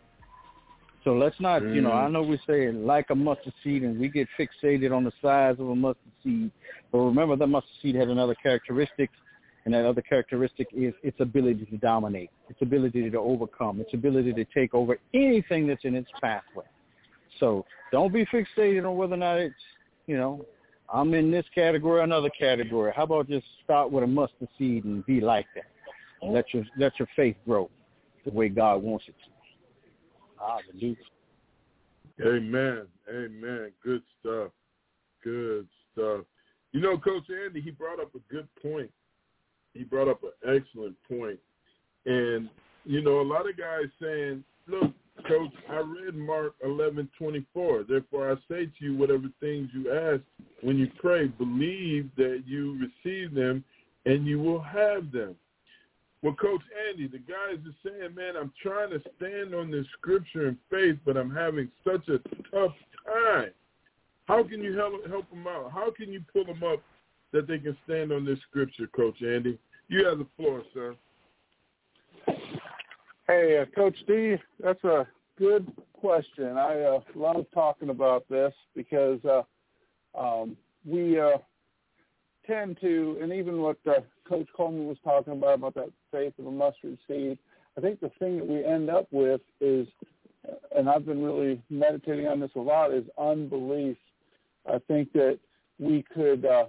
[1.03, 2.11] So let's not, you know, I Mm.
[2.13, 5.69] know we say like a mustard seed, and we get fixated on the size of
[5.69, 6.51] a mustard seed.
[6.91, 9.09] But remember, that mustard seed has another characteristic,
[9.65, 14.33] and that other characteristic is its ability to dominate, its ability to overcome, its ability
[14.33, 16.65] to take over anything that's in its pathway.
[17.39, 19.55] So don't be fixated on whether or not it's,
[20.07, 20.45] you know,
[20.93, 22.93] I'm in this category or another category.
[22.95, 25.65] How about just start with a mustard seed and be like that?
[26.21, 27.69] And Let your let your faith grow
[28.23, 29.32] the way God wants it to.
[30.45, 30.95] Hallelujah.
[32.21, 32.87] Amen.
[33.09, 33.71] Amen.
[33.83, 34.51] Good stuff.
[35.23, 36.25] Good stuff.
[36.71, 38.91] You know, Coach Andy, he brought up a good point.
[39.73, 41.39] He brought up an excellent point.
[42.05, 42.49] And,
[42.85, 44.91] you know, a lot of guys saying, look,
[45.27, 47.83] Coach, I read Mark eleven twenty four.
[47.87, 50.21] Therefore I say to you, whatever things you ask
[50.61, 53.63] when you pray, believe that you receive them
[54.05, 55.35] and you will have them.
[56.23, 60.47] Well, Coach Andy, the guys are saying, man, I'm trying to stand on this scripture
[60.47, 62.17] and faith, but I'm having such a
[62.49, 62.71] tough
[63.05, 63.51] time.
[64.25, 65.71] How can you help help them out?
[65.73, 66.81] How can you pull them up
[67.33, 69.59] that they can stand on this scripture, Coach Andy?
[69.89, 70.95] You have the floor, sir.
[73.27, 75.05] Hey, uh, Coach D, that's a
[75.37, 76.57] good question.
[76.57, 79.41] I uh, love talking about this because uh,
[80.17, 80.55] um,
[80.85, 81.37] we uh,
[82.47, 86.45] tend to, and even what uh, Coach Coleman was talking about, about that faith of
[86.45, 87.37] a mustard seed,
[87.77, 89.87] I think the thing that we end up with is,
[90.75, 93.97] and I've been really meditating on this a lot, is unbelief.
[94.71, 95.39] I think that
[95.79, 96.65] we could uh,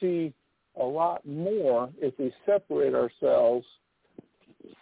[0.00, 0.32] see
[0.80, 3.66] a lot more if we separate ourselves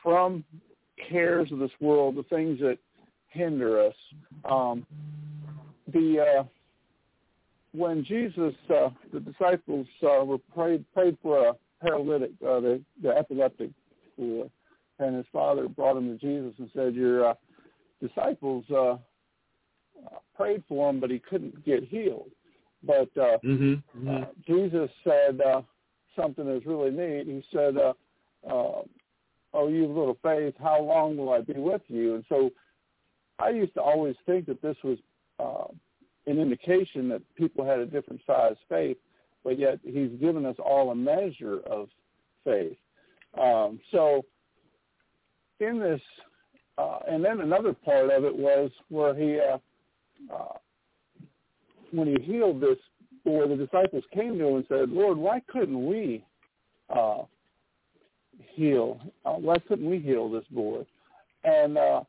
[0.03, 0.45] from
[1.11, 2.79] cares of this world, the things that
[3.29, 3.95] hinder us.
[4.49, 4.87] Um,
[5.93, 6.45] the uh,
[7.73, 11.53] when Jesus, uh, the disciples uh, were prayed prayed for a
[11.83, 13.71] paralytic, uh, the the epileptic,
[14.19, 14.51] boy,
[14.99, 17.35] and his father brought him to Jesus and said, "Your uh,
[18.01, 18.97] disciples uh,
[20.37, 22.31] prayed for him, but he couldn't get healed."
[22.83, 24.09] But uh, Mm-hmm.
[24.09, 25.63] uh, Jesus said uh,
[26.17, 27.27] something that's really neat.
[27.27, 27.93] He said, uh,
[28.47, 28.83] uh,
[29.55, 30.55] "Oh, you little faith.
[30.63, 32.51] How long will I be with you?" And so,
[33.39, 34.99] I used to always think that this was
[35.39, 35.73] uh,
[36.31, 38.99] an indication that people had a different size faith,
[39.45, 41.89] but yet He's given us all a measure of
[42.45, 42.77] faith.
[43.41, 44.25] Um, so,
[45.61, 46.01] in this,
[46.79, 49.41] uh, and then another part of it was where He.
[49.41, 49.59] Uh,
[50.35, 50.59] uh,
[51.93, 52.79] when he healed this
[53.25, 56.25] boy, the disciples came to him and said, Lord, why couldn't we
[56.95, 57.23] uh,
[58.55, 59.01] heal?
[59.25, 60.85] Uh, why couldn't we heal this boy?
[61.45, 62.03] And uh,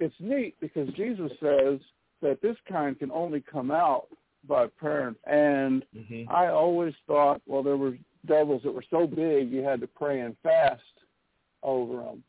[0.00, 1.78] it's neat because Jesus says
[2.20, 4.06] that this kind can only come out
[4.48, 5.14] by prayer.
[5.26, 6.30] And Mm-hmm.
[6.32, 7.96] I always thought, well, there were
[8.26, 10.82] devils that were so big you had to pray and fast
[11.62, 12.22] over them.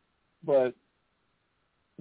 [0.45, 0.73] But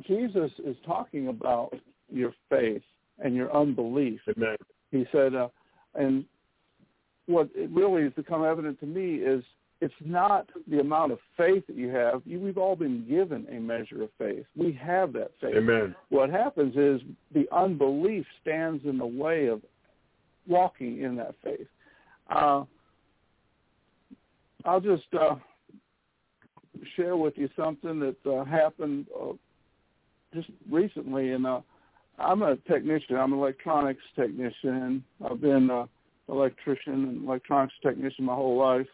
[0.06, 1.74] Jesus is talking about
[2.10, 2.82] your faith
[3.19, 4.20] and your unbelief.
[4.36, 4.56] Amen.
[4.90, 5.48] He said, uh,
[5.94, 6.24] and
[7.27, 9.44] what it really has become evident to me is
[9.81, 12.23] it's not the amount of faith that you have.
[12.24, 14.44] You, we've all been given a measure of faith.
[14.56, 15.56] We have that faith.
[15.56, 15.94] Amen.
[16.09, 17.01] What happens is
[17.35, 19.60] the unbelief stands in the way of
[20.47, 21.66] walking in that faith.
[22.31, 22.64] Uh,
[24.64, 25.36] I'll just uh,
[26.97, 29.32] share with you something that uh, happened uh,
[30.34, 31.60] just recently, and uh,
[32.18, 33.16] I'm a technician.
[33.16, 35.05] I'm an electronics technician.
[35.24, 35.89] I've been an
[36.28, 38.86] electrician and electronics technician my whole life,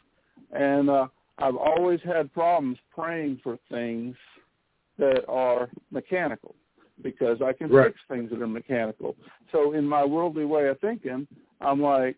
[0.52, 1.08] and uh,
[1.38, 4.16] I've always had problems praying for things
[4.98, 6.54] that are mechanical
[7.02, 7.88] because I can Right.
[7.88, 9.16] fix things that are mechanical.
[9.52, 11.28] So in my worldly way of thinking,
[11.60, 12.16] I'm like,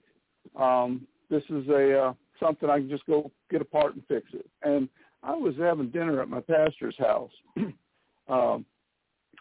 [0.57, 4.49] um, this is a uh, something I can just go get apart and fix it.
[4.63, 4.89] And
[5.23, 7.31] I was having dinner at my pastor's house.
[8.29, 8.65] um,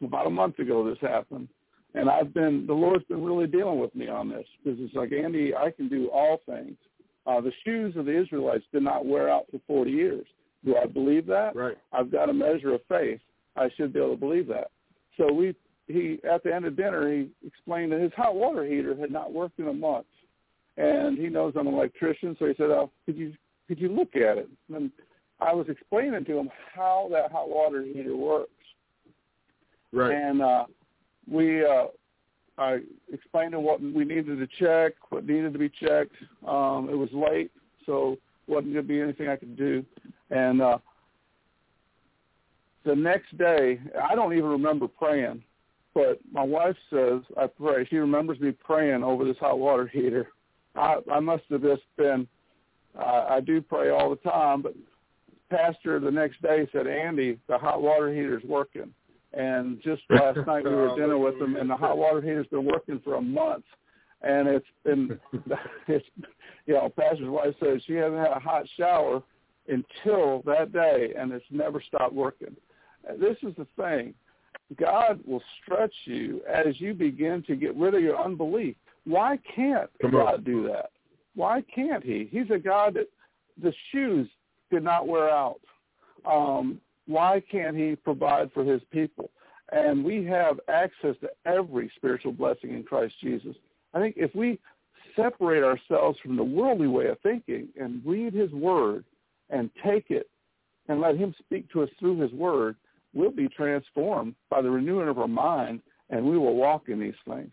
[0.01, 1.47] about a month ago this happened.
[1.95, 5.11] And I've been, the Lord's been really dealing with me on this because it's like,
[5.11, 6.77] Andy, I can do all things.
[7.25, 10.25] Uh, the shoes of the Israelites did not wear out for 40 years.
[10.65, 11.55] Do I believe that?
[11.55, 11.77] Right.
[11.91, 13.19] I've got a measure of faith.
[13.55, 14.71] I should be able to believe that.
[15.17, 15.55] So we,
[15.87, 19.33] he, at the end of dinner, he explained that his hot water heater had not
[19.33, 20.05] worked in a month.
[20.79, 23.33] And he knows I'm an electrician, so he said, oh, could you,
[23.67, 24.49] could you look at it?
[24.73, 24.89] And
[25.41, 28.49] I was explaining to him how that hot water heater works.
[29.91, 30.15] Right.
[30.15, 30.65] And uh,
[31.29, 31.87] we, uh,
[32.57, 32.79] I
[33.11, 36.15] explained to him what we needed to check, what needed to be checked.
[36.47, 37.51] Um, it was late,
[37.85, 39.85] so wasn't going to be anything I could do.
[40.29, 40.77] And uh,
[42.85, 45.43] the next day, I don't even remember praying,
[45.93, 47.85] but my wife says I pray.
[47.89, 50.29] She remembers me praying over this hot water heater.
[50.75, 52.27] I, I must have just been.
[52.97, 54.75] Uh, I do pray all the time, but
[55.49, 58.93] pastor the next day said, "Andy, the hot water heater's working."
[59.33, 62.65] And just last night we were dinner with them, and the hot water heater's been
[62.65, 63.65] working for a month,
[64.21, 65.19] and it's been,
[65.87, 66.05] it's,
[66.65, 69.21] you know, Pastor's wife says she hasn't had a hot shower
[69.67, 72.55] until that day, and it's never stopped working.
[73.19, 74.13] This is the thing.
[74.77, 78.75] God will stretch you as you begin to get rid of your unbelief.
[79.09, 80.91] Why can't God do that?
[81.33, 82.29] Why can't he?
[82.31, 83.07] He's a God that
[83.59, 84.29] the shoes
[84.69, 85.59] did not wear out.
[86.29, 89.31] Um, why can't he provide for his people?
[89.71, 93.55] And we have access to every spiritual blessing in Christ Jesus.
[93.95, 94.59] I think if we
[95.15, 99.05] separate ourselves from the worldly way of thinking and read his word
[99.49, 100.29] and take it
[100.87, 102.75] and let him speak to us through his word,
[103.15, 105.81] we'll be transformed by the renewing of our mind
[106.11, 107.51] and we will walk in these things.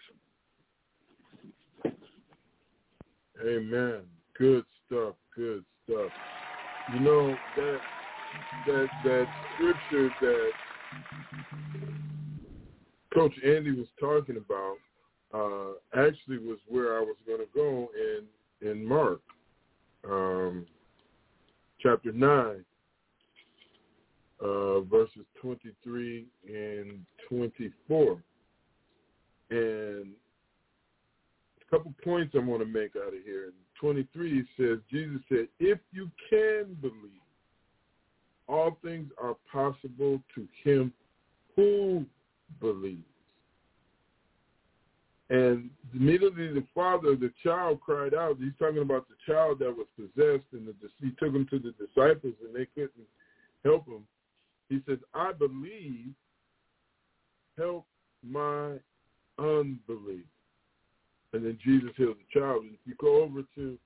[3.44, 4.00] Amen.
[4.38, 5.14] Good stuff.
[5.34, 6.10] Good stuff.
[6.92, 7.80] You know that
[8.66, 10.50] that that scripture that
[13.12, 14.76] Coach Andy was talking about
[15.34, 19.20] uh, actually was where I was going to go in in Mark,
[20.08, 20.66] um,
[21.80, 22.64] chapter nine,
[24.40, 28.22] uh, verses twenty three and twenty four,
[29.50, 30.25] and a
[31.76, 33.46] couple points I want to make out of here.
[33.46, 37.20] In 23 says, Jesus said, if you can believe,
[38.48, 40.92] all things are possible to him
[41.54, 42.06] who
[42.60, 43.02] believes.
[45.28, 48.36] And immediately the father the child cried out.
[48.38, 51.72] He's talking about the child that was possessed, and the, he took him to the
[51.72, 53.08] disciples, and they couldn't
[53.64, 54.04] help him.
[54.68, 56.12] He says, I believe,
[57.58, 57.86] help
[58.22, 58.74] my
[59.38, 60.24] unbelief.
[61.36, 62.62] And then Jesus heals the child.
[62.62, 63.78] And if you go over to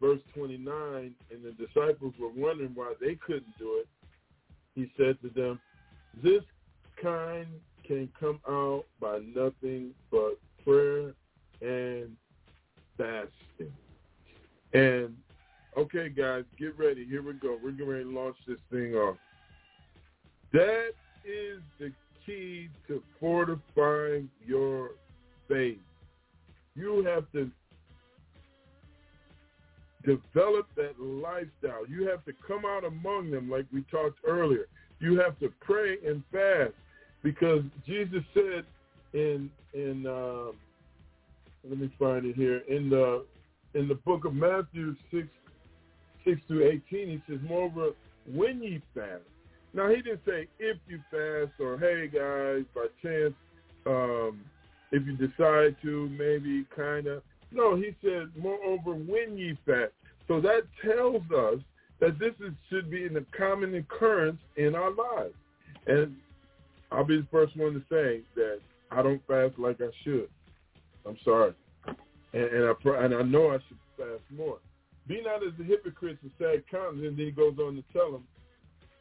[0.00, 3.88] verse 29, and the disciples were wondering why they couldn't do it,
[4.76, 5.60] he said to them,
[6.22, 6.42] this
[7.02, 7.48] kind
[7.84, 11.14] can come out by nothing but prayer
[11.60, 12.16] and
[12.96, 13.72] fasting.
[14.72, 15.16] And,
[15.76, 17.04] okay, guys, get ready.
[17.04, 17.58] Here we go.
[17.60, 19.16] We're going to launch this thing off.
[20.52, 20.92] That
[21.24, 21.90] is the
[22.24, 24.90] key to fortifying your
[25.48, 25.78] faith.
[26.74, 27.50] You have to
[30.04, 31.86] develop that lifestyle.
[31.88, 34.66] You have to come out among them like we talked earlier.
[35.00, 36.72] You have to pray and fast
[37.22, 38.64] because Jesus said
[39.12, 40.52] in in uh,
[41.68, 43.24] let me find it here in the
[43.74, 45.28] in the book of Matthew six
[46.24, 47.08] six through eighteen.
[47.08, 47.90] He says, "Moreover,
[48.26, 49.22] when ye fast."
[49.74, 53.34] Now he didn't say if you fast or hey guys by chance
[53.86, 54.44] um,
[54.92, 57.22] if you decide to maybe kind of.
[57.50, 59.92] No, he said, moreover, when ye fast.
[60.28, 61.60] So that tells us
[62.00, 65.34] that this is, should be a common occurrence in our lives.
[65.86, 66.16] And
[66.90, 68.60] I'll be the first one to say that
[68.90, 70.28] I don't fast like I should.
[71.06, 71.52] I'm sorry.
[71.86, 74.58] And, and I and I know I should fast more.
[75.08, 77.08] Be not as the hypocrites of sad countenance.
[77.08, 78.24] And then he goes on to tell them.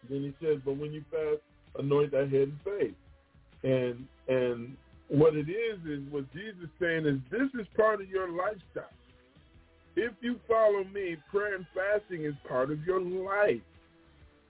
[0.10, 1.42] Then he says, but when you fast,
[1.78, 2.94] anoint thy head and face.
[3.64, 4.76] And and
[5.12, 8.96] what it is is what Jesus is saying is this is part of your lifestyle.
[9.98, 13.62] If you follow me, prayer and fasting is part of your life.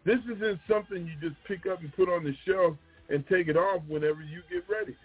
[0.05, 2.75] This isn't something you just pick up and put on the shelf
[3.09, 4.95] and take it off whenever you get ready.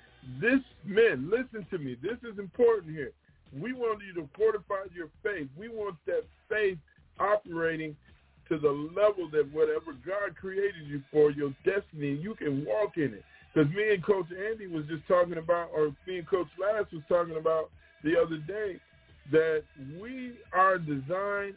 [0.41, 1.97] This, men, listen to me.
[2.03, 3.13] This is important here.
[3.59, 5.49] We want you to fortify your faith.
[5.57, 6.77] We want that faith
[7.19, 7.97] operating
[8.51, 13.15] to the level that whatever God created you for, your destiny, you can walk in
[13.15, 13.25] it.
[13.57, 17.03] Because me and Coach Andy was just talking about, or me and Coach Lance was
[17.09, 17.71] talking about
[18.05, 18.79] the other day,
[19.33, 19.63] that
[19.99, 21.55] we are designed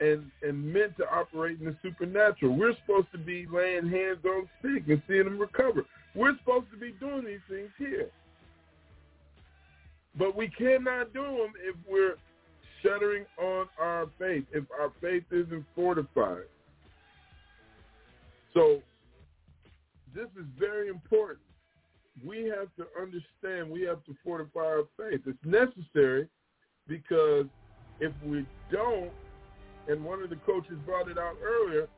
[0.00, 2.56] and, and meant to operate in the supernatural.
[2.56, 5.82] We're supposed to be laying hands on sick and seeing them recover.
[6.14, 8.08] We're supposed to be doing these things here.
[10.18, 12.14] But we cannot do them if we're
[12.82, 16.44] shuttering on our faith, if our faith isn't fortified.
[18.54, 18.80] So
[20.14, 21.40] this is very important.
[22.24, 25.22] We have to understand, we have to fortify our faith.
[25.26, 26.28] It's necessary
[26.86, 27.46] because
[28.00, 29.10] if we don't,
[29.88, 31.88] and one of the coaches brought it out earlier,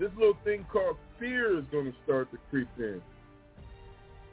[0.00, 3.00] this little thing called fear is going to start to creep in.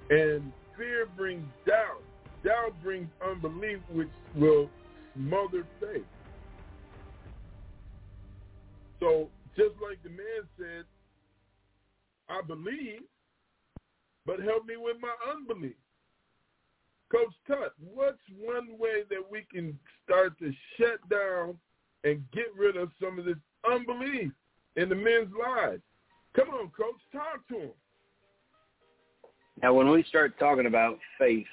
[0.09, 2.01] And fear brings doubt.
[2.43, 4.69] Doubt brings unbelief, which will
[5.15, 6.05] smother faith.
[8.99, 10.85] So just like the man said,
[12.29, 13.01] I believe,
[14.25, 15.75] but help me with my unbelief.
[17.11, 21.57] Coach Tut, what's one way that we can start to shut down
[22.03, 23.35] and get rid of some of this
[23.69, 24.31] unbelief
[24.75, 25.81] in the men's lives?
[26.35, 27.71] Come on, Coach, talk to them.
[29.61, 31.45] Now, when we start talking about faith,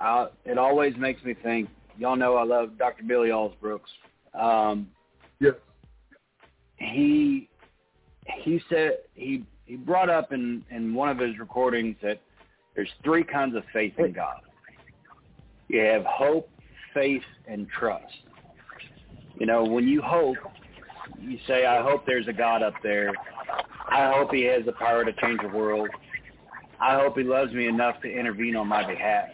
[0.00, 1.68] I, it always makes me think.
[1.98, 3.04] Y'all know I love Dr.
[3.04, 3.80] Billy Alsbrooks.
[4.38, 4.88] Um,
[5.40, 5.54] yes.
[6.76, 7.48] He
[8.42, 12.20] he said he he brought up in in one of his recordings that
[12.74, 14.40] there's three kinds of faith in God.
[15.68, 16.50] You have hope,
[16.92, 18.04] faith, and trust.
[19.36, 20.36] You know, when you hope,
[21.20, 23.12] you say, I hope there's a God up there.
[23.88, 25.88] I hope he has the power to change the world.
[26.80, 29.28] I hope he loves me enough to intervene on my behalf.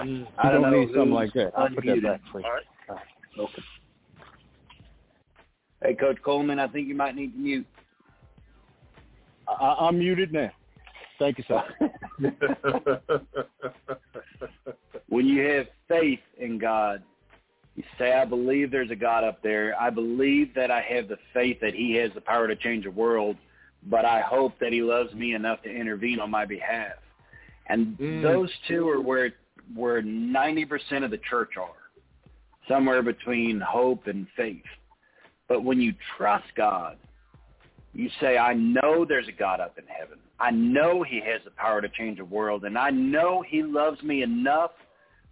[0.00, 1.52] Mm, I don't, don't know need something like that.
[1.56, 2.02] I'll put that unmuted.
[2.02, 2.44] back, please.
[2.44, 3.00] All right.
[3.38, 3.62] Okay.
[5.82, 7.66] Hey, Coach Coleman, I think you might need to mute.
[9.60, 10.50] I, I'm muted now.
[11.18, 11.62] Thank you, sir.
[15.08, 17.02] when you have faith in God,
[17.76, 19.78] you say, I believe there's a God up there.
[19.80, 22.90] I believe that I have the faith that he has the power to change the
[22.90, 23.36] world,
[23.84, 26.94] but I hope that he loves me enough to intervene on my behalf.
[27.66, 28.22] And Mm.
[28.22, 29.32] those two are where
[29.74, 31.90] where 90% of the church are,
[32.68, 34.62] somewhere between hope and faith.
[35.48, 36.98] But when you trust God,
[37.94, 40.18] you say, I know there's a God up in heaven.
[40.40, 44.02] I know he has the power to change the world, and I know he loves
[44.02, 44.72] me enough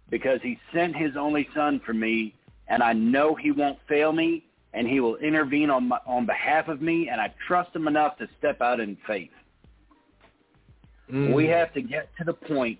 [0.09, 2.35] because he sent his only son for me,
[2.67, 6.67] and I know he won't fail me, and he will intervene on my, on behalf
[6.67, 9.29] of me, and I trust him enough to step out in faith.
[11.11, 11.33] Mm.
[11.33, 12.79] We have to get to the point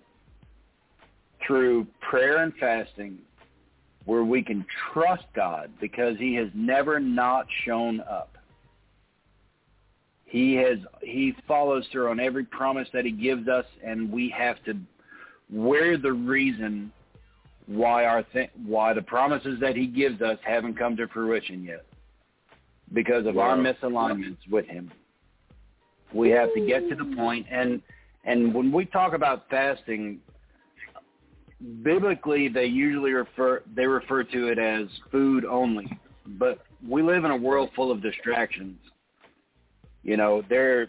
[1.46, 3.20] through prayer and fasting
[4.06, 8.33] where we can trust God because he has never not shown up.
[10.34, 14.56] He has he follows through on every promise that he gives us and we have
[14.64, 14.74] to
[15.52, 16.92] we're the reason
[17.68, 21.86] why our th- why the promises that he gives us haven't come to fruition yet.
[22.94, 24.92] Because of our misalignments with him.
[26.12, 27.80] We have to get to the point and
[28.26, 30.18] and when we talk about fasting
[31.84, 35.86] biblically they usually refer they refer to it as food only.
[36.26, 38.80] But we live in a world full of distractions
[40.04, 40.88] you know there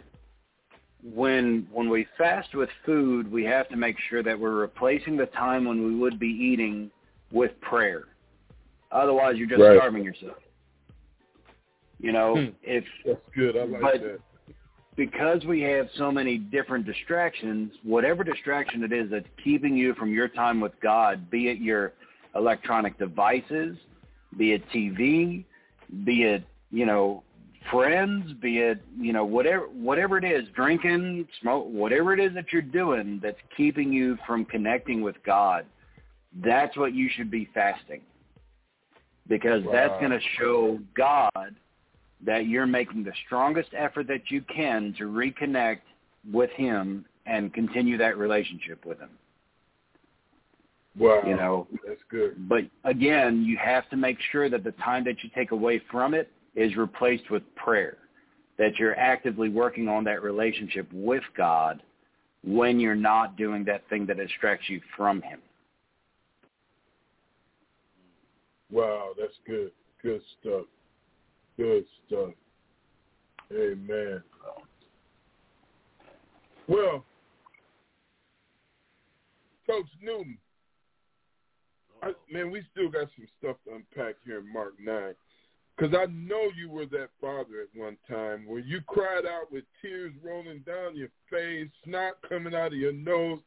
[1.02, 5.26] when when we fast with food we have to make sure that we're replacing the
[5.26, 6.90] time when we would be eating
[7.30, 8.04] with prayer
[8.92, 9.76] otherwise you're just Right.
[9.76, 10.36] starving yourself
[12.00, 12.50] you know Hmm.
[12.62, 13.56] if That's good.
[13.56, 14.20] I like But- that.
[14.96, 20.12] because we have so many different distractions, whatever distraction it is that's keeping you from
[20.12, 21.94] your time with God, be it your
[22.36, 23.76] electronic devices,
[24.36, 25.44] be it TV,
[26.04, 27.24] be it, you know,
[27.70, 32.52] friends, be it, you know, whatever whatever it is, drinking, smoke, whatever it is that
[32.52, 35.64] you're doing that's keeping you from connecting with God,
[36.44, 38.00] that's what you should be fasting.
[39.28, 41.54] Because that's going to show God
[42.26, 45.80] that you're making the strongest effort that you can to reconnect
[46.30, 49.10] with him and continue that relationship with him.
[50.98, 51.22] Wow.
[51.26, 52.48] You know, That's good.
[52.48, 56.14] but again, you have to make sure that the time that you take away from
[56.14, 57.98] it is replaced with prayer.
[58.58, 61.82] That you're actively working on that relationship with God
[62.44, 65.40] when you're not doing that thing that distracts you from him.
[68.70, 69.72] Wow, that's good.
[70.02, 70.66] Good stuff.
[71.56, 72.30] Good stuff.
[73.52, 74.22] Amen.
[76.66, 77.04] Well,
[79.66, 80.38] Coach Newton,
[82.02, 85.14] I, man, we still got some stuff to unpack here in Mark 9.
[85.76, 89.64] Because I know you were that father at one time where you cried out with
[89.82, 93.40] tears rolling down your face, snot coming out of your nose,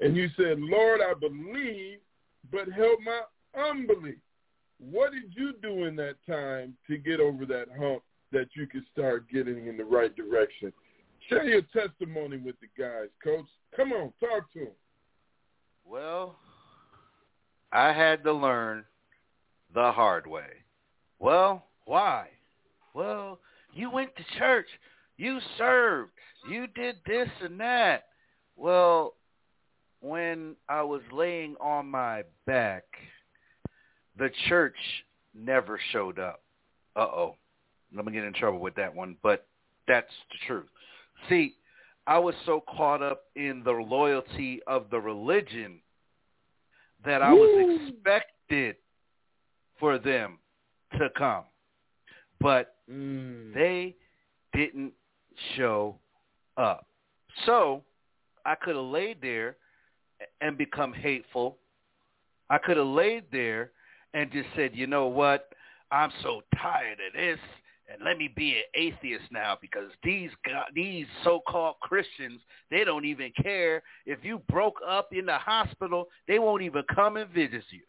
[0.00, 1.98] and you said, Lord, I believe,
[2.52, 3.22] but help my
[3.68, 4.18] unbelief.
[4.78, 8.84] What did you do in that time to get over that hump that you could
[8.92, 10.72] start getting in the right direction?
[11.28, 13.46] Share your testimony with the guys, Coach.
[13.76, 14.68] Come on, talk to them.
[15.84, 16.36] Well,
[17.72, 18.84] I had to learn
[19.74, 20.64] the hard way.
[21.18, 22.28] Well, why?
[22.94, 23.38] Well,
[23.72, 24.66] you went to church.
[25.16, 26.12] You served.
[26.48, 28.04] You did this and that.
[28.56, 29.14] Well,
[30.00, 32.84] when I was laying on my back,
[34.18, 34.76] the church
[35.34, 36.42] never showed up.
[36.96, 37.36] Uh-oh.
[37.94, 39.46] Let me get in trouble with that one, but
[39.86, 40.68] that's the truth.
[41.28, 41.54] See,
[42.06, 45.80] I was so caught up in the loyalty of the religion
[47.04, 48.76] that I was expected
[49.78, 50.38] for them
[50.98, 51.44] to come.
[52.42, 53.94] But they
[54.52, 54.92] didn't
[55.56, 55.96] show
[56.56, 56.86] up.
[57.46, 57.82] So
[58.44, 59.56] I could have laid there
[60.40, 61.56] and become hateful.
[62.50, 63.70] I could have laid there
[64.12, 65.48] and just said, you know what?
[65.90, 67.38] I'm so tired of this
[67.92, 70.30] and let me be an atheist now because these
[70.74, 72.40] these so-called Christians
[72.70, 77.16] they don't even care if you broke up in the hospital they won't even come
[77.16, 77.82] and visit you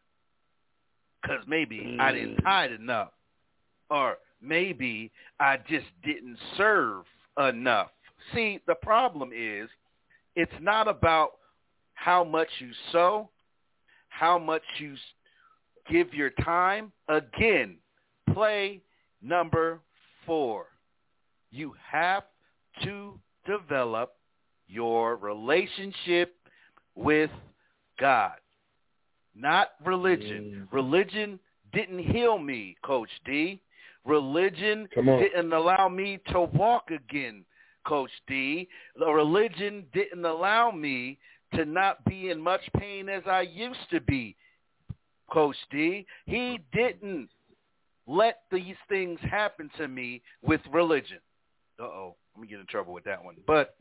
[1.21, 1.99] because maybe mm.
[1.99, 2.43] I didn't mm.
[2.43, 3.11] tithe enough
[3.89, 7.05] or maybe I just didn't serve
[7.37, 7.89] enough.
[8.33, 9.69] See, the problem is
[10.35, 11.31] it's not about
[11.93, 13.29] how much you sow,
[14.09, 14.95] how much you
[15.89, 16.91] give your time.
[17.07, 17.77] Again,
[18.33, 18.81] play
[19.21, 19.79] number
[20.25, 20.65] four.
[21.51, 22.23] You have
[22.83, 24.15] to develop
[24.67, 26.35] your relationship
[26.95, 27.29] with
[27.99, 28.33] God,
[29.35, 30.67] not religion.
[30.71, 30.73] Mm.
[30.73, 31.39] Religion
[31.73, 33.61] didn't heal me, Coach D.
[34.05, 37.45] Religion didn't allow me to walk again,
[37.85, 38.67] Coach D.
[38.97, 41.17] The religion didn't allow me
[41.55, 44.35] to not be in much pain as I used to be,
[45.31, 46.05] Coach D.
[46.25, 47.29] He didn't
[48.07, 51.19] let these things happen to me with religion.
[51.79, 53.35] Uh-oh, let me get in trouble with that one.
[53.47, 53.75] But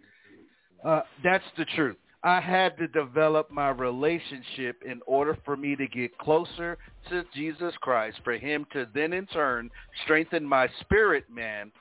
[0.84, 1.96] uh, that's the truth.
[2.24, 6.78] I had to develop my relationship in order for me to get closer
[7.10, 9.70] to Jesus Christ, for him to then in turn
[10.04, 11.72] strengthen my spirit man,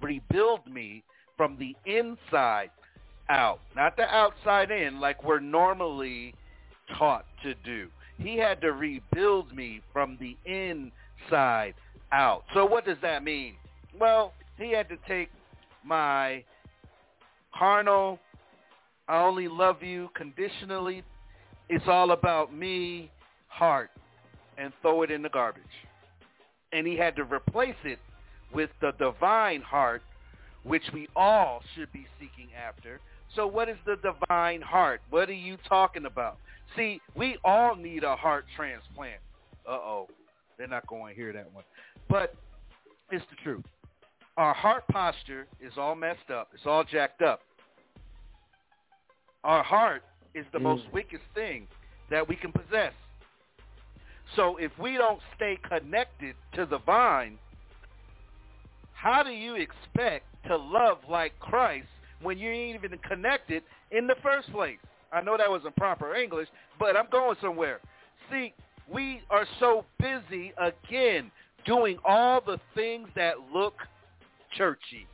[0.00, 1.04] rebuild me
[1.36, 2.70] from the inside
[3.28, 6.34] out, not the outside in like we're normally
[6.96, 7.88] taught to do.
[8.16, 11.74] He had to rebuild me from the inside
[12.10, 12.44] out.
[12.54, 13.54] So what does that mean?
[13.98, 15.28] Well, he had to take
[15.84, 16.42] my
[17.56, 18.18] carnal
[19.08, 21.02] I only love you conditionally.
[21.68, 23.10] It's all about me,
[23.48, 23.90] heart,
[24.58, 25.62] and throw it in the garbage.
[26.72, 27.98] And he had to replace it
[28.52, 30.02] with the divine heart,
[30.62, 33.00] which we all should be seeking after.
[33.34, 35.00] So what is the divine heart?
[35.10, 36.36] What are you talking about?
[36.76, 39.20] See, we all need a heart transplant.
[39.66, 40.08] Uh-oh.
[40.58, 41.64] They're not going to hear that one.
[42.08, 42.34] But
[43.10, 43.64] it's the truth.
[44.36, 46.48] Our heart posture is all messed up.
[46.54, 47.40] It's all jacked up.
[49.44, 50.02] Our heart
[50.34, 50.62] is the mm.
[50.62, 51.66] most wicked thing
[52.10, 52.92] that we can possess.
[54.36, 57.38] So if we don't stay connected to the vine,
[58.92, 61.86] how do you expect to love like Christ
[62.22, 64.78] when you ain't even connected in the first place?
[65.12, 66.48] I know that wasn't proper English,
[66.78, 67.80] but I'm going somewhere.
[68.30, 68.52] See,
[68.92, 71.30] we are so busy again
[71.64, 73.74] doing all the things that look
[74.56, 75.06] churchy,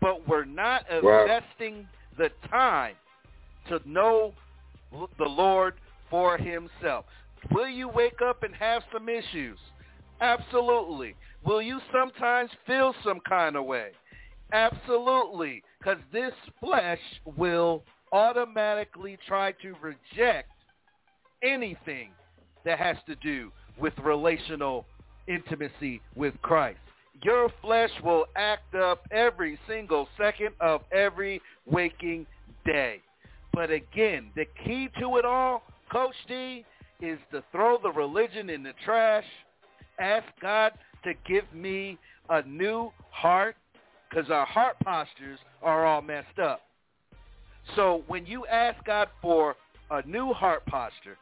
[0.00, 1.86] but we're not investing
[2.18, 2.94] the time
[3.68, 4.34] to know
[5.18, 5.74] the Lord
[6.10, 7.04] for himself.
[7.50, 9.58] Will you wake up and have some issues?
[10.20, 11.14] Absolutely.
[11.44, 13.88] Will you sometimes feel some kind of way?
[14.52, 15.62] Absolutely.
[15.78, 17.00] Because this flesh
[17.36, 17.82] will
[18.12, 20.50] automatically try to reject
[21.42, 22.10] anything
[22.64, 24.86] that has to do with relational
[25.26, 26.78] intimacy with Christ.
[27.22, 32.26] Your flesh will act up every single second of every waking
[32.64, 33.00] day.
[33.54, 36.64] But again, the key to it all, Coach D,
[37.00, 39.24] is to throw the religion in the trash,
[39.98, 40.72] ask God
[41.04, 41.98] to give me
[42.28, 43.56] a new heart,
[44.08, 46.62] because our heart postures are all messed up.
[47.76, 49.56] So when you ask God for
[49.90, 51.16] a new heart posture,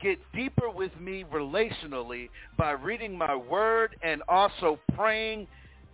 [0.00, 5.46] get deeper with me relationally by reading my word and also praying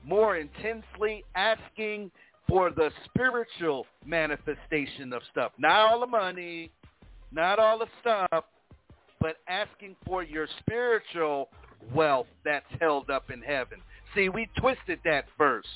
[0.04, 2.10] more intensely, asking
[2.48, 5.52] for the spiritual manifestation of stuff.
[5.58, 6.70] Not all the money,
[7.32, 8.44] not all the stuff,
[9.20, 11.48] but asking for your spiritual
[11.94, 13.78] wealth that's held up in heaven.
[14.14, 15.66] See, we twisted that verse.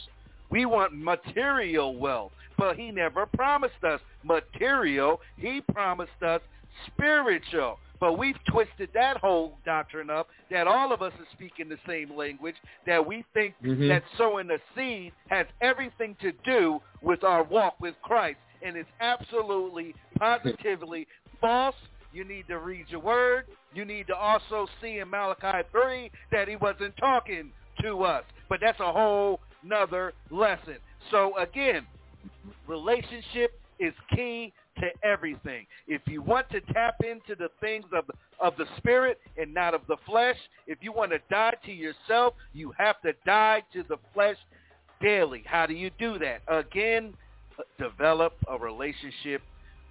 [0.50, 5.20] We want material wealth, but he never promised us material.
[5.36, 6.40] He promised us
[6.86, 7.78] spiritual.
[8.00, 12.16] But we've twisted that whole doctrine up that all of us are speaking the same
[12.16, 12.54] language,
[12.86, 13.88] that we think mm-hmm.
[13.88, 18.38] that sowing the seed has everything to do with our walk with Christ.
[18.64, 21.06] And it's absolutely, positively
[21.40, 21.76] false.
[22.12, 23.44] You need to read your word.
[23.74, 27.52] You need to also see in Malachi 3 that he wasn't talking
[27.82, 28.24] to us.
[28.48, 30.78] But that's a whole nother lesson.
[31.10, 31.86] So again,
[32.66, 35.66] relationship is key to everything.
[35.86, 38.04] If you want to tap into the things of,
[38.40, 40.36] of the spirit and not of the flesh,
[40.66, 44.36] if you want to die to yourself, you have to die to the flesh
[45.00, 45.42] daily.
[45.46, 46.42] How do you do that?
[46.48, 47.14] Again,
[47.78, 49.42] develop a relationship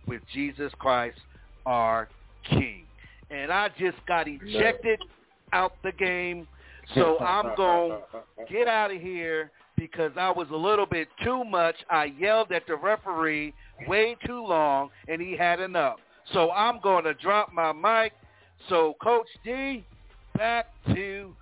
[0.07, 1.17] with Jesus Christ,
[1.65, 2.09] our
[2.49, 2.83] King.
[3.29, 4.99] And I just got ejected
[5.51, 6.47] out the game,
[6.95, 11.43] so I'm going to get out of here because I was a little bit too
[11.43, 11.75] much.
[11.89, 13.53] I yelled at the referee
[13.87, 15.97] way too long, and he had enough.
[16.33, 18.13] So I'm going to drop my mic.
[18.69, 19.85] So, Coach D,
[20.35, 21.33] back to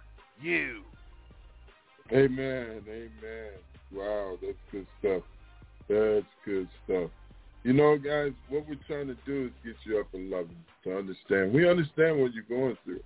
[0.42, 0.82] you.
[2.12, 2.82] Amen.
[2.88, 3.52] Amen.
[3.92, 5.24] Wow, that's good stuff.
[5.88, 7.10] That's good stuff.
[7.64, 10.98] You know, guys, what we're trying to do is get you up and loving to
[10.98, 11.52] understand.
[11.52, 13.00] We understand what you're going through.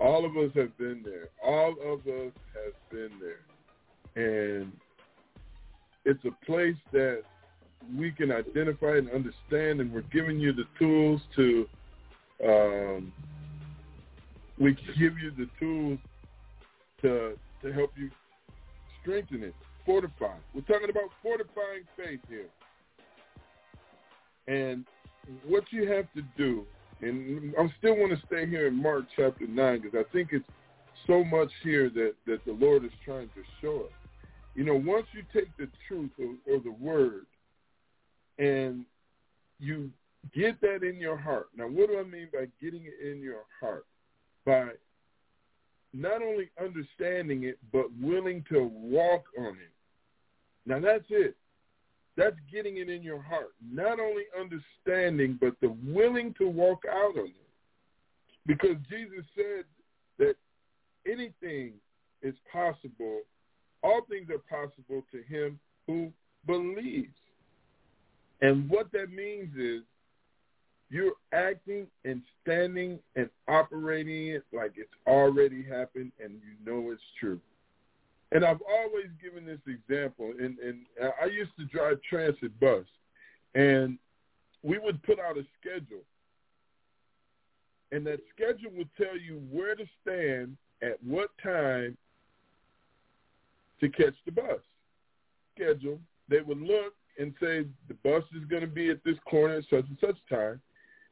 [0.00, 1.28] All of us have been there.
[1.44, 3.42] All of us have been there.
[4.16, 4.72] And
[6.06, 7.22] it's a place that
[7.96, 11.66] we can identify and understand, and we're giving you the tools to,
[12.44, 13.12] um,
[14.58, 15.98] we give you the tools
[17.02, 18.10] to to help you
[19.00, 20.34] strengthen it, fortify.
[20.54, 22.46] We're talking about fortifying faith here.
[24.46, 24.84] And
[25.46, 26.64] what you have to do,
[27.00, 30.48] and I still want to stay here in Mark chapter 9 because I think it's
[31.06, 33.92] so much here that, that the Lord is trying to show us.
[34.54, 37.26] You know, once you take the truth or, or the word
[38.38, 38.84] and
[39.58, 39.90] you
[40.34, 41.48] get that in your heart.
[41.56, 43.86] Now, what do I mean by getting it in your heart?
[44.44, 44.70] By
[45.92, 49.72] not only understanding it, but willing to walk on it.
[50.66, 51.36] Now, that's it.
[52.16, 53.54] That's getting it in your heart.
[53.72, 57.34] Not only understanding, but the willing to walk out on it.
[58.46, 59.64] Because Jesus said
[60.18, 60.34] that
[61.06, 61.74] anything
[62.22, 63.20] is possible.
[63.82, 66.12] All things are possible to him who
[66.46, 67.14] believes.
[68.40, 69.82] And what that means is
[70.90, 77.02] you're acting and standing and operating it like it's already happened and you know it's
[77.20, 77.40] true.
[78.30, 80.84] And I've always given this example, and, and
[81.20, 82.84] I used to drive transit bus,
[83.54, 83.98] and
[84.62, 86.02] we would put out a schedule,
[87.90, 91.96] and that schedule would tell you where to stand at what time
[93.80, 94.60] to catch the bus.
[95.54, 95.98] Schedule.
[96.28, 99.64] They would look and say the bus is going to be at this corner at
[99.64, 100.60] such and such time,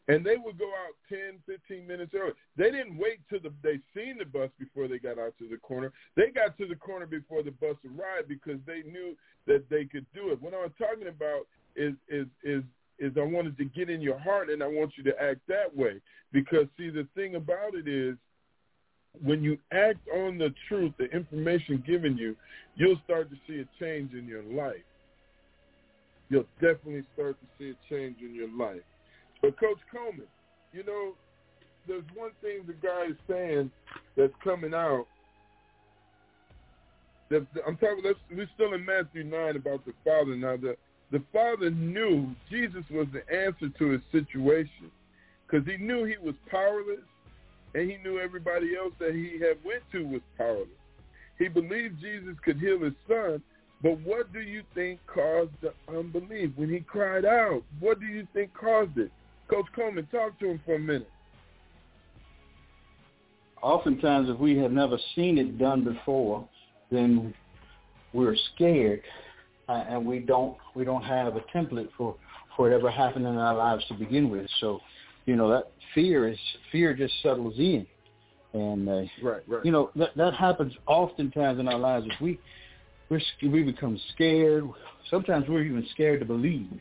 [0.08, 2.32] and they would go out 10, 15 minutes early.
[2.56, 5.56] They didn't wait till the, they seen the bus before they got out to the
[5.56, 5.92] corner.
[6.16, 9.16] They got to the corner before the bus arrived because they knew
[9.46, 10.40] that they could do it.
[10.40, 12.62] What I'm talking about is is is
[12.98, 15.76] is I wanted to get in your heart and I want you to act that
[15.76, 16.00] way
[16.32, 18.16] because see the thing about it is
[19.24, 22.36] when you act on the truth, the information given you,
[22.76, 24.82] you'll start to see a change in your life.
[26.28, 28.82] You'll definitely start to see a change in your life.
[29.42, 30.26] But Coach Coleman,
[30.72, 31.12] you know,
[31.86, 33.70] there's one thing the guy is saying
[34.16, 35.06] that's coming out.
[37.30, 38.02] That I'm talking.
[38.04, 40.36] Let's, we're still in Matthew nine about the Father.
[40.36, 40.76] Now, the
[41.12, 44.90] the Father knew Jesus was the answer to his situation
[45.46, 47.06] because he knew he was powerless,
[47.74, 50.68] and he knew everybody else that he had went to was powerless.
[51.38, 53.42] He believed Jesus could heal his son,
[53.82, 57.62] but what do you think caused the unbelief when he cried out?
[57.80, 59.10] What do you think caused it?
[59.48, 61.10] Coach Coleman, talk to him for a minute.
[63.62, 66.48] Oftentimes, if we have never seen it done before,
[66.90, 67.34] then
[68.12, 69.02] we're scared,
[69.68, 72.16] uh, and we don't we don't have a template for
[72.56, 74.46] for whatever happened in our lives to begin with.
[74.60, 74.80] So,
[75.26, 76.38] you know, that fear is
[76.72, 77.86] fear just settles in,
[78.52, 78.92] and uh,
[79.22, 79.64] right, right.
[79.64, 82.06] You know that that happens oftentimes in our lives.
[82.08, 82.38] If we
[83.08, 84.64] we're, we become scared,
[85.10, 86.80] sometimes we're even scared to believe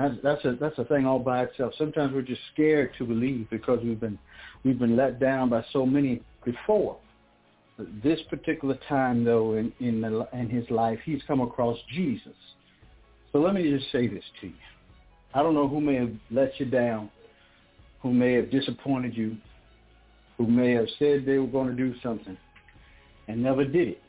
[0.00, 1.74] that's that's a that's a thing all by itself.
[1.76, 4.18] Sometimes we're just scared to believe because we've been
[4.64, 6.96] we've been let down by so many before.
[8.02, 12.32] This particular time, though, in in, the, in his life, he's come across Jesus.
[13.32, 14.54] So let me just say this to you.
[15.34, 17.10] I don't know who may have let you down,
[18.02, 19.36] who may have disappointed you,
[20.38, 22.36] who may have said they were going to do something
[23.30, 24.02] and never did it.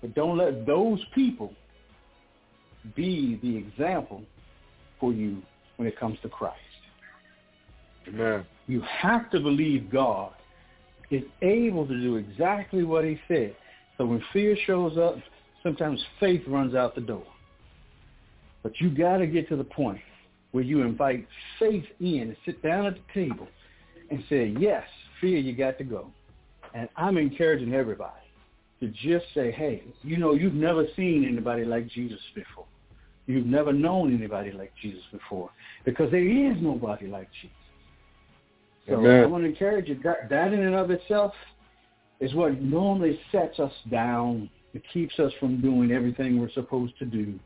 [0.00, 1.52] But don't let those people
[2.94, 4.22] be the example
[4.98, 5.42] for you
[5.76, 6.56] when it comes to Christ.
[8.08, 8.46] Amen.
[8.66, 10.32] You have to believe God
[11.10, 13.54] is able to do exactly what he said.
[13.98, 15.16] So when fear shows up,
[15.62, 17.26] sometimes faith runs out the door.
[18.62, 20.00] But you got to get to the point
[20.52, 21.26] where you invite
[21.58, 23.48] faith in and sit down at the table
[24.10, 24.84] and say, yes,
[25.20, 26.10] fear, you got to go.
[26.74, 28.12] And I'm encouraging everybody
[28.80, 32.64] to just say, hey, you know, you've never seen anybody like Jesus before.
[33.26, 35.50] You've never known anybody like Jesus before
[35.84, 37.56] because there is nobody like Jesus.
[38.88, 39.22] So Amen.
[39.22, 40.00] I want to encourage you.
[40.02, 41.32] That, that in and of itself
[42.18, 44.50] is what normally sets us down.
[44.74, 47.38] It keeps us from doing everything we're supposed to do.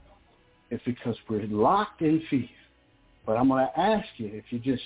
[0.70, 2.48] It's because we're locked in fear.
[3.26, 4.82] But I'm going to ask you if you just,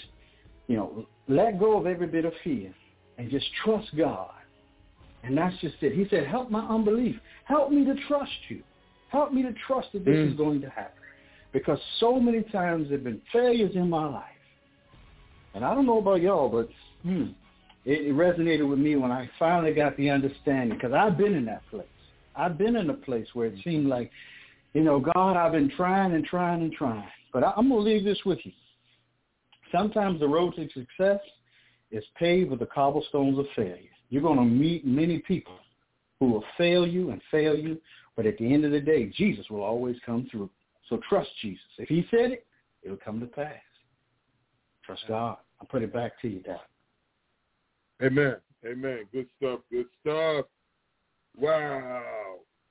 [0.66, 2.74] you know, let go of every bit of fear
[3.18, 4.30] and just trust God.
[5.24, 5.94] And that's just it.
[5.94, 7.16] He said, help my unbelief.
[7.44, 8.62] Help me to trust you.
[9.10, 10.30] Help me to trust that this mm.
[10.30, 11.02] is going to happen.
[11.52, 14.24] Because so many times there have been failures in my life.
[15.54, 16.68] And I don't know about y'all, but
[17.02, 17.30] hmm,
[17.84, 21.44] it, it resonated with me when I finally got the understanding because I've been in
[21.46, 21.86] that place.
[22.36, 24.10] I've been in a place where it seemed like,
[24.74, 27.08] you know, God, I've been trying and trying and trying.
[27.32, 28.52] But I, I'm going to leave this with you.
[29.72, 31.20] Sometimes the road to success
[31.90, 33.90] is paved with the cobblestones of failure.
[34.10, 35.58] You're going to meet many people
[36.20, 37.80] who will fail you and fail you,
[38.16, 40.50] but at the end of the day, Jesus will always come through.
[40.88, 41.62] So trust Jesus.
[41.78, 42.46] If he said it,
[42.82, 43.54] it'll come to pass.
[44.84, 45.36] Trust God.
[45.60, 46.60] I'll put it back to you, Doc.
[48.02, 48.36] Amen.
[48.66, 49.04] Amen.
[49.12, 49.60] Good stuff.
[49.70, 50.46] Good stuff.
[51.36, 52.02] Wow.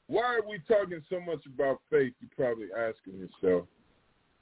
[0.07, 2.14] Why are we talking so much about faith?
[2.19, 3.68] You're probably asking yourself.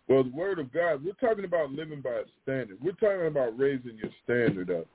[0.07, 2.77] Well, the Word of God, we're talking about living by a standard.
[2.82, 4.86] We're talking about raising your standard up.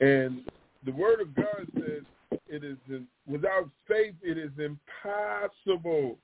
[0.00, 0.42] And
[0.84, 2.02] the Word of God says
[2.48, 6.16] it is in, without faith, it is impossible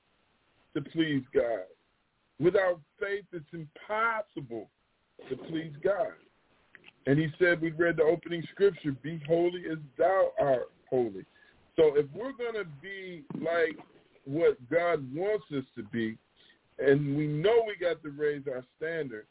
[0.73, 1.65] to please God.
[2.39, 4.69] Without faith, it's impossible
[5.29, 6.13] to please God.
[7.05, 11.25] And he said, we read the opening scripture, be holy as thou art holy.
[11.75, 13.77] So if we're going to be like
[14.25, 16.17] what God wants us to be,
[16.79, 19.25] and we know we got to raise our standard,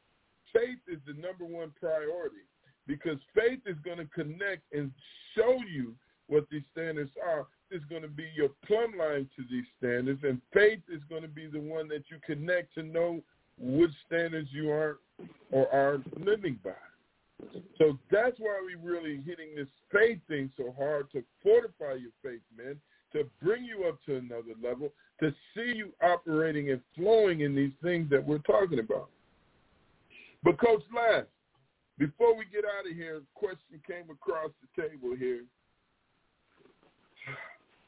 [0.52, 2.44] faith is the number one priority
[2.86, 4.90] because faith is going to connect and
[5.34, 5.94] show you
[6.28, 7.46] what these standards are.
[7.70, 11.28] It's going to be your plumb line to these standards, and faith is going to
[11.28, 13.20] be the one that you connect to know
[13.58, 14.98] which standards you are
[15.50, 16.70] or are living by.
[17.78, 22.40] So that's why we're really hitting this faith thing so hard to fortify your faith,
[22.56, 22.76] man,
[23.12, 27.72] to bring you up to another level, to see you operating and flowing in these
[27.82, 29.08] things that we're talking about.
[30.42, 31.26] But Coach Lance,
[31.98, 35.42] before we get out of here, a question came across the table here.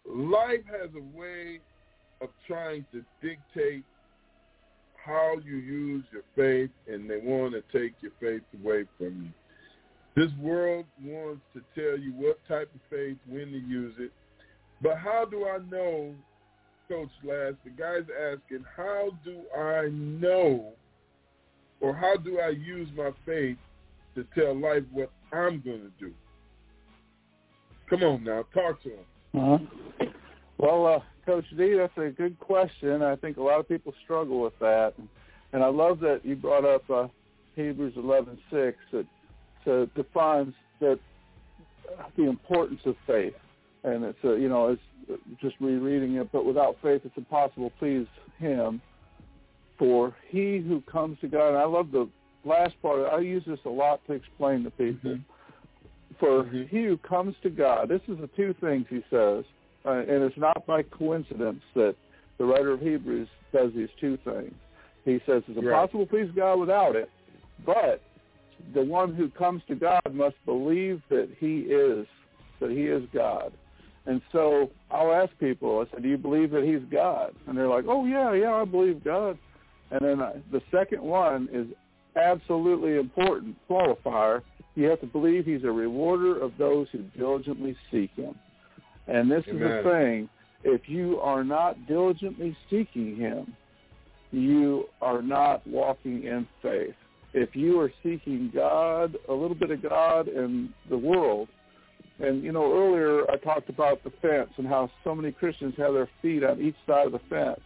[0.07, 1.61] Life has a way
[2.23, 3.85] of trying to dictate
[5.05, 9.31] how you use your faith, and they want to take your faith away from you.
[10.17, 14.11] This world wants to tell you what type of faith, when to use it.
[14.83, 16.15] But how do I know,
[16.89, 20.73] Coach Lance, the guy's asking, how do I know
[21.81, 23.59] or how do I use my faith
[24.15, 26.12] to tell life what I'm going to do?
[27.89, 29.05] Come on now, talk to him.
[29.35, 30.06] Uh-huh.
[30.59, 33.02] Well, uh, Coach D, that's a good question.
[33.02, 34.94] I think a lot of people struggle with that,
[35.52, 37.06] and I love that you brought up uh,
[37.55, 39.06] Hebrews 11:6 that
[39.70, 40.98] uh, defines that
[42.16, 43.35] the importance of faith,
[43.85, 46.31] and it's uh, you know it's just rereading it.
[46.33, 48.07] But without faith, it's impossible to please
[48.39, 48.81] Him.
[49.79, 52.09] For he who comes to God, and I love the
[52.45, 53.01] last part.
[53.13, 55.11] I use this a lot to explain to people.
[55.11, 55.23] Mm-hmm.
[56.19, 56.65] For mm-hmm.
[56.65, 59.45] he who comes to God, this is the two things he says,
[59.87, 61.95] uh, and it's not by coincidence that
[62.39, 64.53] the writer of Hebrews does these two things.
[65.05, 66.11] He says it's impossible right.
[66.11, 67.09] to please God without it,
[67.65, 68.03] but
[68.75, 72.07] the one who comes to God must believe that he is,
[72.61, 73.53] that he is God.
[74.09, 77.35] And so I'll ask people, I said, do you believe that he's God?
[77.47, 79.39] And they're like, oh, yeah, yeah, I believe God.
[79.91, 81.67] And then I, the second one is
[82.17, 84.41] absolutely important qualifier.
[84.77, 88.35] You have to believe he's a rewarder of those who diligently seek him.
[89.09, 89.63] And this Amen.
[89.63, 90.29] is the thing.
[90.65, 93.55] If you are not diligently seeking him,
[94.31, 96.95] you are not walking in faith.
[97.35, 101.49] If you are seeking God, a little bit of God in the world,
[102.20, 105.95] and you know earlier I talked about the fence and how so many Christians have
[105.95, 107.61] their feet on each side of the fence.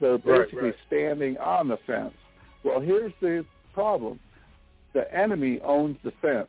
[0.00, 0.74] They're basically right, right.
[0.86, 2.14] standing on the fence.
[2.64, 4.18] Well, here's the problem.
[4.94, 6.48] The enemy owns the fence.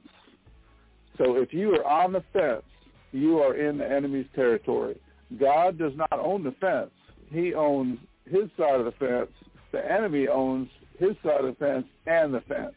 [1.18, 2.64] So if you are on the fence,
[3.12, 5.00] you are in the enemy's territory.
[5.40, 6.92] God does not own the fence.
[7.30, 9.32] He owns his side of the fence.
[9.72, 12.76] The enemy owns his side of the fence and the fence.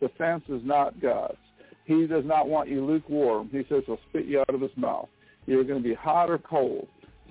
[0.00, 1.36] The fence is not God's.
[1.88, 3.48] He does not want you lukewarm.
[3.50, 5.08] He says he'll spit you out of his mouth.
[5.46, 6.86] You're going to be hot or cold.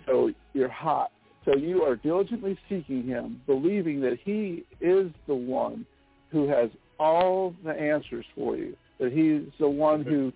[0.08, 1.12] So you're hot.
[1.46, 5.86] So you are diligently seeking him, believing that he is the one
[6.32, 10.34] who has all the answers for you, that he's the one who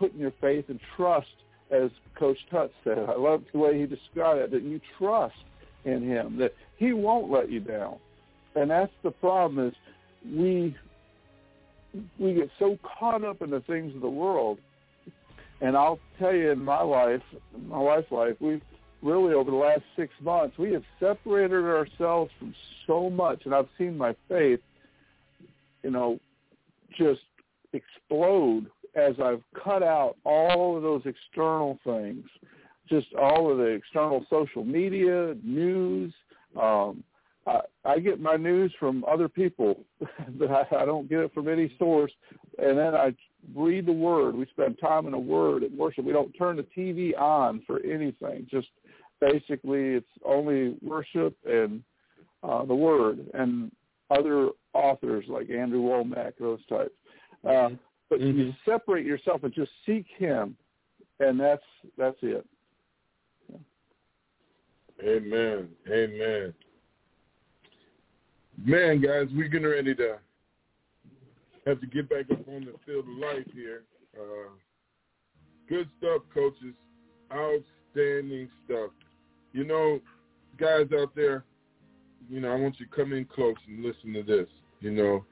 [0.00, 1.28] put in your faith and trust,
[1.70, 2.98] as Coach Tut said.
[2.98, 5.36] I love the way he described it, that you trust
[5.84, 7.98] in him, that he won't let you down.
[8.56, 9.74] And that's the problem is
[10.36, 10.76] we
[12.18, 14.58] we get so caught up in the things of the world.
[15.60, 17.22] And I'll tell you in my life,
[17.68, 18.62] my wife's life, we've
[19.02, 22.54] really over the last six months, we have separated ourselves from
[22.86, 24.60] so much and I've seen my faith,
[25.82, 26.18] you know,
[26.96, 27.20] just
[27.72, 32.24] explode as I've cut out all of those external things,
[32.88, 36.12] just all of the external social media, news,
[36.60, 37.02] um,
[37.46, 39.84] I, I get my news from other people,
[40.38, 42.12] but I, I don't get it from any source.
[42.58, 43.14] And then I
[43.54, 44.36] read the Word.
[44.36, 46.04] We spend time in the Word at worship.
[46.04, 48.46] We don't turn the TV on for anything.
[48.50, 48.68] Just
[49.20, 51.82] basically, it's only worship and
[52.42, 53.72] uh, the Word and
[54.10, 56.90] other authors like Andrew Wommack, those types.
[57.48, 57.70] Uh,
[58.08, 58.38] but mm-hmm.
[58.38, 60.56] you separate yourself and just seek Him,
[61.18, 61.62] and that's
[61.96, 62.46] that's it.
[65.02, 65.68] Amen.
[65.90, 66.54] Amen.
[68.58, 70.18] Man, guys, we're getting ready to
[71.66, 73.82] have to get back up on the field of life here.
[74.18, 74.50] Uh,
[75.68, 76.74] good stuff, coaches.
[77.32, 78.90] Outstanding stuff.
[79.52, 80.00] You know,
[80.58, 81.44] guys out there,
[82.28, 84.48] you know, I want you to come in close and listen to this.
[84.80, 85.24] You know,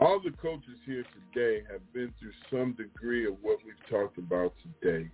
[0.00, 4.52] all the coaches here today have been through some degree of what we've talked about
[4.82, 5.08] today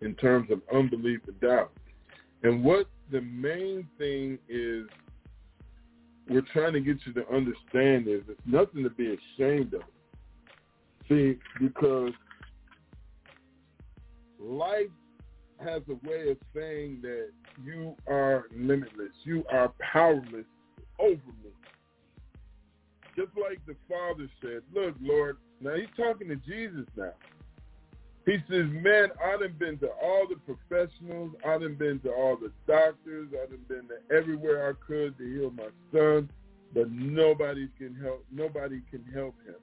[0.00, 1.72] in terms of unbelief and doubt.
[2.42, 4.86] And what the main thing is
[6.28, 9.82] we're trying to get you to understand is it's nothing to be ashamed of.
[11.08, 12.12] See, because
[14.38, 14.90] life
[15.64, 17.30] has a way of saying that
[17.64, 19.12] you are limitless.
[19.24, 20.44] You are powerless
[20.98, 21.50] over me.
[23.16, 27.12] Just like the Father said, look, Lord, now he's talking to Jesus now.
[28.28, 31.30] He says, man, I done been to all the professionals.
[31.46, 33.28] I done been to all the doctors.
[33.32, 36.28] I done been to everywhere I could to heal my son,
[36.74, 38.26] but nobody can help.
[38.30, 39.54] Nobody can help him.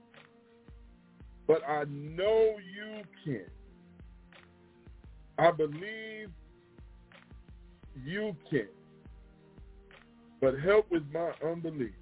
[1.46, 3.46] But I know you can.
[5.38, 6.32] I believe
[8.04, 8.68] you can.
[10.42, 11.94] But help with my unbelief.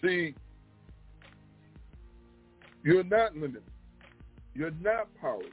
[0.00, 0.36] See,
[2.84, 3.64] you're not limited.
[4.54, 5.46] You're not powerless.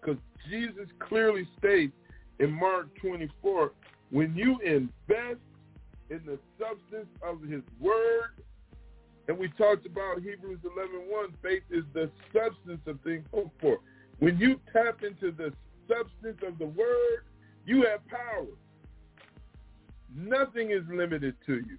[0.00, 1.92] Because Jesus clearly states
[2.38, 3.72] in Mark 24,
[4.10, 5.40] when you invest
[6.10, 8.42] in the substance of his word,
[9.28, 13.78] and we talked about Hebrews 11.1, faith is the substance of things hoped for.
[14.18, 15.52] When you tap into the
[15.88, 17.24] substance of the word,
[17.64, 18.46] you have power.
[20.14, 21.78] Nothing is limited to you.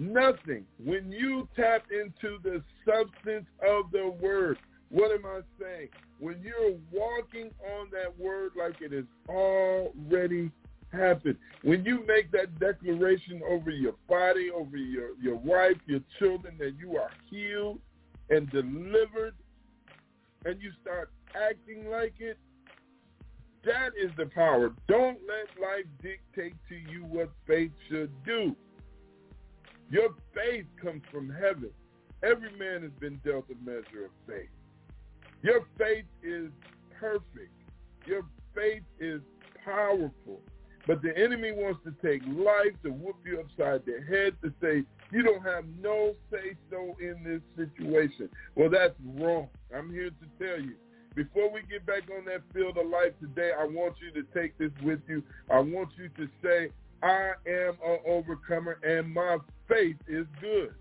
[0.00, 0.64] Nothing.
[0.82, 4.58] When you tap into the substance of the word,
[4.88, 5.88] what am I saying?
[6.18, 10.50] When you're walking on that word like it has already
[10.90, 16.56] happened, when you make that declaration over your body, over your, your wife, your children,
[16.58, 17.78] that you are healed
[18.30, 19.34] and delivered,
[20.46, 22.38] and you start acting like it,
[23.66, 24.72] that is the power.
[24.88, 28.56] Don't let life dictate to you what faith should do.
[29.90, 31.70] Your faith comes from heaven.
[32.22, 34.48] Every man has been dealt a measure of faith.
[35.42, 36.50] Your faith is
[36.98, 37.52] perfect.
[38.06, 38.22] Your
[38.54, 39.20] faith is
[39.64, 40.40] powerful.
[40.86, 44.84] But the enemy wants to take life to whoop you upside the head to say,
[45.12, 48.28] you don't have no say-so in this situation.
[48.54, 49.48] Well, that's wrong.
[49.76, 50.74] I'm here to tell you.
[51.14, 54.56] Before we get back on that field of life today, I want you to take
[54.58, 55.22] this with you.
[55.50, 56.70] I want you to say,
[57.02, 60.74] I am an overcomer and my faith is good.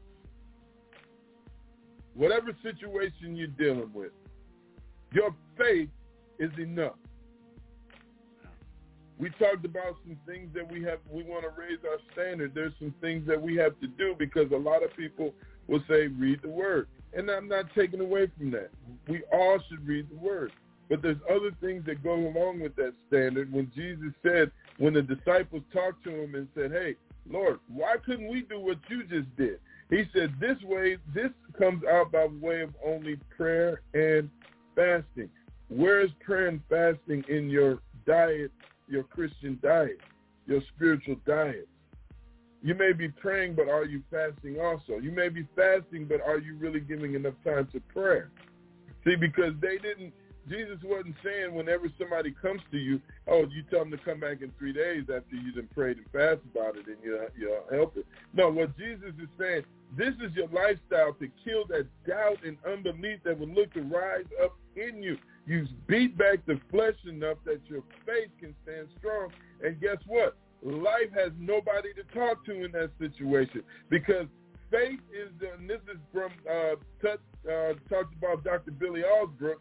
[2.14, 4.12] Whatever situation you're dealing with,
[5.14, 5.90] your faith
[6.40, 6.96] is enough.
[9.18, 12.54] We talked about some things that we have we want to raise our standard.
[12.56, 15.34] There's some things that we have to do because a lot of people
[15.68, 16.88] will say read the word.
[17.14, 18.70] And I'm not taking away from that.
[19.08, 20.52] We all should read the word.
[20.90, 23.54] But there's other things that go along with that standard.
[23.54, 26.96] When Jesus said, when the disciples talked to him and said, hey,
[27.30, 29.60] Lord, why couldn't we do what you just did?
[29.92, 34.30] He said, this way, this comes out by way of only prayer and
[34.76, 35.30] fasting.
[35.68, 38.52] Where is prayer and fasting in your diet,
[38.88, 40.00] your Christian diet,
[40.48, 41.68] your spiritual diet?
[42.64, 44.98] You may be praying, but are you fasting also?
[45.02, 48.32] You may be fasting, but are you really giving enough time to prayer?
[49.06, 50.14] See, because they didn't
[50.48, 54.42] Jesus wasn't saying whenever somebody comes to you, oh, you tell them to come back
[54.42, 57.60] in three days after you have been prayed and fast about it and you you
[57.72, 58.06] help it.
[58.34, 59.64] No, what Jesus is saying,
[59.98, 64.26] this is your lifestyle to kill that doubt and unbelief that would look to rise
[64.44, 65.18] up in you.
[65.46, 69.30] You beat back the flesh enough that your faith can stand strong.
[69.64, 70.38] And guess what?
[70.62, 74.28] Life has nobody to talk to in that situation because
[74.70, 76.76] faith is, and this is from uh,
[77.50, 78.72] uh, talked about Dr.
[78.72, 79.56] Billy Alsbrook,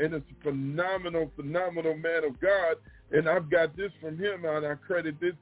[0.00, 2.76] and it's a phenomenal, phenomenal man of God.
[3.12, 5.34] And I've got this from him, and I credit this,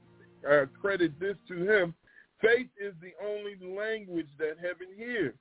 [0.47, 1.93] I credit this to him.
[2.41, 5.33] Faith is the only language that heaven hears.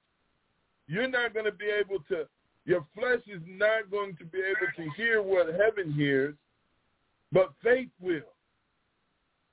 [0.87, 2.27] You're not going to be able to.
[2.65, 6.35] Your flesh is not going to be able to hear what heaven hears,
[7.33, 8.21] but faith will.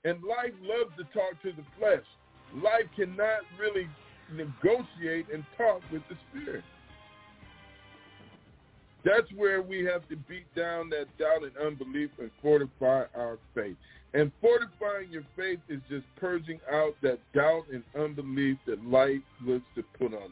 [0.06, 2.06] And life loves to talk to the flesh.
[2.56, 3.88] Life cannot really
[4.31, 6.64] negotiate and talk with the spirit.
[9.10, 13.76] That's where we have to beat down that doubt and unbelief and fortify our faith.
[14.14, 19.65] And fortifying your faith is just purging out that doubt and unbelief that life looks
[19.76, 20.30] to put on us.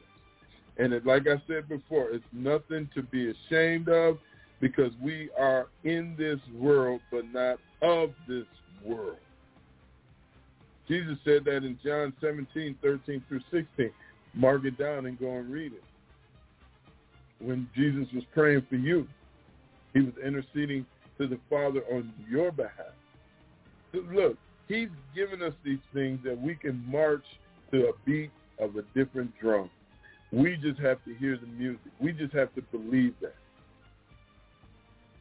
[0.77, 4.19] And it, like I said before, it's nothing to be ashamed of
[4.61, 8.45] because we are in this world but not of this
[8.85, 9.17] world.
[10.87, 13.91] Jesus said that in John 17, 13 through 16.
[14.35, 15.83] Mark it down and go and read it.
[17.39, 19.07] When Jesus was praying for you,
[19.93, 20.85] he was interceding
[21.17, 22.93] to the Father on your behalf.
[23.91, 24.37] So look,
[24.67, 27.23] he's given us these things that we can march
[27.71, 29.69] to a beat of a different drum.
[30.31, 31.91] We just have to hear the music.
[31.99, 33.35] We just have to believe that.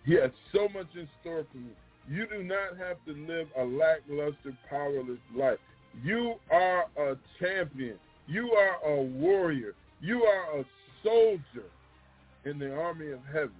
[0.04, 1.70] He has so much in store for you.
[2.08, 5.58] You do not have to live a lackluster, powerless life.
[6.02, 7.96] You are a champion.
[8.26, 9.74] You are a warrior.
[10.00, 10.64] You are a
[11.02, 11.66] soldier
[12.46, 13.52] in the army of heaven.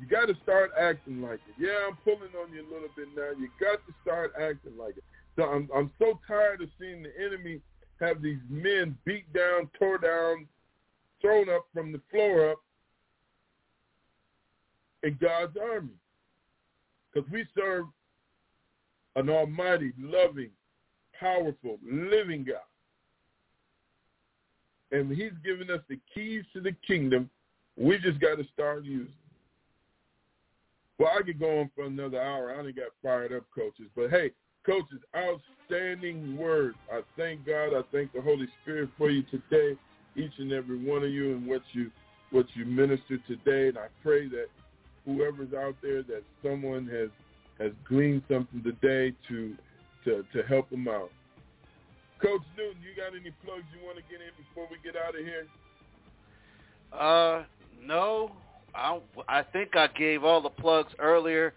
[0.00, 1.54] You got to start acting like it.
[1.58, 3.30] Yeah, I'm pulling on you a little bit now.
[3.38, 5.04] You got to start acting like it.
[5.36, 7.60] So I'm I'm so tired of seeing the enemy
[8.00, 10.48] have these men beat down, tore down,
[11.20, 12.58] thrown up from the floor up
[15.02, 15.94] in God's army.
[17.12, 17.86] Because we serve
[19.14, 20.50] an almighty, loving,
[21.18, 22.56] powerful, living God.
[24.90, 27.30] And he's given us the keys to the kingdom.
[27.76, 29.12] We just got to start using.
[30.98, 32.54] Well, I could go on for another hour.
[32.54, 33.86] I only got fired up, coaches.
[33.96, 34.30] But hey,
[34.64, 36.74] coaches, outstanding word.
[36.92, 37.74] I thank God.
[37.74, 39.78] I thank the Holy Spirit for you today,
[40.16, 41.90] each and every one of you, and what you
[42.30, 43.68] what you ministered today.
[43.68, 44.46] And I pray that
[45.04, 47.10] whoever's out there, that someone has
[47.58, 49.56] has gleaned something today to
[50.04, 51.10] to to help them out.
[52.20, 55.18] Coach Newton, you got any plugs you want to get in before we get out
[55.18, 55.48] of here?
[56.92, 57.42] Uh,
[57.84, 58.32] no.
[58.74, 58.98] I
[59.28, 61.52] I think I gave all the plugs earlier,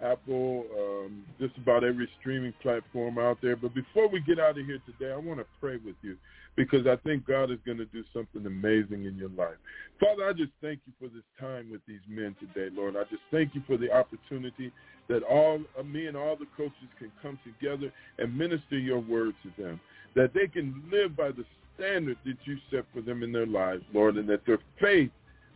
[0.02, 3.56] Apple, um, just about every streaming platform out there.
[3.56, 6.16] But before we get out of here today, I want to pray with you
[6.56, 9.56] because I think God is going to do something amazing in your life.
[10.00, 12.96] Father, I just thank you for this time with these men today, Lord.
[12.96, 14.72] I just thank you for the opportunity
[15.08, 19.34] that all uh, me and all the coaches can come together and minister your word
[19.42, 19.80] to them,
[20.14, 21.44] that they can live by the
[21.76, 25.10] standard that you set for them in their lives, Lord, and that their faith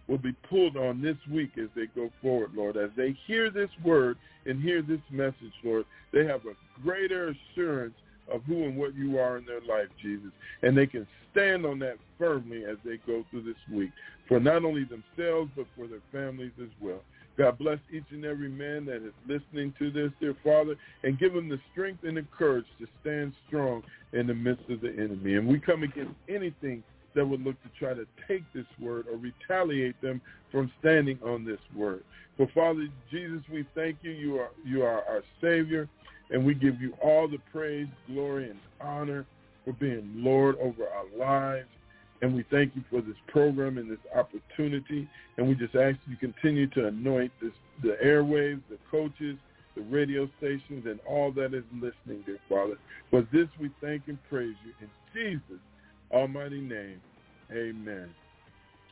[0.08, 2.76] will be pulled on this week as they go forward, Lord.
[2.76, 4.16] As they hear this word
[4.46, 7.94] and hear this message, Lord, they have a greater assurance
[8.32, 10.30] of who and what you are in their life, Jesus.
[10.62, 13.90] And they can stand on that firmly as they go through this week
[14.28, 17.00] for not only themselves, but for their families as well.
[17.38, 21.34] God bless each and every man that is listening to this, dear Father, and give
[21.34, 25.34] them the strength and the courage to stand strong in the midst of the enemy.
[25.34, 26.82] And we come against anything
[27.16, 30.20] that would look to try to take this word or retaliate them
[30.52, 32.04] from standing on this word.
[32.36, 34.12] For Father Jesus, we thank you.
[34.12, 35.88] You are you are our Savior,
[36.30, 39.26] and we give you all the praise, glory, and honor
[39.64, 41.68] for being Lord over our lives.
[42.22, 45.08] And we thank you for this program and this opportunity.
[45.36, 47.52] And we just ask you continue to anoint this,
[47.82, 49.36] the airwaves, the coaches,
[49.74, 52.78] the radio stations, and all that is listening, dear Father.
[53.10, 55.60] For this we thank and praise you in Jesus'
[56.12, 57.00] almighty name.
[57.52, 58.08] Amen.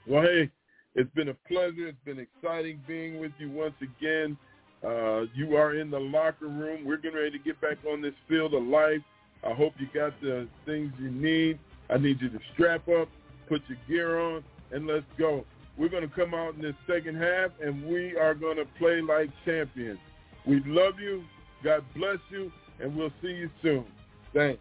[0.06, 0.50] Well, hey,
[0.94, 1.88] it's been a pleasure.
[1.88, 4.36] It's been exciting being with you once again.
[4.84, 6.84] Uh, you are in the locker room.
[6.84, 9.00] We're getting ready to get back on this field of life.
[9.44, 11.58] I hope you got the things you need.
[11.90, 13.08] I need you to strap up,
[13.48, 15.44] put your gear on, and let's go.
[15.76, 19.00] We're going to come out in this second half, and we are going to play
[19.00, 19.98] like champions.
[20.46, 21.24] We love you.
[21.62, 23.84] God bless you, and we'll see you soon.
[24.32, 24.60] Thanks.